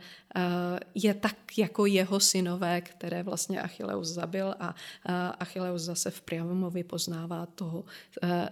je 0.94 1.14
tak 1.14 1.36
jako 1.58 1.86
jeho 1.86 2.20
synové, 2.20 2.80
které 2.80 3.22
vlastně 3.22 3.62
Achilleus 3.62 4.08
zabil 4.08 4.54
a 4.60 4.74
Achilleus 5.38 5.82
zase 5.82 6.10
v 6.10 6.20
Priamovi 6.20 6.84
poznává 6.84 7.46
toho, 7.46 7.84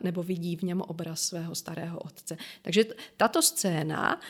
nebo 0.03 0.23
vidí 0.23 0.57
v 0.57 0.63
něm 0.63 0.81
obraz 0.81 1.23
svého 1.23 1.55
starého 1.55 1.99
otce. 1.99 2.37
Takže 2.63 2.85
tato 3.17 3.43
scéna 3.43 4.21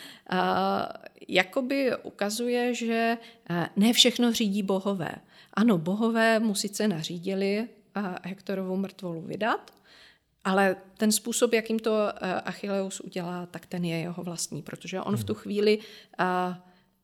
jakoby 1.29 1.97
ukazuje, 2.03 2.75
že 2.75 3.17
ne 3.77 3.93
všechno 3.93 4.33
řídí 4.33 4.63
bohové. 4.63 5.15
Ano, 5.55 5.79
bohové 5.79 6.39
mu 6.39 6.55
sice 6.55 6.89
nařídili 6.89 7.69
Hektorovu 8.23 8.77
mrtvolu 8.77 9.23
vydat, 9.23 9.71
ale 10.45 10.77
ten 10.97 11.13
způsob, 11.13 11.53
jakým 11.53 11.79
to 11.79 12.25
Achilleus 12.45 13.01
udělá, 13.01 13.47
tak 13.47 13.67
ten 13.67 13.85
je 13.85 13.99
jeho 13.99 14.23
vlastní, 14.23 14.63
protože 14.63 15.01
on 15.01 15.17
v 15.17 15.25
tu 15.25 15.35
chvíli 15.35 15.79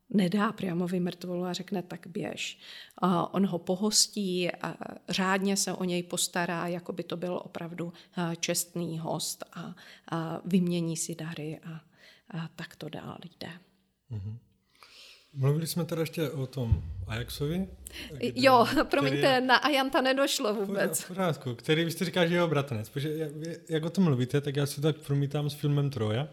nedá 0.09 0.51
Priamovi 0.51 0.99
mrtvolu 0.99 1.45
a 1.45 1.53
řekne 1.53 1.81
tak 1.83 2.07
běž. 2.07 2.59
A 2.97 3.33
on 3.33 3.45
ho 3.45 3.59
pohostí, 3.59 4.51
a 4.51 4.75
řádně 5.09 5.57
se 5.57 5.73
o 5.73 5.83
něj 5.83 6.03
postará, 6.03 6.67
jako 6.67 6.93
by 6.93 7.03
to 7.03 7.17
byl 7.17 7.41
opravdu 7.43 7.93
čestný 8.39 8.99
host 8.99 9.43
a, 9.53 9.75
a 10.11 10.41
vymění 10.45 10.97
si 10.97 11.15
dary 11.15 11.59
a, 11.63 11.81
a 12.39 12.47
tak 12.55 12.75
to 12.75 12.89
dál 12.89 13.17
jde. 13.39 13.51
Mm-hmm. 14.11 14.37
Mluvili 15.37 15.67
jsme 15.67 15.85
teda 15.85 16.01
ještě 16.01 16.29
o 16.29 16.47
tom 16.47 16.83
Ajaxovi. 17.07 17.67
Kde, 18.11 18.31
jo, 18.35 18.65
promiňte, 18.83 19.27
je, 19.27 19.41
na 19.41 19.55
Ajanta 19.55 20.01
nedošlo 20.01 20.53
vůbec. 20.53 21.01
V 21.01 21.07
pořádku, 21.07 21.55
který 21.55 21.85
vy 21.85 21.91
jste 21.91 22.05
říká, 22.05 22.25
že 22.25 22.33
je 22.33 22.37
jeho 22.37 22.47
bratranec. 22.47 22.89
Protože 22.89 23.31
jak 23.69 23.85
o 23.85 23.89
tom 23.89 24.03
mluvíte, 24.03 24.41
tak 24.41 24.55
já 24.55 24.65
si 24.65 24.81
tak 24.81 24.97
promítám 24.97 25.49
s 25.49 25.53
filmem 25.53 25.89
Troja, 25.89 26.27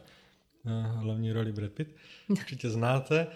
hlavní 0.84 1.32
roli 1.32 1.52
Brad 1.52 1.72
Pitt, 1.72 1.96
určitě 2.28 2.70
znáte. 2.70 3.26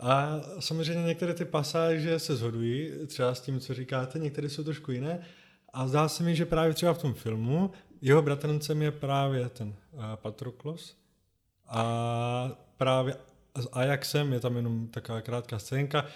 A 0.00 0.40
samozřejmě 0.60 1.02
některé 1.02 1.34
ty 1.34 1.44
pasáže 1.44 2.18
se 2.18 2.36
shodují, 2.36 2.92
třeba 3.06 3.34
s 3.34 3.40
tím, 3.40 3.60
co 3.60 3.74
říkáte, 3.74 4.18
některé 4.18 4.48
jsou 4.48 4.64
trošku 4.64 4.92
jiné. 4.92 5.20
A 5.72 5.88
zdá 5.88 6.08
se 6.08 6.22
mi, 6.22 6.36
že 6.36 6.46
právě 6.46 6.74
třeba 6.74 6.94
v 6.94 6.98
tom 6.98 7.14
filmu 7.14 7.70
jeho 8.00 8.22
bratrancem 8.22 8.82
je 8.82 8.90
právě 8.90 9.48
ten 9.48 9.68
uh, 9.68 10.02
Patroklos. 10.14 10.96
A 11.68 12.50
právě 12.76 13.16
s 13.54 13.68
Ajaxem 13.72 14.32
je 14.32 14.40
tam 14.40 14.56
jenom 14.56 14.88
taková 14.88 15.20
krátká 15.20 15.58
scénka, 15.58 16.06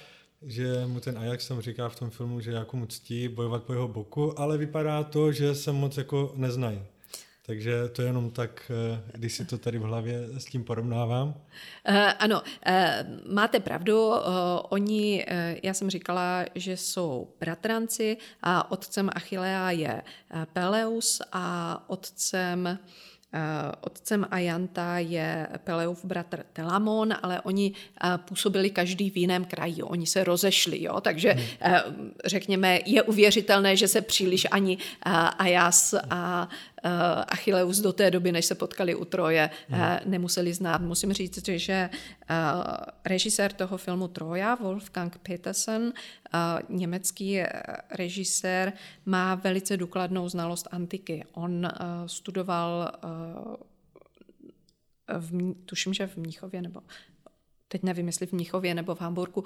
že 0.43 0.87
mu 0.87 1.01
ten 1.01 1.19
Ajax 1.19 1.49
tam 1.49 1.61
říká 1.61 1.89
v 1.89 1.97
tom 1.97 2.11
filmu, 2.11 2.41
že 2.41 2.51
jako 2.51 2.77
mu 2.77 2.87
ctí 2.87 3.29
bojovat 3.29 3.63
po 3.63 3.73
jeho 3.73 3.89
boku, 3.89 4.41
ale 4.41 4.59
vypadá 4.59 5.05
to, 5.05 5.33
že 5.33 5.55
se 5.55 5.73
moc 5.73 5.97
jako 5.97 6.33
neznají. 6.37 6.83
Takže 7.47 7.89
to 7.89 8.03
je 8.03 8.09
jenom 8.09 8.31
tak, 8.31 8.71
eh, 8.71 9.01
když 9.13 9.33
si 9.33 9.45
to 9.45 9.59
tady 9.59 9.79
v 9.79 9.83
hlavě 9.83 10.29
s 10.39 10.45
tím 10.45 10.65
porovnávám. 10.65 11.29
Uh, 11.29 11.35
ano, 12.19 12.43
uh, 12.43 13.33
máte 13.35 13.61
pravdu. 13.61 14.09
Uh, 14.09 14.17
oni, 14.69 15.27
uh, 15.31 15.59
já 15.63 15.75
jsem 15.75 15.91
říkala, 15.91 16.45
že 16.55 16.77
jsou 16.77 17.29
bratranci 17.41 18.17
a 18.43 18.71
otcem 18.71 19.11
Achillea 19.15 19.71
je 19.71 20.03
Peleus 20.53 21.23
a 21.33 21.85
otcem 21.87 22.69
Eh, 22.69 22.79
otcem 23.81 24.27
Ajanta 24.31 24.99
je 24.99 25.49
Peleův 25.65 26.05
bratr 26.05 26.45
Telamon, 26.53 27.15
ale 27.23 27.41
oni 27.41 27.73
eh, 28.05 28.19
působili 28.19 28.71
každý 28.71 29.11
v 29.11 29.17
jiném 29.17 29.45
kraji. 29.45 29.83
Oni 29.83 30.07
se 30.07 30.25
rozešli, 30.25 30.83
jo? 30.83 31.01
takže 31.01 31.31
hmm. 31.31 31.45
eh, 31.61 31.83
řekněme, 32.25 32.79
je 32.87 33.03
uvěřitelné, 33.03 33.77
že 33.77 33.89
se 33.89 34.01
příliš 34.01 34.47
ani 34.51 34.79
Ajas 35.39 35.95
a 36.11 36.49
Achilleus 37.29 37.79
do 37.79 37.93
té 37.93 38.11
doby, 38.11 38.33
než 38.33 38.47
se 38.47 38.55
potkali 38.55 38.95
u 38.95 39.05
Troje, 39.05 39.51
uh, 39.71 39.79
nemuseli 40.05 40.55
znát. 40.55 40.81
Musím 40.81 41.13
říct, 41.13 41.49
že 41.49 41.91
uh, 41.93 42.37
režisér 43.05 43.53
toho 43.53 43.77
filmu 43.77 44.09
Troja, 44.09 44.55
Wolfgang 44.55 45.19
Petersen, 45.19 45.93
německý 46.69 47.41
režisér, 47.91 48.73
má 49.07 49.35
velice 49.35 49.77
důkladnou 49.77 50.29
znalost 50.29 50.69
antiky. 50.71 51.25
On 51.33 51.69
studoval 52.07 52.93
v, 55.19 55.55
tuším, 55.67 55.95
že 55.95 56.07
v 56.07 56.17
Mnichově 56.17 56.63
nebo 56.63 56.81
teď 57.69 57.83
nevím, 57.83 58.07
jestli 58.07 58.27
v 58.27 58.33
Mnichově 58.33 58.75
nebo 58.75 58.95
v 58.95 59.01
Hamburgu, 59.01 59.45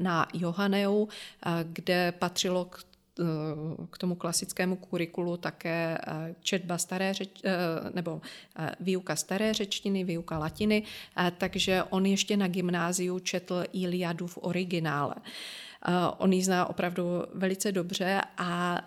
na 0.00 0.28
Johanneu, 0.34 1.08
kde 1.62 2.12
patřilo 2.12 2.64
k 2.64 2.84
k 3.90 3.98
tomu 3.98 4.14
klasickému 4.14 4.76
kurikulu 4.76 5.36
také 5.36 5.98
eh, 5.98 6.34
četba 6.40 6.78
staré 6.78 7.14
řeč, 7.14 7.40
eh, 7.44 7.50
nebo 7.94 8.20
eh, 8.58 8.70
výuka 8.80 9.16
staré 9.16 9.54
řečtiny, 9.54 10.04
výuka 10.04 10.38
latiny, 10.38 10.82
takže 11.38 11.82
on 11.90 12.06
ještě 12.06 12.36
na 12.36 12.48
gymnáziu 12.48 13.18
četl 13.18 13.64
Iliadu 13.72 14.26
v 14.26 14.38
originále. 14.42 15.14
On 16.18 16.32
ji 16.32 16.42
zná 16.42 16.66
opravdu 16.66 17.04
velice 17.34 17.72
dobře 17.72 18.20
a 18.38 18.80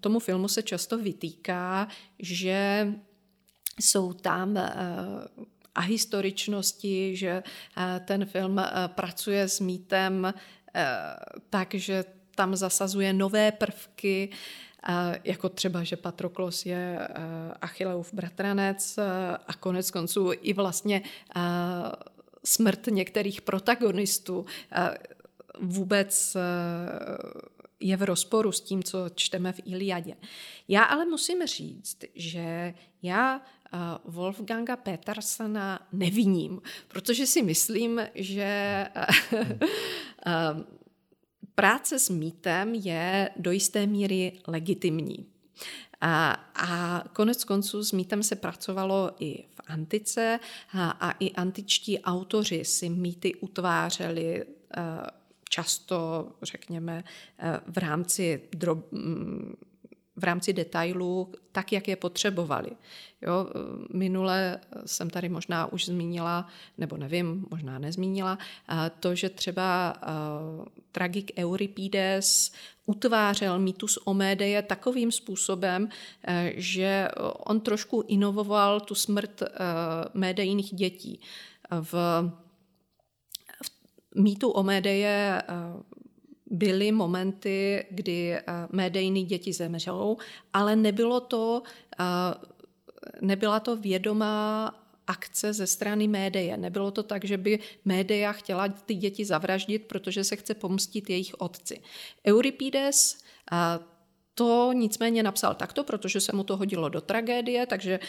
tomu 0.00 0.18
filmu 0.18 0.48
se 0.48 0.62
často 0.62 0.98
vytýká, 0.98 1.88
že 2.18 2.88
jsou 3.80 4.12
tam 4.12 4.56
a 5.74 5.80
historičnosti, 5.80 7.16
že 7.16 7.42
ten 8.04 8.24
film 8.24 8.60
pracuje 8.94 9.48
s 9.48 9.60
mýtem 9.60 10.34
takže 11.50 12.04
tam 12.34 12.56
zasazuje 12.56 13.12
nové 13.12 13.52
prvky, 13.52 14.28
jako 15.24 15.48
třeba, 15.48 15.84
že 15.84 15.96
Patroklos 15.96 16.66
je 16.66 17.08
Achilleův 17.60 18.14
bratranec 18.14 18.98
a 19.46 19.54
konec 19.60 19.90
konců 19.90 20.30
i 20.40 20.52
vlastně 20.52 21.02
smrt 22.44 22.86
některých 22.86 23.42
protagonistů 23.42 24.46
vůbec 25.60 26.36
je 27.80 27.96
v 27.96 28.02
rozporu 28.02 28.52
s 28.52 28.60
tím, 28.60 28.82
co 28.82 29.08
čteme 29.14 29.52
v 29.52 29.60
Iliadě. 29.64 30.16
Já 30.68 30.82
ale 30.82 31.04
musím 31.04 31.46
říct, 31.46 31.98
že 32.14 32.74
já 33.02 33.40
Wolfganga 34.04 34.76
Petersena 34.76 35.88
neviním, 35.92 36.62
protože 36.88 37.26
si 37.26 37.42
myslím, 37.42 38.00
že 38.14 38.86
práce 41.54 41.98
s 41.98 42.10
mýtem 42.10 42.74
je 42.74 43.30
do 43.36 43.50
jisté 43.50 43.86
míry 43.86 44.32
legitimní. 44.46 45.26
A, 46.00 46.32
a 46.54 47.04
konec 47.12 47.44
konců 47.44 47.84
s 47.84 47.92
mýtem 47.92 48.22
se 48.22 48.36
pracovalo 48.36 49.10
i 49.18 49.44
v 49.54 49.60
antice 49.66 50.40
a, 50.72 50.90
a 50.90 51.10
i 51.10 51.32
antičtí 51.32 52.00
autoři 52.00 52.64
si 52.64 52.88
mýty 52.88 53.34
utvářeli 53.34 54.44
uh, 54.44 54.52
často, 55.48 56.28
řekněme, 56.42 57.04
uh, 57.42 57.72
v 57.74 57.78
rámci 57.78 58.42
drob, 58.52 58.88
v 60.22 60.24
rámci 60.24 60.52
detailů 60.52 61.32
tak, 61.52 61.72
jak 61.72 61.88
je 61.88 61.96
potřebovali. 61.96 62.70
Jo, 63.22 63.46
minule 63.92 64.60
jsem 64.86 65.10
tady 65.10 65.28
možná 65.28 65.72
už 65.72 65.84
zmínila, 65.84 66.48
nebo 66.78 66.96
nevím, 66.96 67.46
možná 67.50 67.78
nezmínila, 67.78 68.38
to, 69.00 69.14
že 69.14 69.28
třeba 69.28 69.94
tragik 70.92 71.32
Euripides 71.38 72.52
utvářel 72.86 73.58
mýtus 73.58 73.98
o 74.04 74.14
Médeje 74.14 74.62
takovým 74.62 75.12
způsobem, 75.12 75.88
že 76.54 77.08
on 77.38 77.60
trošku 77.60 78.04
inovoval 78.08 78.80
tu 78.80 78.94
smrt 78.94 79.42
médejných 80.14 80.74
dětí. 80.74 81.20
V, 81.70 81.92
v 83.62 83.70
mýtu 84.14 84.50
o 84.50 84.62
Médeje 84.62 85.42
byly 86.52 86.92
momenty, 86.92 87.86
kdy 87.90 88.32
eh, 88.32 88.42
médejní 88.72 89.24
děti 89.24 89.52
zemřou, 89.52 90.16
ale 90.52 90.76
nebylo 90.76 91.20
to, 91.20 91.62
eh, 92.00 92.04
nebyla 93.20 93.60
to 93.60 93.76
vědomá 93.76 94.74
akce 95.06 95.52
ze 95.52 95.66
strany 95.66 96.08
médeje. 96.08 96.56
Nebylo 96.56 96.90
to 96.90 97.02
tak, 97.02 97.24
že 97.24 97.36
by 97.36 97.58
média 97.84 98.32
chtěla 98.32 98.68
ty 98.68 98.94
děti 98.94 99.24
zavraždit, 99.24 99.86
protože 99.86 100.24
se 100.24 100.36
chce 100.36 100.54
pomstit 100.54 101.10
jejich 101.10 101.34
otci. 101.38 101.80
Euripides 102.24 103.18
eh, 103.52 103.56
to 104.34 104.72
nicméně 104.72 105.22
napsal 105.22 105.54
takto, 105.54 105.84
protože 105.84 106.20
se 106.20 106.32
mu 106.36 106.44
to 106.44 106.56
hodilo 106.56 106.88
do 106.88 107.00
tragédie, 107.00 107.66
takže 107.66 108.00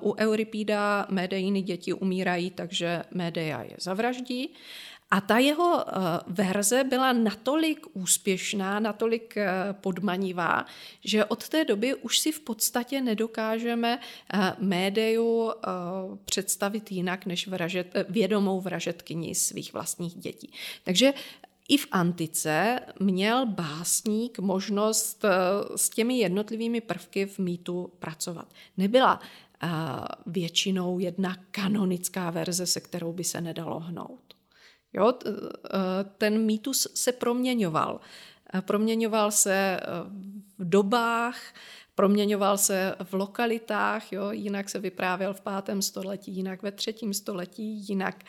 u 0.00 0.14
Euripída 0.18 1.06
médejní 1.10 1.62
děti 1.62 1.92
umírají, 1.92 2.50
takže 2.50 3.02
média 3.10 3.62
je 3.62 3.76
zavraždí. 3.78 4.54
A 5.10 5.20
ta 5.20 5.38
jeho 5.38 5.84
eh, 5.88 5.92
verze 6.26 6.84
byla 6.84 7.12
natolik 7.12 7.86
úspěšná, 7.92 8.80
natolik 8.80 9.36
eh, 9.36 9.50
podmanivá, 9.72 10.66
že 11.04 11.24
od 11.24 11.48
té 11.48 11.64
doby 11.64 11.94
už 11.94 12.18
si 12.18 12.32
v 12.32 12.40
podstatě 12.40 13.00
nedokážeme 13.00 14.00
eh, 14.34 14.52
médiu 14.58 15.52
představit 16.24 16.92
jinak 16.92 17.26
než 17.26 17.46
vražet, 17.48 17.94
vědomou 18.08 18.60
vražetkyni 18.60 19.34
svých 19.34 19.72
vlastních 19.72 20.14
dětí. 20.14 20.52
Takže 20.84 21.12
i 21.68 21.76
v 21.76 21.86
antice 21.90 22.80
měl 23.00 23.46
básník 23.46 24.38
možnost 24.38 25.24
s 25.76 25.90
těmi 25.90 26.18
jednotlivými 26.18 26.80
prvky 26.80 27.26
v 27.26 27.38
mýtu 27.38 27.92
pracovat. 27.98 28.48
Nebyla 28.76 29.20
většinou 30.26 30.98
jedna 30.98 31.36
kanonická 31.50 32.30
verze, 32.30 32.66
se 32.66 32.80
kterou 32.80 33.12
by 33.12 33.24
se 33.24 33.40
nedalo 33.40 33.80
hnout. 33.80 34.29
Jo, 34.92 35.12
e, 35.26 35.30
ten 36.18 36.46
mýtus 36.46 36.88
se 36.94 37.12
proměňoval. 37.12 38.00
E, 38.54 38.62
proměňoval 38.62 39.30
se 39.30 39.54
e, 39.54 39.80
v 40.58 40.68
dobách, 40.68 41.36
proměňoval 41.94 42.58
se 42.58 42.94
v 43.04 43.14
lokalitách, 43.14 44.12
jo, 44.12 44.30
jinak 44.30 44.68
se 44.70 44.78
vyprávěl 44.78 45.34
v 45.34 45.40
pátém 45.40 45.82
století, 45.82 46.32
jinak 46.32 46.62
ve 46.62 46.72
třetím 46.72 47.14
století, 47.14 47.88
jinak 47.88 48.24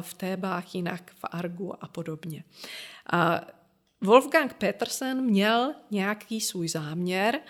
v 0.00 0.14
Tébách, 0.14 0.74
jinak 0.74 1.10
v 1.14 1.24
Argu 1.30 1.84
a 1.84 1.88
podobně. 1.88 2.44
Wolfgang 4.00 4.54
Petersen 4.54 5.20
měl 5.24 5.74
nějaký 5.90 6.40
svůj 6.40 6.68
záměr 6.68 7.40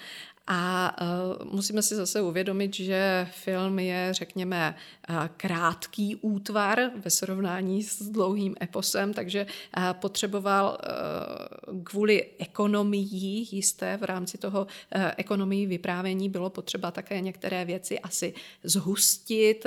A 0.53 0.97
musíme 1.45 1.83
si 1.83 1.95
zase 1.95 2.23
uvědomit, 2.23 2.75
že 2.75 3.29
film 3.31 3.79
je, 3.79 4.09
řekněme, 4.11 4.75
krátký 5.37 6.17
útvar 6.17 6.91
ve 6.97 7.11
srovnání 7.11 7.83
s 7.83 8.03
dlouhým 8.03 8.55
eposem, 8.61 9.15
takže 9.15 9.47
potřeboval 9.93 10.79
kvůli 11.85 12.27
ekonomii 12.39 13.47
jisté 13.53 13.97
v 13.97 14.03
rámci 14.03 14.39
toho 14.39 14.67
ekonomii 15.17 15.67
vyprávění 15.67 16.29
bylo 16.29 16.51
potřeba 16.51 16.91
také 16.91 17.21
některé 17.21 17.65
věci 17.65 18.01
asi 18.01 18.35
zhustit, 18.65 19.67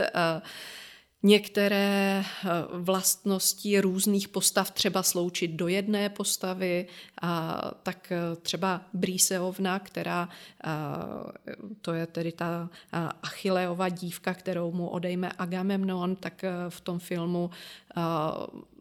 některé 1.24 2.24
eh, 2.24 2.50
vlastnosti 2.72 3.82
různých 3.82 4.28
postav 4.28 4.72
třeba 4.72 5.04
sloučit 5.04 5.52
do 5.52 5.68
jedné 5.68 6.10
postavy, 6.10 6.88
a 7.22 7.62
tak 7.84 8.12
eh, 8.12 8.36
třeba 8.36 8.82
Brýseovna, 8.94 9.80
která 9.80 10.30
eh, 10.64 10.70
to 11.82 11.94
je 11.94 12.08
tedy 12.08 12.32
ta 12.32 12.70
Achilleova 13.24 13.90
dívka, 13.90 14.34
kterou 14.34 14.72
mu 14.72 14.88
odejme 14.88 15.32
Agamemnon, 15.38 16.16
tak 16.16 16.46
v 16.70 16.82
tom 16.82 17.00
filmu 17.00 17.50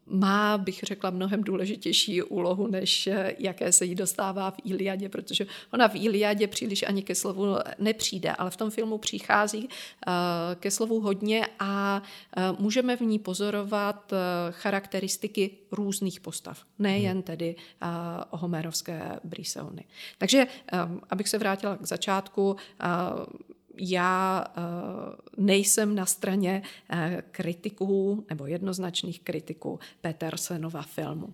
má, 0.07 0.57
bych 0.57 0.79
řekla, 0.83 1.09
mnohem 1.09 1.43
důležitější 1.43 2.21
úlohu, 2.21 2.67
než 2.67 3.07
eh, 3.07 3.35
jaké 3.39 3.71
se 3.71 3.85
jí 3.85 3.95
dostává 3.95 4.51
v 4.51 4.57
Iliadě, 4.63 5.09
protože 5.09 5.45
ona 5.73 5.87
v 5.87 5.95
Iliadě 5.95 6.47
příliš 6.47 6.83
ani 6.83 7.03
ke 7.03 7.15
slovu 7.15 7.55
nepřijde, 7.79 8.31
ale 8.31 8.49
v 8.49 8.57
tom 8.57 8.71
filmu 8.71 8.97
přichází 8.97 9.69
eh, 9.69 10.11
ke 10.55 10.71
slovu 10.71 10.99
hodně 10.99 11.47
a 11.59 12.01
eh, 12.37 12.41
můžeme 12.59 12.97
v 12.97 13.01
ní 13.01 13.19
pozorovat 13.19 14.13
charakteristiky 14.51 15.51
různých 15.71 16.19
postav, 16.19 16.63
nejen 16.79 17.13
hmm. 17.13 17.21
tedy 17.21 17.55
homerovské 18.29 19.19
Briseony. 19.23 19.85
Takže, 20.17 20.47
abych 21.09 21.29
se 21.29 21.37
vrátila 21.37 21.77
k 21.77 21.85
začátku, 21.85 22.55
já 23.77 24.45
uh, 24.57 25.45
nejsem 25.45 25.95
na 25.95 26.05
straně 26.05 26.61
uh, 26.93 26.99
kritiků 27.31 28.25
nebo 28.29 28.45
jednoznačných 28.45 29.19
kritiků 29.19 29.79
Petersenova 30.01 30.81
filmu. 30.81 31.25
Uh, 31.25 31.33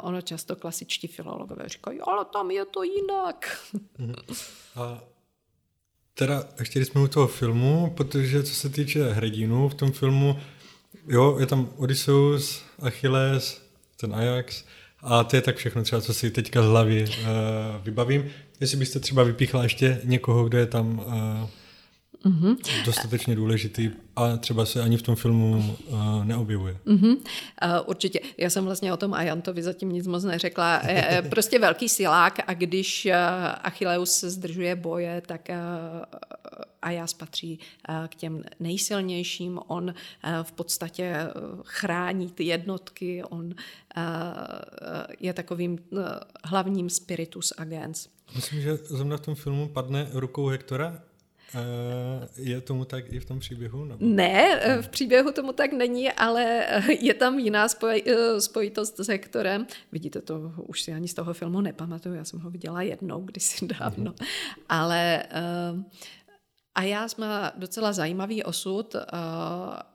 ono 0.00 0.22
často 0.22 0.56
klasičtí 0.56 1.06
filologové 1.06 1.68
říkají, 1.68 2.00
ale 2.00 2.24
tam 2.24 2.50
je 2.50 2.64
to 2.64 2.82
jinak. 2.82 3.66
Hmm. 3.98 4.14
A 4.76 5.00
teda 6.14 6.44
ještě 6.58 6.78
když 6.78 6.88
jsme 6.88 7.00
u 7.00 7.08
toho 7.08 7.26
filmu, 7.26 7.92
protože 7.96 8.42
co 8.42 8.54
se 8.54 8.68
týče 8.68 9.08
hrdinů 9.08 9.68
v 9.68 9.74
tom 9.74 9.92
filmu, 9.92 10.36
jo, 11.08 11.36
je 11.38 11.46
tam 11.46 11.68
Odysseus, 11.76 12.62
Achilles, 12.78 13.62
ten 13.96 14.14
Ajax 14.14 14.64
a 15.02 15.24
to 15.24 15.36
je 15.36 15.42
tak 15.42 15.56
všechno 15.56 15.82
třeba, 15.82 16.00
co 16.00 16.14
si 16.14 16.30
teďka 16.30 16.62
z 16.62 16.66
hlavy 16.66 17.04
uh, 17.04 17.26
vybavím. 17.82 18.30
Jestli 18.60 18.76
byste 18.76 19.00
třeba 19.00 19.22
vypíchla 19.22 19.62
ještě 19.62 20.00
někoho, 20.04 20.44
kdo 20.44 20.58
je 20.58 20.66
tam 20.66 20.98
uh, 20.98 21.48
Mm-hmm. 22.24 22.84
Dostatečně 22.84 23.36
důležitý 23.36 23.90
a 24.16 24.36
třeba 24.36 24.66
se 24.66 24.82
ani 24.82 24.96
v 24.96 25.02
tom 25.02 25.16
filmu 25.16 25.76
uh, 25.86 26.24
neobjevuje. 26.24 26.76
Mm-hmm. 26.86 27.16
Uh, 27.16 27.22
určitě. 27.86 28.20
Já 28.38 28.50
jsem 28.50 28.64
vlastně 28.64 28.92
o 28.92 28.96
tom 28.96 29.14
Ajantovi 29.14 29.62
zatím 29.62 29.92
nic 29.92 30.06
moc 30.06 30.24
neřekla. 30.24 30.82
Je 30.88 31.22
prostě 31.30 31.58
velký 31.58 31.88
silák 31.88 32.38
a 32.46 32.54
když 32.54 33.06
uh, 33.06 33.12
Achilleus 33.62 34.24
zdržuje 34.24 34.76
boje, 34.76 35.22
tak 35.26 35.48
uh, 35.48 35.56
Ajas 36.82 37.14
patří 37.14 37.58
uh, 37.88 38.06
k 38.06 38.14
těm 38.14 38.42
nejsilnějším. 38.60 39.60
On 39.66 39.84
uh, 39.84 39.92
v 40.42 40.52
podstatě 40.52 41.16
uh, 41.24 41.60
chrání 41.64 42.30
ty 42.30 42.44
jednotky, 42.44 43.24
on 43.24 43.44
uh, 43.44 43.52
je 45.20 45.32
takovým 45.32 45.78
uh, 45.90 46.00
hlavním 46.44 46.90
spiritus 46.90 47.52
agens. 47.58 48.08
Myslím, 48.36 48.60
že 48.60 48.76
zrovna 48.76 49.16
v 49.16 49.20
tom 49.20 49.34
filmu 49.34 49.68
padne 49.68 50.08
rukou 50.12 50.46
Hektora 50.46 51.02
je 52.36 52.60
tomu 52.60 52.84
tak 52.84 53.12
i 53.12 53.20
v 53.20 53.24
tom 53.24 53.38
příběhu? 53.38 53.84
Nebo? 53.84 54.06
Ne, 54.06 54.60
eh, 54.62 54.82
v 54.82 54.88
příběhu 54.88 55.32
tomu 55.32 55.52
tak 55.52 55.72
není, 55.72 56.12
ale 56.12 56.66
eh, 56.66 56.92
je 57.00 57.14
tam 57.14 57.38
jiná 57.38 57.68
spoj, 57.68 58.02
spojitost 58.38 59.00
s 59.00 59.08
Hektorem. 59.08 59.66
Vidíte 59.92 60.20
to, 60.20 60.52
už 60.66 60.82
si 60.82 60.92
ani 60.92 61.08
z 61.08 61.14
toho 61.14 61.34
filmu 61.34 61.60
nepamatuju, 61.60 62.14
já 62.14 62.24
jsem 62.24 62.40
ho 62.40 62.50
viděla 62.50 62.82
jednou, 62.82 63.20
kdysi 63.20 63.66
dávno. 63.80 64.12
Mm-hmm. 64.12 64.26
Ale 64.68 65.22
a 66.74 66.82
já 66.82 67.06
má 67.18 67.52
docela 67.56 67.92
zajímavý 67.92 68.44
osud 68.44 68.96
a 69.12 69.86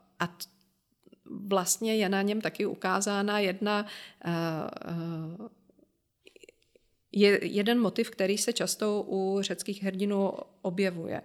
vlastně 1.47 1.95
je 1.95 2.09
na 2.09 2.21
něm 2.21 2.41
taky 2.41 2.65
ukázána 2.65 3.39
jedna 3.39 3.85
je 7.16 7.39
jeden 7.41 7.80
motiv, 7.80 8.09
který 8.09 8.38
se 8.38 8.53
často 8.53 9.05
u 9.07 9.38
řeckých 9.41 9.84
hrdinů 9.84 10.32
objevuje. 10.61 11.22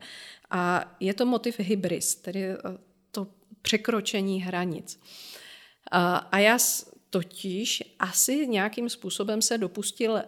A 0.51 0.95
je 1.01 1.15
to 1.15 1.27
motiv 1.27 1.59
hybris, 1.59 2.15
tedy 2.15 2.45
eh, 2.45 2.57
to 3.11 3.27
překročení 3.63 4.43
hranic. 4.43 5.01
A 6.31 6.39
já 6.39 6.59
totiž 7.11 7.83
asi 7.99 8.47
nějakým 8.47 8.89
způsobem 8.89 9.43
se 9.43 9.59
dopustil 9.59 10.13
uh, 10.13 10.21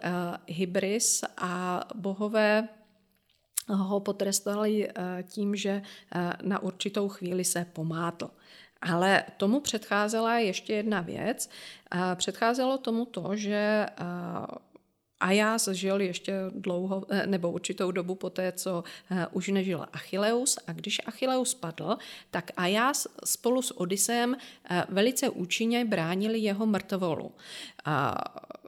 hybris 0.47 1.23
a 1.37 1.83
bohové 1.95 2.67
ho 3.67 3.99
potrestali 3.99 4.87
uh, 4.87 5.03
tím, 5.23 5.55
že 5.55 5.81
na 6.41 6.59
určitou 6.59 7.09
chvíli 7.09 7.43
se 7.43 7.65
pomátl. 7.73 8.29
Ale 8.81 9.23
tomu 9.37 9.59
předcházela 9.59 10.37
ještě 10.37 10.73
jedna 10.73 11.01
věc. 11.01 11.49
Předcházelo 12.15 12.77
tomu 12.77 13.05
to, 13.05 13.35
že 13.35 13.85
a 15.19 15.31
já 15.31 15.57
žil 15.71 16.01
ještě 16.01 16.33
dlouho, 16.55 17.05
eh, 17.09 17.27
nebo 17.27 17.51
určitou 17.51 17.91
dobu 17.91 18.15
po 18.15 18.29
té, 18.29 18.51
co 18.51 18.83
eh, 19.11 19.27
už 19.31 19.47
nežil 19.47 19.85
Achilleus. 19.93 20.57
A 20.67 20.73
když 20.73 21.01
Achilleus 21.05 21.53
padl, 21.53 21.97
tak 22.31 22.51
Ajas 22.57 23.07
spolu 23.25 23.61
s 23.61 23.79
Odysem 23.79 24.35
eh, 24.69 24.83
velice 24.89 25.29
účinně 25.29 25.85
bránili 25.85 26.39
jeho 26.39 26.65
mrtvolu. 26.65 27.31
A 27.85 28.23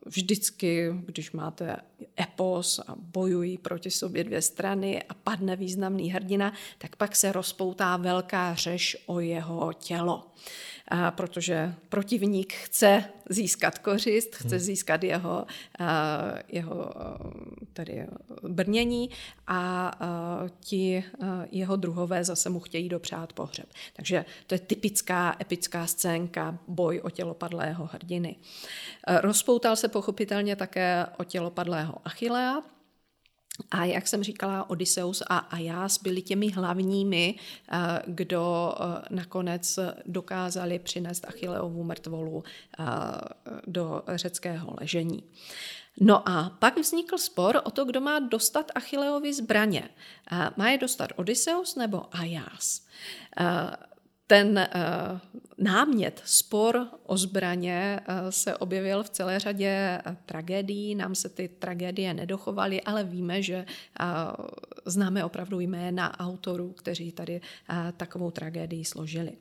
vždycky, 0.05 0.93
když 1.05 1.31
máte 1.31 1.77
epos 2.21 2.79
a 2.79 2.95
bojují 2.95 3.57
proti 3.57 3.91
sobě 3.91 4.23
dvě 4.23 4.41
strany 4.41 5.03
a 5.03 5.13
padne 5.13 5.55
významný 5.55 6.11
hrdina, 6.11 6.53
tak 6.77 6.95
pak 6.95 7.15
se 7.15 7.31
rozpoutá 7.31 7.97
velká 7.97 8.55
řeš 8.55 8.97
o 9.05 9.19
jeho 9.19 9.73
tělo 9.73 10.31
a 10.87 11.11
protože 11.11 11.73
protivník 11.89 12.53
chce 12.53 13.03
získat 13.29 13.79
kořist, 13.79 14.35
chce 14.35 14.55
hmm. 14.55 14.59
získat 14.59 15.03
jeho, 15.03 15.45
jeho 16.47 16.91
tedy 17.73 18.07
brnění 18.47 19.09
a 19.47 19.91
ti 20.59 21.03
jeho 21.51 21.75
druhové 21.75 22.23
zase 22.23 22.49
mu 22.49 22.59
chtějí 22.59 22.89
dopřát 22.89 23.33
pohřeb. 23.33 23.65
Takže 23.93 24.25
to 24.47 24.55
je 24.55 24.59
typická 24.59 25.35
epická 25.41 25.87
scénka 25.87 26.57
boj 26.67 27.01
o 27.03 27.09
tělo 27.09 27.33
padlého 27.33 27.89
hrdiny. 27.93 28.35
Rozpoutal 29.21 29.75
se 29.75 29.87
pochopitelně 29.87 30.55
také 30.55 31.05
o 31.17 31.23
tělo 31.23 31.49
padlého 31.49 31.95
Achillea, 32.05 32.74
a 33.71 33.85
jak 33.85 34.07
jsem 34.07 34.23
říkala, 34.23 34.69
Odysseus 34.69 35.23
a 35.27 35.37
Ajas 35.37 36.01
byli 36.01 36.21
těmi 36.21 36.49
hlavními, 36.49 37.35
eh, 37.71 37.77
kdo 38.07 38.73
eh, 38.79 39.01
nakonec 39.09 39.79
dokázali 40.05 40.79
přinést 40.79 41.25
Achilleovu 41.27 41.83
mrtvolu 41.83 42.43
eh, 42.79 42.83
do 43.67 44.03
řeckého 44.15 44.75
ležení. 44.81 45.23
No 45.99 46.29
a 46.29 46.49
pak 46.59 46.77
vznikl 46.77 47.17
spor 47.17 47.61
o 47.63 47.71
to, 47.71 47.85
kdo 47.85 48.01
má 48.01 48.19
dostat 48.19 48.71
Achilleovi 48.75 49.33
zbraně. 49.33 49.89
Má 50.57 50.69
je 50.69 50.77
dostat 50.77 51.09
Odysseus 51.15 51.75
nebo 51.75 52.15
Ajas? 52.15 52.81
Ten 54.27 54.67
uh, 54.75 55.19
námět, 55.57 56.21
spor 56.25 56.87
o 57.03 57.17
zbraně 57.17 57.99
uh, 57.99 58.29
se 58.29 58.57
objevil 58.57 59.03
v 59.03 59.09
celé 59.09 59.39
řadě 59.39 60.01
uh, 60.07 60.15
tragédií. 60.25 60.95
Nám 60.95 61.15
se 61.15 61.29
ty 61.29 61.47
tragédie 61.47 62.13
nedochovaly, 62.13 62.81
ale 62.81 63.03
víme, 63.03 63.41
že 63.41 63.65
známe 64.85 65.25
opravdu 65.25 65.59
jména 65.59 66.19
autorů, 66.19 66.71
kteří 66.71 67.11
tady 67.11 67.41
takovou 67.97 68.31
tragédii 68.31 68.85
složili. 68.85 69.31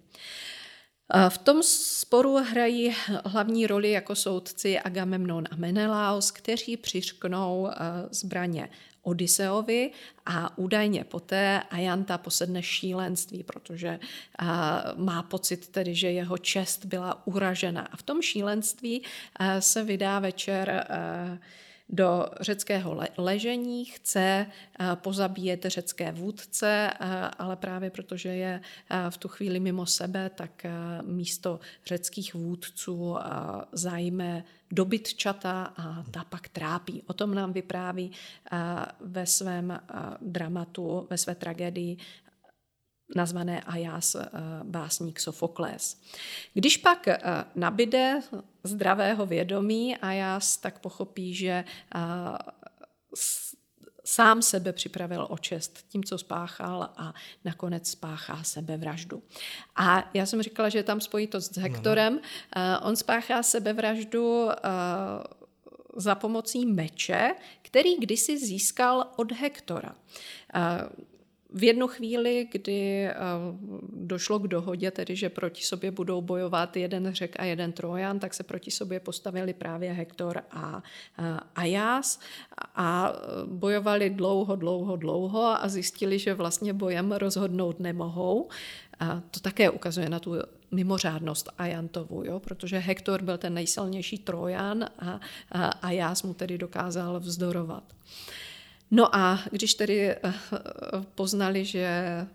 V 1.28 1.38
tom 1.38 1.62
sporu 1.62 2.36
hrají 2.36 2.94
hlavní 3.24 3.66
roli 3.66 3.90
jako 3.90 4.14
soudci 4.14 4.78
Agamemnon 4.78 5.44
a 5.50 5.56
Menelaos, 5.56 6.30
kteří 6.30 6.76
přiřknou 6.76 7.68
zbraně 8.10 8.68
Odiseovi 9.04 9.90
a 10.26 10.58
údajně 10.58 11.04
poté 11.04 11.62
Ajanta 11.70 12.18
posedne 12.18 12.62
šílenství, 12.62 13.42
protože 13.42 13.98
má 14.96 15.22
pocit 15.22 15.68
tedy, 15.68 15.94
že 15.94 16.10
jeho 16.10 16.38
čest 16.38 16.84
byla 16.84 17.26
uražena. 17.26 17.88
A 17.92 17.96
v 17.96 18.02
tom 18.02 18.22
šílenství 18.22 19.02
se 19.58 19.84
vydá 19.84 20.18
večer 20.18 20.86
do 21.94 22.26
řeckého 22.40 23.00
ležení, 23.16 23.84
chce 23.84 24.46
pozabíjet 24.94 25.64
řecké 25.64 26.12
vůdce, 26.12 26.90
ale 27.38 27.56
právě 27.56 27.90
protože 27.90 28.28
je 28.28 28.60
v 29.10 29.16
tu 29.16 29.28
chvíli 29.28 29.60
mimo 29.60 29.86
sebe, 29.86 30.30
tak 30.30 30.66
místo 31.02 31.60
řeckých 31.86 32.34
vůdců 32.34 33.16
zajme 33.72 34.44
dobytčata 34.70 35.72
a 35.76 36.04
ta 36.10 36.24
pak 36.24 36.48
trápí. 36.48 37.02
O 37.06 37.12
tom 37.12 37.34
nám 37.34 37.52
vypráví 37.52 38.10
ve 39.00 39.26
svém 39.26 39.80
dramatu, 40.20 41.06
ve 41.10 41.18
své 41.18 41.34
tragédii 41.34 41.96
nazvané 43.16 43.60
Ajas 43.60 44.16
básník 44.62 45.20
Sofoklés. 45.20 46.00
Když 46.54 46.76
pak 46.76 47.08
nabide 47.54 48.20
zdravého 48.64 49.26
vědomí 49.26 49.96
Ajas, 49.96 50.56
tak 50.56 50.78
pochopí, 50.78 51.34
že 51.34 51.64
sám 54.04 54.42
sebe 54.42 54.72
připravil 54.72 55.26
o 55.30 55.38
čest 55.38 55.86
tím, 55.88 56.04
co 56.04 56.18
spáchal 56.18 56.82
a 56.96 57.14
nakonec 57.44 57.90
spáchá 57.90 58.42
sebevraždu. 58.42 59.22
A 59.76 60.10
já 60.14 60.26
jsem 60.26 60.42
říkala, 60.42 60.68
že 60.68 60.78
je 60.78 60.82
tam 60.82 61.00
spojitost 61.00 61.54
s 61.54 61.58
Hektorem. 61.58 62.14
Uh, 62.14 62.20
on 62.88 62.96
spáchá 62.96 63.42
sebevraždu 63.42 64.44
uh, 64.44 64.50
za 65.96 66.14
pomocí 66.14 66.66
meče, 66.66 67.34
který 67.62 67.96
kdysi 67.96 68.38
získal 68.38 69.06
od 69.16 69.32
Hektora. 69.32 69.94
Uh, 70.56 71.04
v 71.54 71.64
jednu 71.64 71.88
chvíli, 71.88 72.48
kdy 72.52 73.04
eh, 73.04 73.14
došlo 73.92 74.38
k 74.38 74.48
dohodě, 74.48 74.90
tedy 74.90 75.16
že 75.16 75.28
proti 75.28 75.62
sobě 75.62 75.90
budou 75.90 76.22
bojovat 76.22 76.76
jeden 76.76 77.12
řek 77.12 77.40
a 77.40 77.44
jeden 77.44 77.72
trojan, 77.72 78.18
tak 78.18 78.34
se 78.34 78.42
proti 78.42 78.70
sobě 78.70 79.00
postavili 79.00 79.54
právě 79.54 79.92
Hektor 79.92 80.42
a 80.50 80.82
Ajas 81.54 82.20
a 82.74 83.12
bojovali 83.46 84.10
dlouho, 84.10 84.56
dlouho, 84.56 84.96
dlouho 84.96 85.42
a 85.42 85.68
zjistili, 85.68 86.18
že 86.18 86.34
vlastně 86.34 86.72
bojem 86.72 87.12
rozhodnout 87.12 87.80
nemohou. 87.80 88.48
A 89.00 89.22
to 89.30 89.40
také 89.40 89.70
ukazuje 89.70 90.08
na 90.08 90.18
tu 90.18 90.34
mimořádnost 90.70 91.50
Ajantovu, 91.58 92.24
jo? 92.24 92.40
protože 92.40 92.78
Hektor 92.78 93.22
byl 93.22 93.38
ten 93.38 93.54
nejsilnější 93.54 94.18
trojan 94.18 94.84
a, 94.98 95.20
a 95.52 95.68
Ajas 95.68 96.22
mu 96.22 96.34
tedy 96.34 96.58
dokázal 96.58 97.20
vzdorovat. 97.20 97.84
No 98.90 99.16
a 99.16 99.40
když 99.50 99.74
tedy 99.74 100.10
eh, 100.10 100.18
poznali, 101.14 101.64
že 101.64 101.80
eh, 101.80 102.26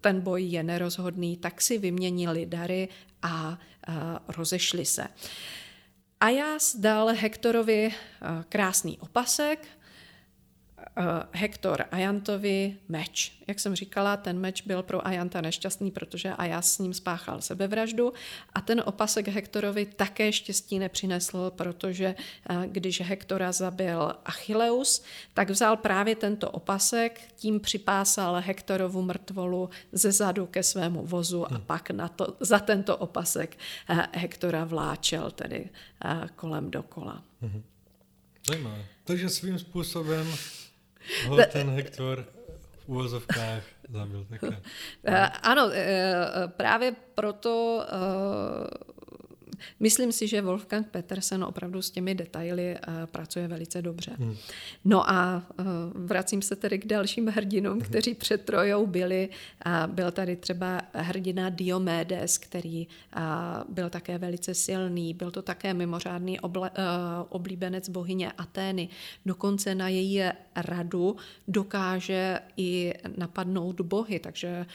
ten 0.00 0.20
boj 0.20 0.42
je 0.42 0.62
nerozhodný, 0.62 1.36
tak 1.36 1.60
si 1.60 1.78
vyměnili 1.78 2.46
dary 2.46 2.88
a 3.22 3.58
eh, 3.88 3.92
rozešli 4.28 4.84
se. 4.84 5.06
A 6.20 6.28
já 6.28 6.58
dal 6.78 7.08
Hektorovi 7.08 7.94
krásný 8.48 8.98
opasek, 8.98 9.66
Hektor 11.32 11.84
Ajantovi 11.90 12.76
meč. 12.88 13.42
Jak 13.46 13.60
jsem 13.60 13.74
říkala, 13.74 14.16
ten 14.16 14.38
meč 14.38 14.62
byl 14.62 14.82
pro 14.82 15.06
Ajanta 15.06 15.40
nešťastný, 15.40 15.90
protože 15.90 16.30
Ajas 16.30 16.72
s 16.72 16.78
ním 16.78 16.94
spáchal 16.94 17.40
sebevraždu 17.40 18.12
a 18.52 18.60
ten 18.60 18.82
opasek 18.86 19.28
Hektorovi 19.28 19.86
také 19.86 20.32
štěstí 20.32 20.78
nepřinesl, 20.78 21.52
protože 21.56 22.14
eh, 22.50 22.66
když 22.66 23.00
Hektora 23.00 23.52
zabil 23.52 24.14
Achilleus, 24.24 25.04
tak 25.34 25.50
vzal 25.50 25.76
právě 25.76 26.14
tento 26.16 26.50
opasek, 26.50 27.20
tím 27.36 27.60
připásal 27.60 28.34
Hektorovu 28.40 29.02
mrtvolu 29.02 29.70
ze 29.92 30.12
zadu 30.12 30.46
ke 30.46 30.62
svému 30.62 31.06
vozu 31.06 31.52
a 31.52 31.54
hmm. 31.54 31.64
pak 31.66 31.90
na 31.90 32.08
to, 32.08 32.36
za 32.40 32.58
tento 32.58 32.96
opasek 32.96 33.58
eh, 33.88 34.06
Hektora 34.12 34.64
vláčel 34.64 35.30
tedy 35.30 35.68
kolem 36.36 36.70
dokola. 36.70 37.22
Hmm. 37.40 37.62
Zajímavé. 38.48 38.84
Takže 39.04 39.28
svým 39.28 39.58
způsobem 39.58 40.26
ho 41.28 41.36
ten 41.52 41.70
Hektor 41.70 42.24
v 42.84 42.88
úvozovkách 42.88 43.62
zabil 43.90 44.24
také. 44.30 44.56
Eh, 45.04 45.28
ano, 45.42 45.70
eh, 45.72 46.24
právě 46.46 46.94
proto 47.14 47.84
eh, 47.84 48.89
Myslím 49.80 50.12
si, 50.12 50.28
že 50.28 50.42
Wolfgang 50.42 50.88
Petersen 50.88 51.44
opravdu 51.44 51.82
s 51.82 51.90
těmi 51.90 52.14
detaily 52.14 52.78
pracuje 53.06 53.48
velice 53.48 53.82
dobře. 53.82 54.12
Hmm. 54.18 54.36
No 54.84 55.10
a 55.10 55.42
vracím 55.94 56.42
se 56.42 56.56
tedy 56.56 56.78
k 56.78 56.86
dalším 56.86 57.26
hrdinům, 57.26 57.72
hmm. 57.72 57.80
kteří 57.80 58.14
před 58.14 58.44
Trojou 58.44 58.86
byli. 58.86 59.28
Byl 59.86 60.10
tady 60.10 60.36
třeba 60.36 60.80
hrdina 60.94 61.48
Diomedes, 61.50 62.38
který 62.38 62.86
byl 63.68 63.90
také 63.90 64.18
velice 64.18 64.54
silný. 64.54 65.14
Byl 65.14 65.30
to 65.30 65.42
také 65.42 65.74
mimořádný 65.74 66.40
oblíbenec 67.28 67.88
bohyně 67.88 68.32
Atény. 68.32 68.88
Dokonce 69.26 69.74
na 69.74 69.88
její 69.88 70.22
radu 70.56 71.16
dokáže 71.48 72.38
i 72.56 72.94
napadnout 73.16 73.80
bohy, 73.80 74.18
takže 74.18 74.66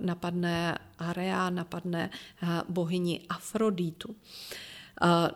napadne 0.00 0.78
Area, 1.02 1.50
napadne 1.50 2.10
bohyni 2.68 3.20
Afroditu. 3.28 4.16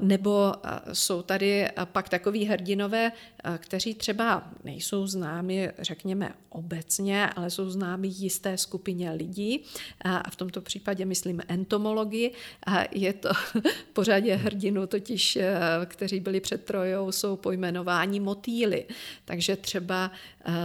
Nebo 0.00 0.52
jsou 0.92 1.22
tady 1.22 1.68
pak 1.84 2.08
takový 2.08 2.44
hrdinové, 2.44 3.12
kteří 3.58 3.94
třeba 3.94 4.50
nejsou 4.64 5.06
známi, 5.06 5.70
řekněme, 5.78 6.34
obecně, 6.48 7.30
ale 7.30 7.50
jsou 7.50 7.70
známi 7.70 8.08
jisté 8.08 8.58
skupině 8.58 9.10
lidí. 9.10 9.64
A 10.00 10.30
v 10.30 10.36
tomto 10.36 10.60
případě 10.60 11.04
myslím 11.04 11.42
entomologii. 11.48 12.32
A 12.66 12.84
je 12.92 13.12
to 13.12 13.28
pořadě 13.92 14.34
hrdinů, 14.34 14.86
totiž, 14.86 15.38
kteří 15.86 16.20
byli 16.20 16.40
před 16.40 16.64
Trojou, 16.64 17.12
jsou 17.12 17.36
pojmenováni 17.36 18.20
motýly. 18.20 18.86
Takže 19.24 19.56
třeba 19.56 20.10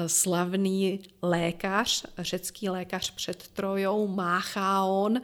slavný 0.07 0.99
lékař, 1.21 2.05
řecký 2.17 2.69
lékař 2.69 3.11
před 3.11 3.47
Trojou, 3.47 4.07
Máchaon, 4.07 5.21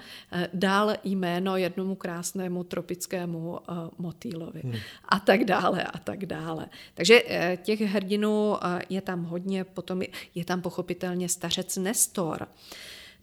dal 0.53 0.93
jméno 1.03 1.57
jednomu 1.57 1.95
krásnému 1.95 2.63
tropickému 2.63 3.59
motýlovi. 3.97 4.61
Hmm. 4.63 4.75
A 5.09 5.19
tak 5.19 5.43
dále, 5.43 5.83
a 5.83 5.97
tak 5.97 6.25
dále. 6.25 6.65
Takže 6.93 7.23
e, 7.27 7.57
těch 7.57 7.81
hrdinů 7.81 8.55
je 8.89 9.01
tam 9.01 9.23
hodně, 9.23 9.63
potom 9.63 10.01
je 10.35 10.45
tam 10.45 10.61
pochopitelně 10.61 11.29
stařec 11.29 11.77
Nestor. 11.77 12.47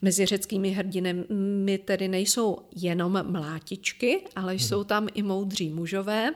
Mezi 0.03 0.27
řeckými 0.27 0.71
hrdinami 0.71 1.79
tedy 1.79 2.09
nejsou 2.09 2.59
jenom 2.77 3.33
mlátičky, 3.33 4.25
ale 4.37 4.53
hmm. 4.53 4.59
jsou 4.59 4.85
tam 4.85 5.09
i 5.15 5.23
moudří 5.23 5.71
mužové, 5.71 6.31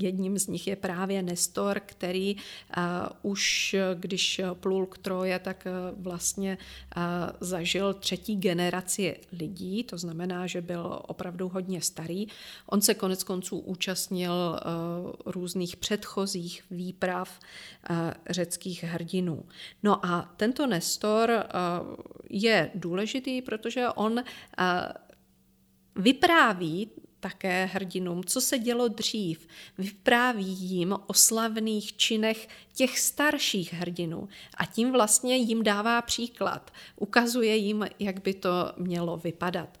Jedním 0.00 0.38
z 0.38 0.46
nich 0.46 0.66
je 0.66 0.76
právě 0.76 1.22
Nestor, 1.22 1.80
který 1.86 2.36
už 3.22 3.76
když 3.94 4.40
plul 4.54 4.86
k 4.86 4.98
Troje, 4.98 5.38
tak 5.38 5.64
vlastně 5.96 6.58
zažil 7.40 7.94
třetí 7.94 8.36
generaci 8.36 9.16
lidí, 9.32 9.84
to 9.84 9.98
znamená, 9.98 10.46
že 10.46 10.60
byl 10.60 11.00
opravdu 11.08 11.48
hodně 11.48 11.80
starý. 11.80 12.26
On 12.66 12.80
se 12.80 12.94
konec 12.94 13.24
konců 13.24 13.58
účastnil 13.58 14.60
různých 15.26 15.76
předchozích 15.76 16.64
výprav 16.70 17.40
řeckých 18.30 18.84
hrdinů. 18.84 19.44
No 19.82 20.06
a 20.06 20.34
tento 20.36 20.66
Nestor 20.66 21.44
je 22.30 22.70
důležitý, 22.74 23.42
protože 23.42 23.88
on 23.88 24.22
vypráví 25.96 26.90
také 27.20 27.64
hrdinům, 27.64 28.24
co 28.24 28.40
se 28.40 28.58
dělo 28.58 28.88
dřív. 28.88 29.48
Vypráví 29.78 30.52
jim 30.52 30.96
o 31.06 31.14
slavných 31.14 31.96
činech 31.96 32.48
těch 32.76 32.98
starších 32.98 33.72
hrdinů 33.72 34.28
a 34.56 34.64
tím 34.64 34.92
vlastně 34.92 35.36
jim 35.36 35.62
dává 35.62 36.02
příklad. 36.02 36.70
Ukazuje 36.96 37.56
jim, 37.56 37.86
jak 37.98 38.22
by 38.22 38.34
to 38.34 38.72
mělo 38.76 39.16
vypadat. 39.16 39.78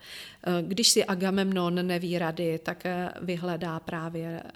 Když 0.62 0.88
si 0.88 1.04
Agamemnon 1.04 1.86
neví 1.86 2.18
rady, 2.18 2.58
tak 2.58 2.84
vyhledá 3.20 3.80
právě 3.80 4.42
eh, 4.42 4.52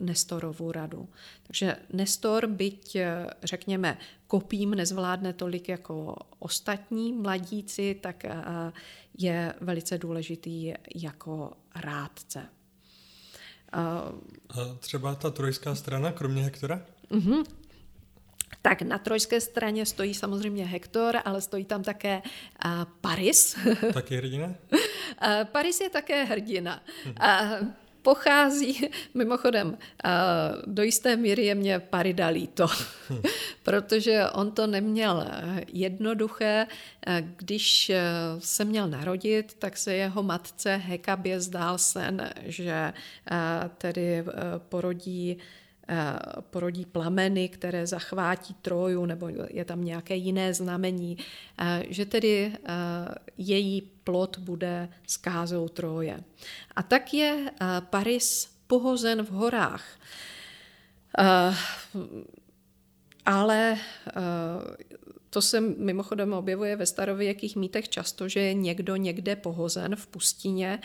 Nestorovu 0.00 0.72
radu. 0.72 1.08
Takže 1.46 1.76
Nestor, 1.92 2.46
byť 2.46 2.96
eh, 2.96 3.26
řekněme 3.42 3.98
kopím 4.26 4.70
nezvládne 4.70 5.32
tolik 5.32 5.68
jako 5.68 6.16
ostatní 6.38 7.12
mladíci, 7.12 7.98
tak 8.00 8.24
eh, 8.24 8.34
je 9.18 9.54
velice 9.60 9.98
důležitý 9.98 10.72
jako 10.94 11.52
rádce. 11.74 12.46
A 13.72 14.12
třeba 14.78 15.14
ta 15.14 15.30
trojská 15.30 15.74
strana, 15.74 16.12
kromě 16.12 16.42
Hektora? 16.42 16.82
Uh-huh. 17.10 17.44
Tak 18.62 18.82
na 18.82 18.98
trojské 18.98 19.40
straně 19.40 19.86
stojí 19.86 20.14
samozřejmě 20.14 20.64
Hektor, 20.64 21.18
ale 21.24 21.40
stojí 21.40 21.64
tam 21.64 21.82
také 21.82 22.22
uh, 22.64 22.70
Paris. 23.00 23.56
Taky 23.92 24.16
hrdina? 24.16 24.46
uh, 24.46 25.44
Paris 25.44 25.80
je 25.80 25.90
také 25.90 26.24
hrdina. 26.24 26.82
Uh, 27.06 27.68
pochází, 28.02 28.90
mimochodem, 29.14 29.78
do 30.66 30.82
jisté 30.82 31.16
míry 31.16 31.44
je 31.44 31.54
mě 31.54 31.78
paridalito, 31.78 32.66
protože 33.62 34.24
on 34.30 34.52
to 34.52 34.66
neměl 34.66 35.26
jednoduché. 35.72 36.66
Když 37.36 37.92
se 38.38 38.64
měl 38.64 38.88
narodit, 38.88 39.54
tak 39.58 39.76
se 39.76 39.94
jeho 39.94 40.22
matce 40.22 40.76
Hekabě 40.76 41.40
zdál 41.40 41.78
sen, 41.78 42.30
že 42.46 42.92
tedy 43.78 44.24
porodí 44.58 45.38
Eh, 45.38 45.63
porodí 46.40 46.84
plameny, 46.84 47.48
které 47.48 47.86
zachvátí 47.86 48.54
Troju, 48.54 49.06
nebo 49.06 49.28
je 49.50 49.64
tam 49.64 49.84
nějaké 49.84 50.14
jiné 50.14 50.54
znamení, 50.54 51.18
eh, 51.58 51.82
že 51.88 52.06
tedy 52.06 52.52
eh, 52.54 52.74
její 53.38 53.82
plot 54.04 54.38
bude 54.38 54.88
skázou 55.06 55.68
Troje. 55.68 56.20
A 56.76 56.82
tak 56.82 57.14
je 57.14 57.50
Paris 57.90 58.54
pohozen 58.66 59.22
v 59.22 59.30
horách. 59.30 59.84
Ale 63.26 63.76
to 65.34 65.42
se 65.42 65.60
mimochodem 65.60 66.32
objevuje 66.32 66.76
ve 66.76 66.86
starověkých 66.86 67.56
mýtech 67.56 67.88
často, 67.88 68.28
že 68.28 68.40
je 68.40 68.54
někdo 68.54 68.96
někde 68.96 69.36
pohozen 69.36 69.96
v 69.96 70.06
pustině 70.06 70.80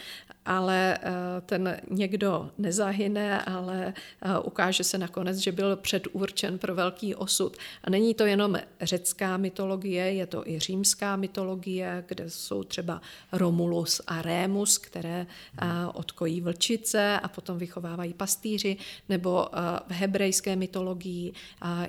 ale 0.49 0.97
eh, 0.97 1.11
ten 1.45 1.81
někdo 1.89 2.51
nezahyne, 2.57 3.41
ale 3.41 3.93
eh, 4.21 4.39
ukáže 4.39 4.83
se 4.83 4.97
nakonec, 4.97 5.37
že 5.37 5.51
byl 5.51 5.75
předurčen 5.75 6.59
pro 6.59 6.75
velký 6.75 7.15
osud. 7.15 7.57
A 7.83 7.89
není 7.89 8.13
to 8.13 8.25
jenom 8.25 8.57
řecká 8.81 9.37
mytologie, 9.37 10.13
je 10.13 10.25
to 10.25 10.47
i 10.47 10.59
římská 10.59 11.15
mytologie, 11.15 12.03
kde 12.07 12.29
jsou 12.29 12.63
třeba 12.63 13.01
Romulus 13.31 14.01
a 14.07 14.21
Rémus, 14.21 14.77
které 14.77 15.27
eh, 15.61 15.65
odkojí 15.93 16.41
vlčice 16.41 17.19
a 17.19 17.27
potom 17.27 17.57
vychovávají 17.57 18.13
pastýři, 18.13 18.77
nebo 19.09 19.47
v 19.87 19.91
hebrejské 19.91 20.55
mytologii 20.55 21.33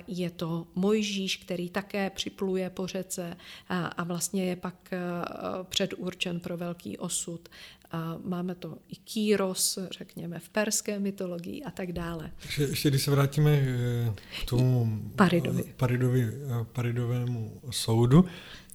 je 0.07 0.29
to 0.29 0.67
Mojžíš, 0.75 1.37
který 1.37 1.69
také 1.69 2.09
připluje 2.51 2.69
po 2.69 2.87
řece 2.87 3.37
a 3.69 4.03
vlastně 4.03 4.45
je 4.45 4.55
pak 4.55 4.75
předurčen 5.69 6.39
pro 6.39 6.57
velký 6.57 6.97
osud 6.97 7.49
a 7.91 8.17
máme 8.23 8.55
to 8.55 8.77
i 8.89 8.95
Kýros, 8.95 9.79
řekněme, 9.91 10.39
v 10.39 10.49
perské 10.49 10.99
mytologii 10.99 11.63
a 11.63 11.71
tak 11.71 11.91
dále. 11.91 12.31
Takže 12.41 12.63
ještě 12.63 12.89
když 12.89 13.03
se 13.03 13.11
vrátíme 13.11 13.51
eh, 13.51 14.13
k 14.41 14.49
tomu 14.49 15.01
Paridovi. 15.15 15.63
Paridovi, 15.77 16.23
eh, 16.23 16.65
Paridovému 16.73 17.61
soudu, 17.71 18.25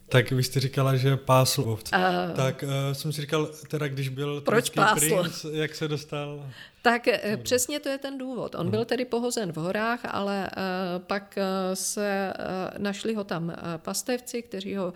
tak 0.09 0.31
vy 0.31 0.43
jste 0.43 0.61
říkala, 0.61 0.97
že 0.97 1.17
pásl 1.17 1.61
ovce. 1.61 1.97
Uh, 1.97 2.37
tak 2.37 2.63
uh, 2.63 2.93
jsem 2.93 3.13
si 3.13 3.21
říkal, 3.21 3.51
teda 3.69 3.89
když 3.89 4.09
byl 4.09 4.41
proč 4.41 4.71
pásl? 4.71 5.23
princ, 5.23 5.47
jak 5.53 5.75
se 5.75 5.89
dostal? 5.89 6.51
Tak 6.83 7.07
uh, 7.07 7.37
přesně 7.43 7.81
to 7.81 7.89
je 7.89 7.99
ten 7.99 8.19
důvod. 8.19 8.55
On 8.55 8.67
uh. 8.67 8.71
byl 8.71 8.85
tedy 8.85 9.05
pohozen 9.05 9.53
v 9.53 9.57
horách, 9.57 10.01
ale 10.05 10.51
uh, 10.57 11.03
pak 11.03 11.39
uh, 11.39 11.75
se 11.75 12.33
uh, 12.39 12.83
našli 12.83 13.15
ho 13.15 13.25
tam 13.25 13.45
uh, 13.45 13.55
pastevci, 13.77 14.43
kteří 14.43 14.77
ho 14.77 14.87
uh, 14.87 14.93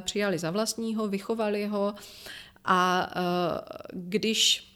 přijali 0.00 0.38
za 0.38 0.50
vlastního, 0.50 1.08
vychovali 1.08 1.66
ho 1.66 1.94
a 2.64 3.10
eh, 3.16 3.88
když 3.92 4.72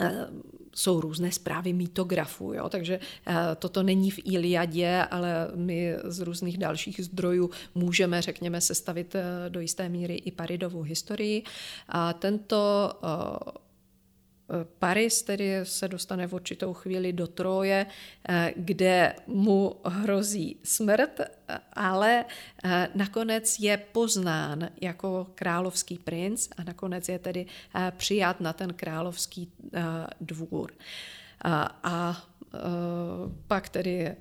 eh, 0.00 0.26
jsou 0.74 1.00
různé 1.00 1.32
zprávy 1.32 1.72
mýtografů, 1.72 2.52
jo? 2.52 2.68
takže 2.68 3.00
eh, 3.26 3.34
toto 3.58 3.82
není 3.82 4.10
v 4.10 4.20
Iliadě, 4.24 5.04
ale 5.10 5.50
my 5.54 5.94
z 6.04 6.20
různých 6.20 6.58
dalších 6.58 7.04
zdrojů 7.04 7.50
můžeme, 7.74 8.22
řekněme, 8.22 8.60
sestavit 8.60 9.16
do 9.48 9.60
jisté 9.60 9.88
míry 9.88 10.14
i 10.14 10.30
Paridovu 10.30 10.82
historii. 10.82 11.42
A 11.88 12.12
tento 12.12 12.92
Paris 14.78 15.22
tedy 15.22 15.60
se 15.62 15.88
dostane 15.88 16.26
v 16.26 16.32
určitou 16.32 16.72
chvíli 16.72 17.12
do 17.12 17.26
Troje, 17.26 17.86
eh, 18.28 18.52
kde 18.56 19.14
mu 19.26 19.76
hrozí 19.84 20.56
smrt, 20.62 21.20
ale 21.72 22.24
eh, 22.64 22.88
nakonec 22.94 23.58
je 23.60 23.76
poznán 23.76 24.68
jako 24.80 25.26
královský 25.34 25.98
princ 25.98 26.48
a 26.56 26.64
nakonec 26.64 27.08
je 27.08 27.18
tedy 27.18 27.46
eh, 27.74 27.92
přijat 27.96 28.40
na 28.40 28.52
ten 28.52 28.74
královský 28.74 29.52
dvůr. 30.20 30.72
A 31.82 32.22
pak 33.46 33.68
tedy 33.68 34.14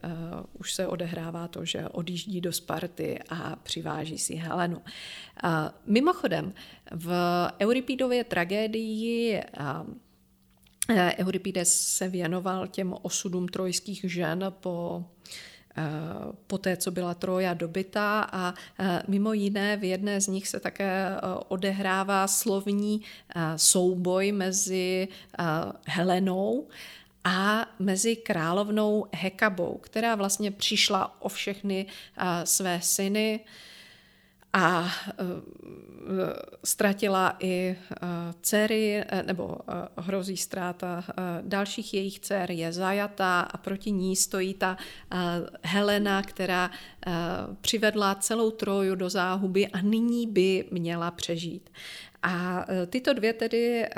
už 0.60 0.74
se 0.74 0.88
odehrává 0.88 1.48
to, 1.48 1.66
že 1.66 1.90
odjíždí 1.90 2.42
do 2.42 2.52
Sparty 2.52 3.20
a 3.30 3.56
přiváží 3.56 4.18
si 4.18 4.36
Helenu. 4.36 4.82
Mimochodem, 5.86 6.54
v 6.92 7.12
Euripidově 7.62 8.24
tragédii 8.24 9.42
Euripides 10.90 11.88
se 11.88 12.08
věnoval 12.08 12.68
těm 12.68 12.96
osudům 13.02 13.48
trojských 13.48 14.06
žen 14.08 14.54
po 14.60 15.06
eh, 15.78 15.84
po 16.48 16.58
té, 16.58 16.78
co 16.78 16.92
byla 16.92 17.14
Troja 17.14 17.54
dobytá 17.54 18.22
a 18.32 18.54
eh, 18.80 19.04
mimo 19.08 19.34
jiné 19.34 19.78
v 19.78 19.84
jedné 19.84 20.22
z 20.22 20.28
nich 20.28 20.48
se 20.48 20.60
také 20.60 21.08
odehrává 21.48 22.28
slovní 22.28 23.02
souboj 23.56 24.32
mezi 24.32 25.08
Helenou 25.88 26.68
a 27.24 27.66
mezi 27.80 28.16
královnou 28.16 29.06
Hekabou, 29.14 29.78
která 29.78 30.16
vlastně 30.16 30.52
přišla 30.52 31.22
o 31.22 31.30
všechny 31.30 31.86
své 32.44 32.82
syny, 32.82 33.40
a 34.54 34.86
e, 34.86 35.14
ztratila 36.64 37.36
i 37.40 37.50
e, 37.50 37.76
dcery, 38.42 39.04
e, 39.08 39.24
nebo 39.24 39.58
hrozí 39.98 40.38
ztráta 40.38 41.04
dalších 41.42 41.94
jejich 41.94 42.20
dcer, 42.20 42.52
je 42.52 42.74
zajatá 42.74 43.42
a 43.42 43.58
proti 43.58 43.92
ní 43.92 44.16
stojí 44.16 44.54
ta 44.54 44.78
Helena, 45.62 46.22
která 46.22 46.72
přivedla 47.62 48.16
celou 48.16 48.52
Troju 48.52 48.96
do 48.96 49.10
záhuby 49.10 49.68
a 49.68 49.82
nyní 49.82 50.28
by 50.28 50.66
měla 50.72 51.12
přežít. 51.12 51.70
A 52.24 52.66
tyto 52.88 53.14
dvě 53.14 53.34
tedy 53.34 53.90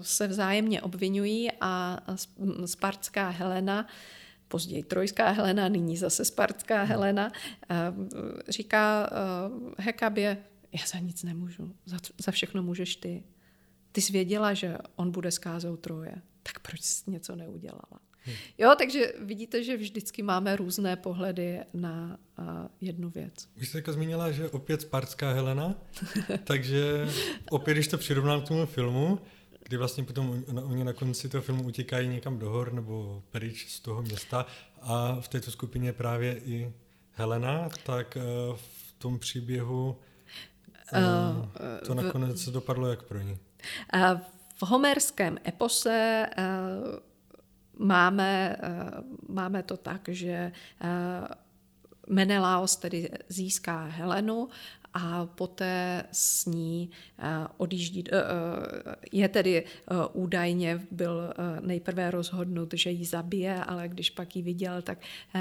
se 0.00 0.26
vzájemně 0.26 0.82
obvinují 0.82 1.50
a 1.60 1.98
spartská 2.64 3.28
Helena 3.28 3.86
později 4.50 4.82
trojská 4.82 5.30
Helena, 5.30 5.68
nyní 5.68 5.96
zase 5.96 6.24
spartská 6.24 6.78
hmm. 6.78 6.88
Helena, 6.88 7.32
říká 8.48 9.10
eh, 9.12 9.74
Hekabě, 9.78 10.44
já 10.72 10.86
za 10.86 10.98
nic 10.98 11.22
nemůžu, 11.22 11.74
za, 11.86 11.96
za 12.18 12.32
všechno 12.32 12.62
můžeš 12.62 12.96
ty. 12.96 13.24
Ty 13.92 14.00
jsi 14.00 14.12
věděla, 14.12 14.54
že 14.54 14.78
on 14.96 15.10
bude 15.10 15.30
skázou 15.30 15.76
Troje, 15.76 16.14
tak 16.42 16.58
proč 16.58 16.80
jsi 16.80 17.10
něco 17.10 17.36
neudělala? 17.36 18.00
Hmm. 18.22 18.36
Jo, 18.58 18.74
takže 18.78 19.12
vidíte, 19.20 19.64
že 19.64 19.76
vždycky 19.76 20.22
máme 20.22 20.56
různé 20.56 20.96
pohledy 20.96 21.60
na 21.74 22.18
uh, 22.38 22.44
jednu 22.80 23.10
věc. 23.10 23.48
Vy 23.56 23.66
jste 23.66 23.78
jako 23.78 23.92
zmínila, 23.92 24.30
že 24.30 24.50
opět 24.50 24.80
Spartská 24.80 25.32
Helena, 25.32 25.74
takže 26.44 27.08
opět, 27.50 27.74
když 27.74 27.88
to 27.88 27.98
přirovnám 27.98 28.42
k 28.42 28.48
tomu 28.48 28.66
filmu, 28.66 29.18
kdy 29.70 29.76
vlastně 29.76 30.04
potom 30.04 30.44
oni 30.64 30.84
na 30.84 30.92
konci 30.92 31.28
toho 31.28 31.42
filmu 31.42 31.62
utíkají 31.62 32.08
někam 32.08 32.38
do 32.38 32.50
hor 32.50 32.72
nebo 32.72 33.22
pryč 33.30 33.68
z 33.68 33.80
toho 33.80 34.02
města 34.02 34.46
a 34.80 35.16
v 35.20 35.28
této 35.28 35.50
skupině 35.50 35.92
právě 35.92 36.38
i 36.38 36.72
Helena, 37.12 37.68
tak 37.86 38.16
eh, 38.16 38.22
v 38.56 38.92
tom 38.98 39.18
příběhu 39.18 39.98
uh, 40.92 41.46
to 41.86 41.94
nakonec 41.94 42.46
v, 42.46 42.52
dopadlo 42.52 42.86
jak 42.86 43.02
pro 43.02 43.20
ní? 43.20 43.38
V 44.54 44.62
homerském 44.62 45.38
epose 45.48 46.26
máme, 47.78 48.56
máme 49.28 49.62
to 49.62 49.76
tak, 49.76 50.08
že 50.08 50.52
Menelaos 52.08 52.76
tedy 52.76 53.10
získá 53.28 53.84
Helenu 53.84 54.48
a 54.94 55.26
poté 55.26 56.04
s 56.12 56.46
ní 56.46 56.90
eh, 57.18 57.46
odjíždí. 57.56 58.04
Eh, 58.12 58.16
eh, 58.16 58.96
je 59.12 59.28
tedy 59.28 59.64
údajně 60.12 60.80
byl 60.90 61.34
nejprve 61.60 62.10
rozhodnut, 62.10 62.74
že 62.74 62.90
ji 62.90 63.04
zabije, 63.04 63.64
ale 63.64 63.88
když 63.88 64.10
pak 64.10 64.36
ji 64.36 64.42
viděl, 64.42 64.82
tak 64.82 64.98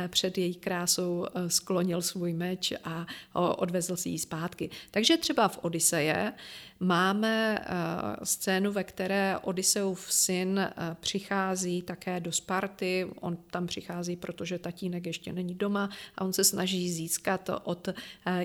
před 0.08 0.38
její 0.38 0.56
krásou 0.56 1.26
sklonil 1.48 2.02
svůj 2.02 2.34
meč 2.34 2.74
a 2.84 3.06
odvezl 3.34 3.96
si 3.96 4.10
ji 4.10 4.20
zpátky. 4.20 4.70
Takže 4.92 5.18
třeba 5.18 5.48
v 5.48 5.60
Odiseje 5.62 6.34
Máme 6.82 7.60
eh, 7.60 8.26
scénu, 8.26 8.72
ve 8.72 8.84
které 8.84 9.38
Odysseův 9.38 10.14
syn 10.14 10.60
eh, 10.60 10.74
přichází 11.00 11.82
také 11.82 12.20
do 12.20 12.32
Sparty. 12.32 13.08
On 13.20 13.38
tam 13.52 13.68
přichází, 13.68 14.16
protože 14.16 14.60
tatínek 14.60 15.06
ještě 15.06 15.34
není 15.34 15.56
doma 15.56 15.90
a 16.18 16.26
on 16.26 16.34
se 16.34 16.44
snaží 16.44 16.92
získat 16.92 17.50
od 17.64 17.88
eh, 17.88 17.94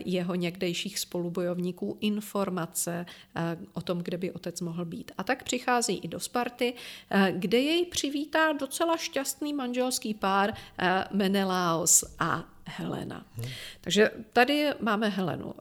jeho 0.05 0.35
někdejších 0.35 0.99
spolubojovníků 0.99 1.99
informace 2.01 3.07
o 3.72 3.80
tom, 3.80 3.99
kde 3.99 4.18
by 4.18 4.32
otec 4.32 4.61
mohl 4.61 4.85
být. 4.85 5.12
A 5.18 5.24
tak 5.24 5.45
přichází 5.45 5.99
i 5.99 6.09
do 6.09 6.20
Sparty, 6.20 6.74
kde 7.30 7.59
jej 7.59 7.87
přivítá 7.87 8.53
docela 8.53 8.97
šťastný 8.97 9.55
manželský 9.55 10.14
pár 10.14 10.55
Menelaos 11.12 12.05
a 12.18 12.53
Helena. 12.66 13.26
Hmm. 13.36 13.46
Takže 13.80 14.10
tady 14.32 14.70
máme 14.80 15.08
Helenu 15.08 15.46
uh, 15.46 15.52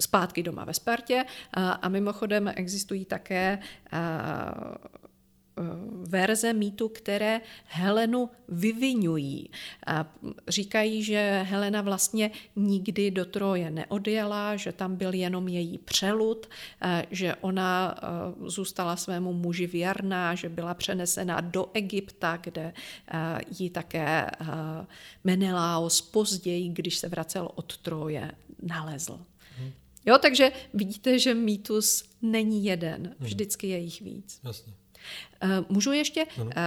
zpátky 0.00 0.42
doma 0.42 0.64
ve 0.64 0.74
Spartě 0.74 1.24
uh, 1.24 1.62
a 1.82 1.88
mimochodem 1.88 2.52
existují 2.56 3.04
také 3.04 3.58
uh, 3.92 4.92
verze 6.08 6.52
mýtu, 6.52 6.88
které 6.88 7.40
Helenu 7.64 8.30
vyvinují. 8.48 9.50
Říkají, 10.48 11.02
že 11.02 11.42
Helena 11.48 11.82
vlastně 11.82 12.30
nikdy 12.56 13.10
do 13.10 13.24
Troje 13.24 13.70
neodjela, 13.70 14.56
že 14.56 14.72
tam 14.72 14.96
byl 14.96 15.14
jenom 15.14 15.48
její 15.48 15.78
přelud, 15.78 16.48
že 17.10 17.34
ona 17.34 17.94
zůstala 18.46 18.96
svému 18.96 19.32
muži 19.32 19.66
věrná, 19.66 20.34
že 20.34 20.48
byla 20.48 20.74
přenesena 20.74 21.40
do 21.40 21.70
Egypta, 21.72 22.36
kde 22.42 22.72
ji 23.58 23.70
také 23.70 24.26
Menelaos 25.24 26.00
později, 26.00 26.68
když 26.68 26.96
se 26.96 27.08
vracel 27.08 27.48
od 27.54 27.76
Troje, 27.76 28.32
nalezl. 28.62 29.20
Hmm. 29.58 29.72
Jo, 30.06 30.18
takže 30.22 30.52
vidíte, 30.74 31.18
že 31.18 31.34
mýtus 31.34 32.04
není 32.22 32.64
jeden, 32.64 33.02
hmm. 33.02 33.14
vždycky 33.20 33.66
je 33.66 33.78
jich 33.78 34.00
víc. 34.00 34.40
Jasně. 34.44 34.72
Eh, 35.42 35.64
můžu 35.68 35.92
ještě? 35.92 36.26
Ano. 36.40 36.50
Eh, 36.56 36.62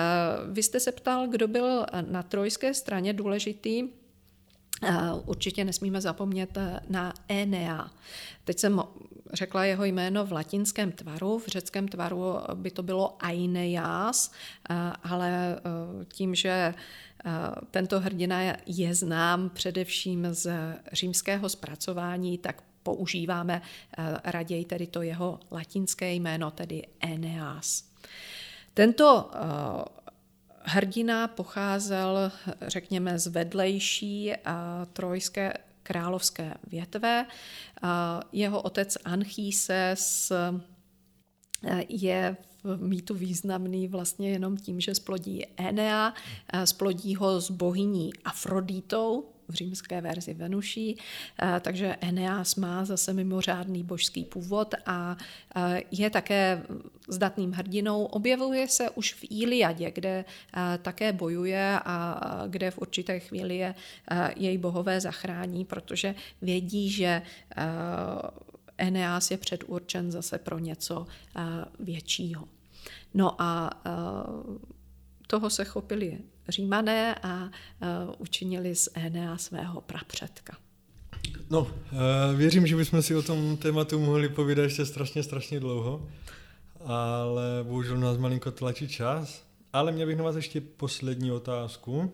vy 0.52 0.64
jste 0.64 0.80
se 0.80 0.92
ptal, 0.92 1.28
kdo 1.28 1.48
byl 1.48 1.86
na 2.12 2.24
trojské 2.24 2.74
straně 2.74 3.14
důležitý. 3.14 3.84
Eh, 4.84 4.98
určitě 5.26 5.66
nesmíme 5.66 6.02
zapomnět 6.02 6.58
na 6.90 7.14
Enea. 7.28 7.92
Teď 8.44 8.60
jsem 8.60 8.84
řekla 9.34 9.66
jeho 9.66 9.86
jméno 9.86 10.26
v 10.26 10.32
latinském 10.32 10.92
tvaru, 10.92 11.40
v 11.40 11.48
řeckém 11.48 11.88
tvaru 11.88 12.36
by 12.54 12.72
to 12.72 12.84
bylo 12.84 13.18
Aeneas, 13.20 14.32
ale 15.04 15.60
tím, 16.08 16.36
že 16.36 16.74
tento 17.72 18.00
hrdina 18.00 18.42
je 18.66 18.96
znám 18.96 19.50
především 19.50 20.28
z 20.32 20.52
římského 20.92 21.50
zpracování, 21.50 22.38
tak 22.38 22.64
používáme 22.84 23.62
raději 24.24 24.66
tedy 24.66 24.88
to 24.88 25.02
jeho 25.02 25.40
latinské 25.52 26.14
jméno, 26.14 26.52
tedy 26.52 26.84
Eneas. 27.00 27.84
Tento 28.74 29.30
uh, 29.34 29.42
hrdina 30.62 31.28
pocházel, 31.28 32.32
řekněme, 32.62 33.20
z 33.20 33.28
vedlejší 33.28 34.32
uh, 34.32 34.54
trojské 34.94 35.54
královské 35.84 36.54
větve. 36.68 37.26
Uh, 37.84 37.90
jeho 38.32 38.62
otec 38.62 38.98
Anchíses 39.06 40.32
je 41.90 42.38
v 42.64 42.82
mýtu 42.82 43.14
významný 43.14 43.88
vlastně 43.88 44.30
jenom 44.30 44.58
tím, 44.58 44.80
že 44.82 44.96
splodí 44.96 45.46
Enea, 45.58 46.14
splodí 46.66 47.16
ho 47.16 47.42
s 47.42 47.52
bohyní 47.52 48.12
Afroditou, 48.26 49.35
v 49.48 49.54
římské 49.54 50.02
verzi 50.02 50.34
Venuší, 50.34 50.98
eh, 51.42 51.60
takže 51.60 51.96
Eneas 52.02 52.56
má 52.56 52.86
zase 52.86 53.14
mimořádný 53.14 53.84
božský 53.84 54.24
původ 54.24 54.76
a 54.86 55.18
eh, 55.56 55.82
je 55.92 56.10
také 56.10 56.64
zdatným 57.08 57.52
hrdinou. 57.52 58.06
Objevuje 58.06 58.68
se 58.68 58.90
už 58.90 59.14
v 59.14 59.26
Iliadě, 59.30 59.92
kde 59.92 60.26
eh, 60.26 60.78
také 60.82 61.14
bojuje 61.14 61.80
a 61.86 62.22
kde 62.48 62.72
v 62.72 62.78
určité 62.78 63.20
chvíli 63.20 63.58
je 63.58 63.76
její 64.36 64.58
bohové 64.58 65.02
zachrání, 65.02 65.66
protože 65.66 66.16
vědí, 66.42 66.90
že 66.90 67.22
Eneas 68.78 69.32
je 69.32 69.38
předurčen 69.38 70.12
zase 70.12 70.38
pro 70.38 70.60
něco 70.60 71.08
většího. 71.80 72.48
No 73.14 73.42
a 73.42 73.70
toho 75.28 75.50
se 75.50 75.66
chopili 75.66 76.20
římané 76.50 77.16
a 77.16 77.44
uh, 77.44 77.50
učinili 78.18 78.76
z 78.76 78.90
Enea 78.94 79.38
svého 79.38 79.82
prapředka. 79.82 80.58
No, 81.50 81.60
uh, 81.62 81.68
věřím, 82.36 82.68
že 82.68 82.76
bychom 82.76 83.02
si 83.02 83.16
o 83.16 83.22
tom 83.22 83.58
tématu 83.58 84.00
mohli 84.00 84.30
povídat 84.30 84.64
ještě 84.64 84.86
strašně, 84.86 85.24
strašně 85.24 85.60
dlouho, 85.60 86.08
ale 86.86 87.44
bohužel 87.64 87.98
nás 87.98 88.18
malinko 88.18 88.52
tlačí 88.52 88.88
čas. 88.88 89.46
Ale 89.74 89.92
měl 89.92 90.08
bych 90.08 90.18
na 90.18 90.24
vás 90.24 90.36
ještě 90.36 90.62
poslední 90.62 91.32
otázku 91.32 92.14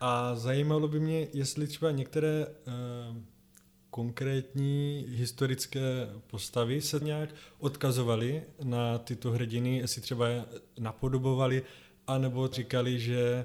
a 0.00 0.34
zajímalo 0.34 0.88
by 0.88 1.00
mě, 1.00 1.26
jestli 1.32 1.66
třeba 1.66 1.90
některé 1.90 2.46
uh, 2.46 3.16
konkrétní 3.90 5.06
historické 5.08 6.08
postavy 6.26 6.80
se 6.80 7.00
nějak 7.00 7.30
odkazovaly 7.58 8.42
na 8.62 8.98
tyto 8.98 9.30
hrdiny, 9.30 9.78
jestli 9.78 10.02
třeba 10.02 10.26
napodobovali 10.78 11.62
anebo 12.06 12.48
říkali, 12.48 13.00
že 13.00 13.44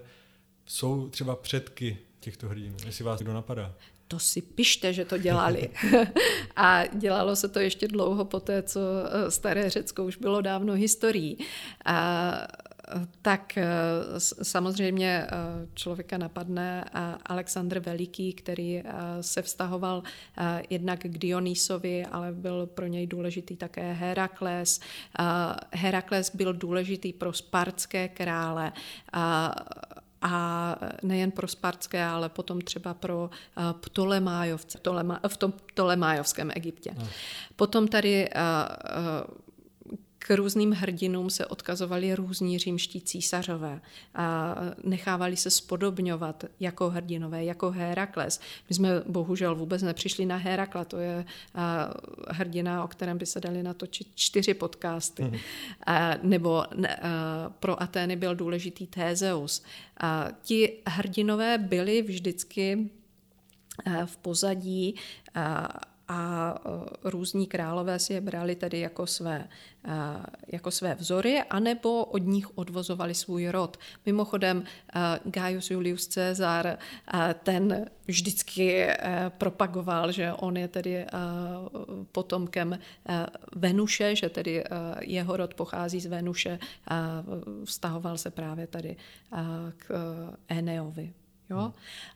jsou 0.66 1.10
třeba 1.10 1.36
předky 1.36 1.98
těchto 2.20 2.50
hrdinů, 2.50 2.78
jestli 2.86 3.04
vás 3.04 3.20
kdo 3.20 3.34
napadá. 3.34 3.74
To 4.08 4.20
si 4.20 4.42
pište, 4.42 4.94
že 4.94 5.06
to 5.06 5.18
dělali. 5.18 5.70
a 6.56 6.86
dělalo 6.86 7.36
se 7.36 7.48
to 7.48 7.60
ještě 7.60 7.88
dlouho 7.88 8.26
po 8.26 8.40
té, 8.40 8.64
co 8.64 8.80
eh, 8.80 9.32
staré 9.32 9.70
Řecko 9.70 10.06
už 10.06 10.18
bylo 10.18 10.42
dávno 10.42 10.74
historií. 10.74 11.38
A 11.86 12.32
tak 13.22 13.58
eh, 13.58 13.68
samozřejmě 14.20 15.28
eh, 15.28 15.68
člověka 15.74 16.18
napadne 16.18 16.86
Alexandr 17.26 17.80
Veliký, 17.80 18.34
který 18.34 18.84
se 19.22 19.42
vztahoval 19.42 20.04
jednak 20.70 21.00
k 21.00 21.18
Dionysovi, 21.18 22.06
ale 22.06 22.32
byl 22.32 22.66
pro 22.66 22.88
něj 22.88 23.08
důležitý 23.08 23.56
také 23.56 23.94
Herakles. 23.94 24.80
Herakles 25.72 26.36
byl 26.36 26.54
důležitý 26.54 27.14
pro 27.14 27.34
spartské 27.34 28.08
krále 28.08 28.72
a 30.22 30.76
nejen 31.04 31.32
pro 31.32 31.48
spartské, 31.48 32.04
ale 32.04 32.30
potom 32.30 32.62
třeba 32.62 32.94
pro 32.94 33.30
Ptolemájovce 33.80 34.80
v 35.28 35.38
tom 35.38 35.52
Ptolemájovském 35.52 36.52
Egyptě. 36.56 36.92
No. 37.00 37.08
Potom 37.56 37.88
tady 37.88 38.30
k 40.20 40.36
různým 40.36 40.72
hrdinům 40.72 41.30
se 41.30 41.46
odkazovali 41.46 42.16
různí 42.16 42.60
římští 42.60 43.02
císařové 43.02 43.82
a 44.16 44.56
nechávali 44.84 45.38
se 45.38 45.52
spodobňovat 45.52 46.44
jako 46.60 46.90
hrdinové, 46.90 47.44
jako 47.44 47.72
Herakles. 47.72 48.40
My 48.70 48.76
jsme 48.76 48.90
bohužel 49.08 49.56
vůbec 49.56 49.82
nepřišli 49.82 50.26
na 50.26 50.38
Herakla, 50.38 50.86
to 50.86 50.98
je 50.98 51.26
hrdina, 52.28 52.84
o 52.84 52.88
kterém 52.88 53.18
by 53.18 53.26
se 53.26 53.40
dali 53.40 53.64
natočit 53.64 54.08
čtyři 54.16 54.54
podcasty. 54.54 55.24
Mm. 55.24 55.38
Nebo 56.22 56.64
pro 57.60 57.82
Atény 57.84 58.16
byl 58.16 58.36
důležitý 58.36 58.88
Tézeus. 58.88 59.64
Ti 60.42 60.78
hrdinové 60.88 61.58
byli 61.58 62.02
vždycky 62.02 62.90
v 64.06 64.18
pozadí 64.18 64.96
a 66.10 66.56
e, 66.56 67.10
různí 67.10 67.48
králové 67.48 68.00
si 68.00 68.14
je 68.14 68.22
brali 68.22 68.56
tedy 68.56 68.80
jako 68.80 69.08
své, 69.08 69.48
e, 69.86 69.98
jako 70.48 70.72
své 70.72 70.96
vzory, 70.96 71.44
anebo 71.50 72.06
od 72.06 72.18
nich 72.18 72.58
odvozovali 72.58 73.16
svůj 73.16 73.48
rod. 73.48 73.78
Mimochodem 74.06 74.64
e, 74.64 75.20
Gaius 75.24 75.72
Julius 75.72 76.08
Caesar 76.08 76.78
ten 77.44 77.86
vždycky 78.08 78.88
propagoval, 79.30 80.12
že 80.12 80.34
on 80.34 80.58
je 80.58 80.68
tedy 80.68 81.06
potomkem 82.12 82.80
Venuše, 83.56 84.16
že 84.16 84.30
tedy 84.30 84.64
jeho 85.02 85.38
rod 85.38 85.54
pochází 85.54 86.00
z 86.00 86.06
Venuše, 86.06 86.60
vztahoval 87.66 88.18
se 88.18 88.32
právě 88.32 88.68
tady 88.68 88.96
k 89.78 89.92
Eneovi. 90.48 91.14
Jo? 91.50 91.74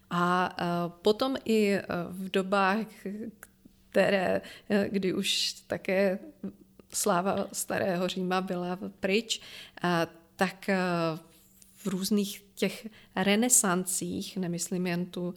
A 0.10 0.56
potom 1.02 1.36
i 1.45 1.80
v 2.10 2.30
dobách, 2.30 2.88
které, 3.94 4.41
eh, 4.70 4.90
kdy 4.91 5.14
už 5.14 5.53
také 5.68 6.20
sláva 6.94 7.48
starého 7.53 8.07
Říma 8.07 8.41
byla 8.41 8.80
pryč, 8.99 9.41
eh, 9.84 10.07
tak 10.36 10.70
eh, 10.70 10.78
v 11.76 11.88
různých 11.88 12.45
těch 12.56 12.88
renesancích, 13.15 14.38
nemyslím 14.38 14.88
jen 14.88 15.06
tu 15.06 15.34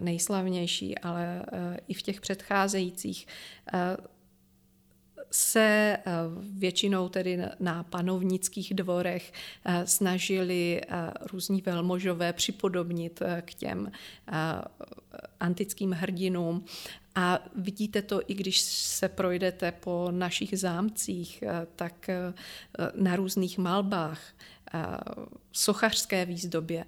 nejslavnější, 0.00 0.98
ale 0.98 1.42
i 1.88 1.94
v 1.94 2.02
těch 2.02 2.20
předcházejících, 2.20 3.26
se 5.30 5.96
většinou 6.40 7.08
tedy 7.08 7.38
na 7.60 7.82
panovnických 7.82 8.74
dvorech 8.74 9.32
snažili 9.84 10.80
různí 11.32 11.62
velmožové 11.62 12.32
připodobnit 12.32 13.22
k 13.40 13.54
těm 13.54 13.90
antickým 15.40 15.92
hrdinům 15.92 16.64
a 17.18 17.38
vidíte 17.54 18.02
to, 18.02 18.20
i 18.26 18.34
když 18.34 18.60
se 18.60 19.08
projdete 19.08 19.72
po 19.72 20.08
našich 20.10 20.58
zámcích, 20.58 21.42
eh, 21.42 21.66
tak 21.76 22.08
eh, 22.08 22.32
na 22.94 23.16
různých 23.16 23.58
malbách, 23.58 24.20
eh, 24.74 24.80
sochařské 25.52 26.24
výzdobě, 26.24 26.84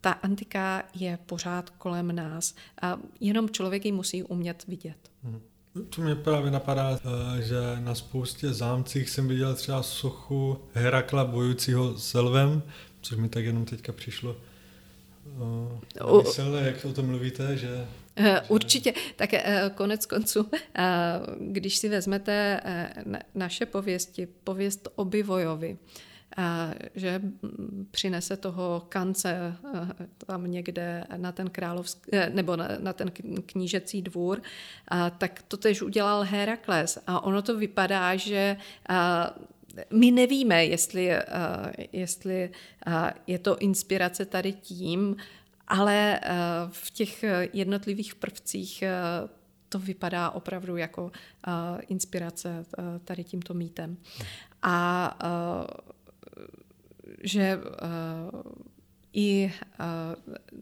ta 0.00 0.12
antika 0.12 0.82
je 0.94 1.18
pořád 1.26 1.70
kolem 1.70 2.14
nás 2.14 2.54
a 2.82 2.98
jenom 3.20 3.50
člověk 3.50 3.84
ji 3.84 3.92
musí 3.92 4.22
umět 4.22 4.66
vidět. 4.66 5.10
Hmm. 5.22 5.40
To 5.90 6.02
mě 6.02 6.14
právě 6.14 6.50
napadá, 6.50 7.00
že 7.40 7.56
na 7.78 7.94
spoustě 7.94 8.52
zámcích 8.52 9.10
jsem 9.10 9.28
viděl 9.28 9.54
třeba 9.54 9.82
sochu 9.82 10.58
Herakla 10.72 11.24
bojujícího 11.24 11.98
s 11.98 12.18
lvem, 12.18 12.62
což 13.00 13.18
mi 13.18 13.28
tak 13.28 13.44
jenom 13.44 13.64
teďka 13.64 13.92
přišlo. 13.92 14.36
Myslel, 16.22 16.54
jak 16.54 16.84
o 16.84 16.92
tom 16.92 17.06
mluvíte, 17.06 17.56
že 17.56 17.86
Eh, 18.16 18.40
určitě. 18.48 18.92
Tak 19.16 19.34
eh, 19.34 19.70
konec 19.74 20.06
konců, 20.06 20.50
eh, 20.52 20.82
když 21.40 21.76
si 21.76 21.88
vezmete 21.88 22.60
naše 23.34 23.66
pověsti, 23.66 24.28
pověst 24.44 24.88
o 24.94 25.04
Bivojovi, 25.04 25.78
že 26.94 27.22
přinese 27.90 28.36
toho 28.36 28.86
kance 28.88 29.56
tam 30.26 30.50
někde 30.50 31.04
na 31.16 31.32
ten 31.32 31.50
královský, 31.50 32.10
nebo 32.32 32.56
na, 32.56 32.68
na 32.78 32.92
ten 32.92 33.10
knížecí 33.46 34.02
dvůr, 34.02 34.42
tak 35.18 35.42
to 35.48 35.56
tež 35.56 35.82
udělal 35.82 36.22
Herakles. 36.22 36.98
A 37.06 37.20
ono 37.20 37.42
to 37.42 37.56
vypadá, 37.56 38.16
že 38.16 38.56
my 39.90 40.10
nevíme, 40.10 40.64
jestli, 40.64 41.10
jestli 41.92 42.50
je 43.26 43.38
to 43.38 43.58
inspirace 43.58 44.24
tady 44.24 44.52
tím, 44.52 45.16
ale 45.68 46.20
v 46.68 46.90
těch 46.90 47.24
jednotlivých 47.52 48.14
prvcích 48.14 48.84
to 49.68 49.78
vypadá 49.78 50.30
opravdu 50.30 50.76
jako 50.76 51.12
inspirace 51.88 52.66
tady 53.04 53.24
tímto 53.24 53.54
mítem. 53.54 53.96
A 54.62 55.18
že 57.22 57.60
i 59.12 59.52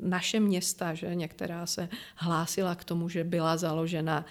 naše 0.00 0.40
města, 0.40 0.94
že 0.94 1.14
některá 1.14 1.66
se 1.66 1.88
hlásila 2.16 2.74
k 2.74 2.84
tomu, 2.84 3.08
že 3.08 3.24
byla 3.24 3.56
založena 3.56 4.24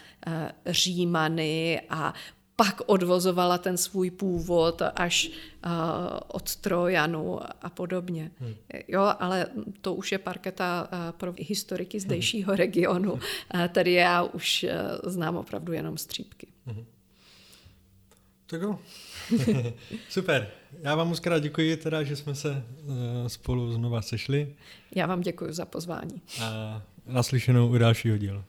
Římany 0.65 1.81
a 1.89 2.13
pak 2.61 2.81
odvozovala 2.85 3.57
ten 3.57 3.77
svůj 3.77 4.11
původ 4.11 4.81
až 4.95 5.29
uh, 5.29 5.71
od 6.27 6.55
Trojanu 6.55 7.39
a 7.61 7.69
podobně. 7.69 8.31
Hmm. 8.39 8.53
Jo, 8.88 9.13
ale 9.19 9.47
to 9.81 9.93
už 9.93 10.11
je 10.11 10.17
parketa 10.17 10.88
uh, 10.91 11.17
pro 11.17 11.33
historiky 11.38 11.99
zdejšího 11.99 12.51
hmm. 12.51 12.57
regionu. 12.57 13.13
Uh, 13.13 13.19
tady 13.71 13.93
já 13.93 14.23
už 14.23 14.65
uh, 15.03 15.11
znám 15.11 15.38
opravdu 15.38 15.73
jenom 15.73 15.97
střípky. 15.97 16.47
Hmm. 16.65 16.85
Tak 18.52 18.61
jo. 18.61 18.80
Super. 20.10 20.48
Já 20.82 20.95
vám 20.95 21.07
moc 21.07 21.19
krát 21.19 21.40
děkuji, 21.40 21.78
teda, 21.78 22.03
že 22.03 22.15
jsme 22.15 22.36
se 22.36 22.64
uh, 22.84 22.95
spolu 23.28 23.72
znova 23.72 24.02
sešli. 24.02 24.56
Já 24.95 25.06
vám 25.06 25.22
děkuji 25.22 25.53
za 25.53 25.65
pozvání. 25.65 26.22
A 26.41 26.82
naslyšenou 27.06 27.69
u 27.69 27.78
dalšího 27.78 28.18
dílu. 28.18 28.44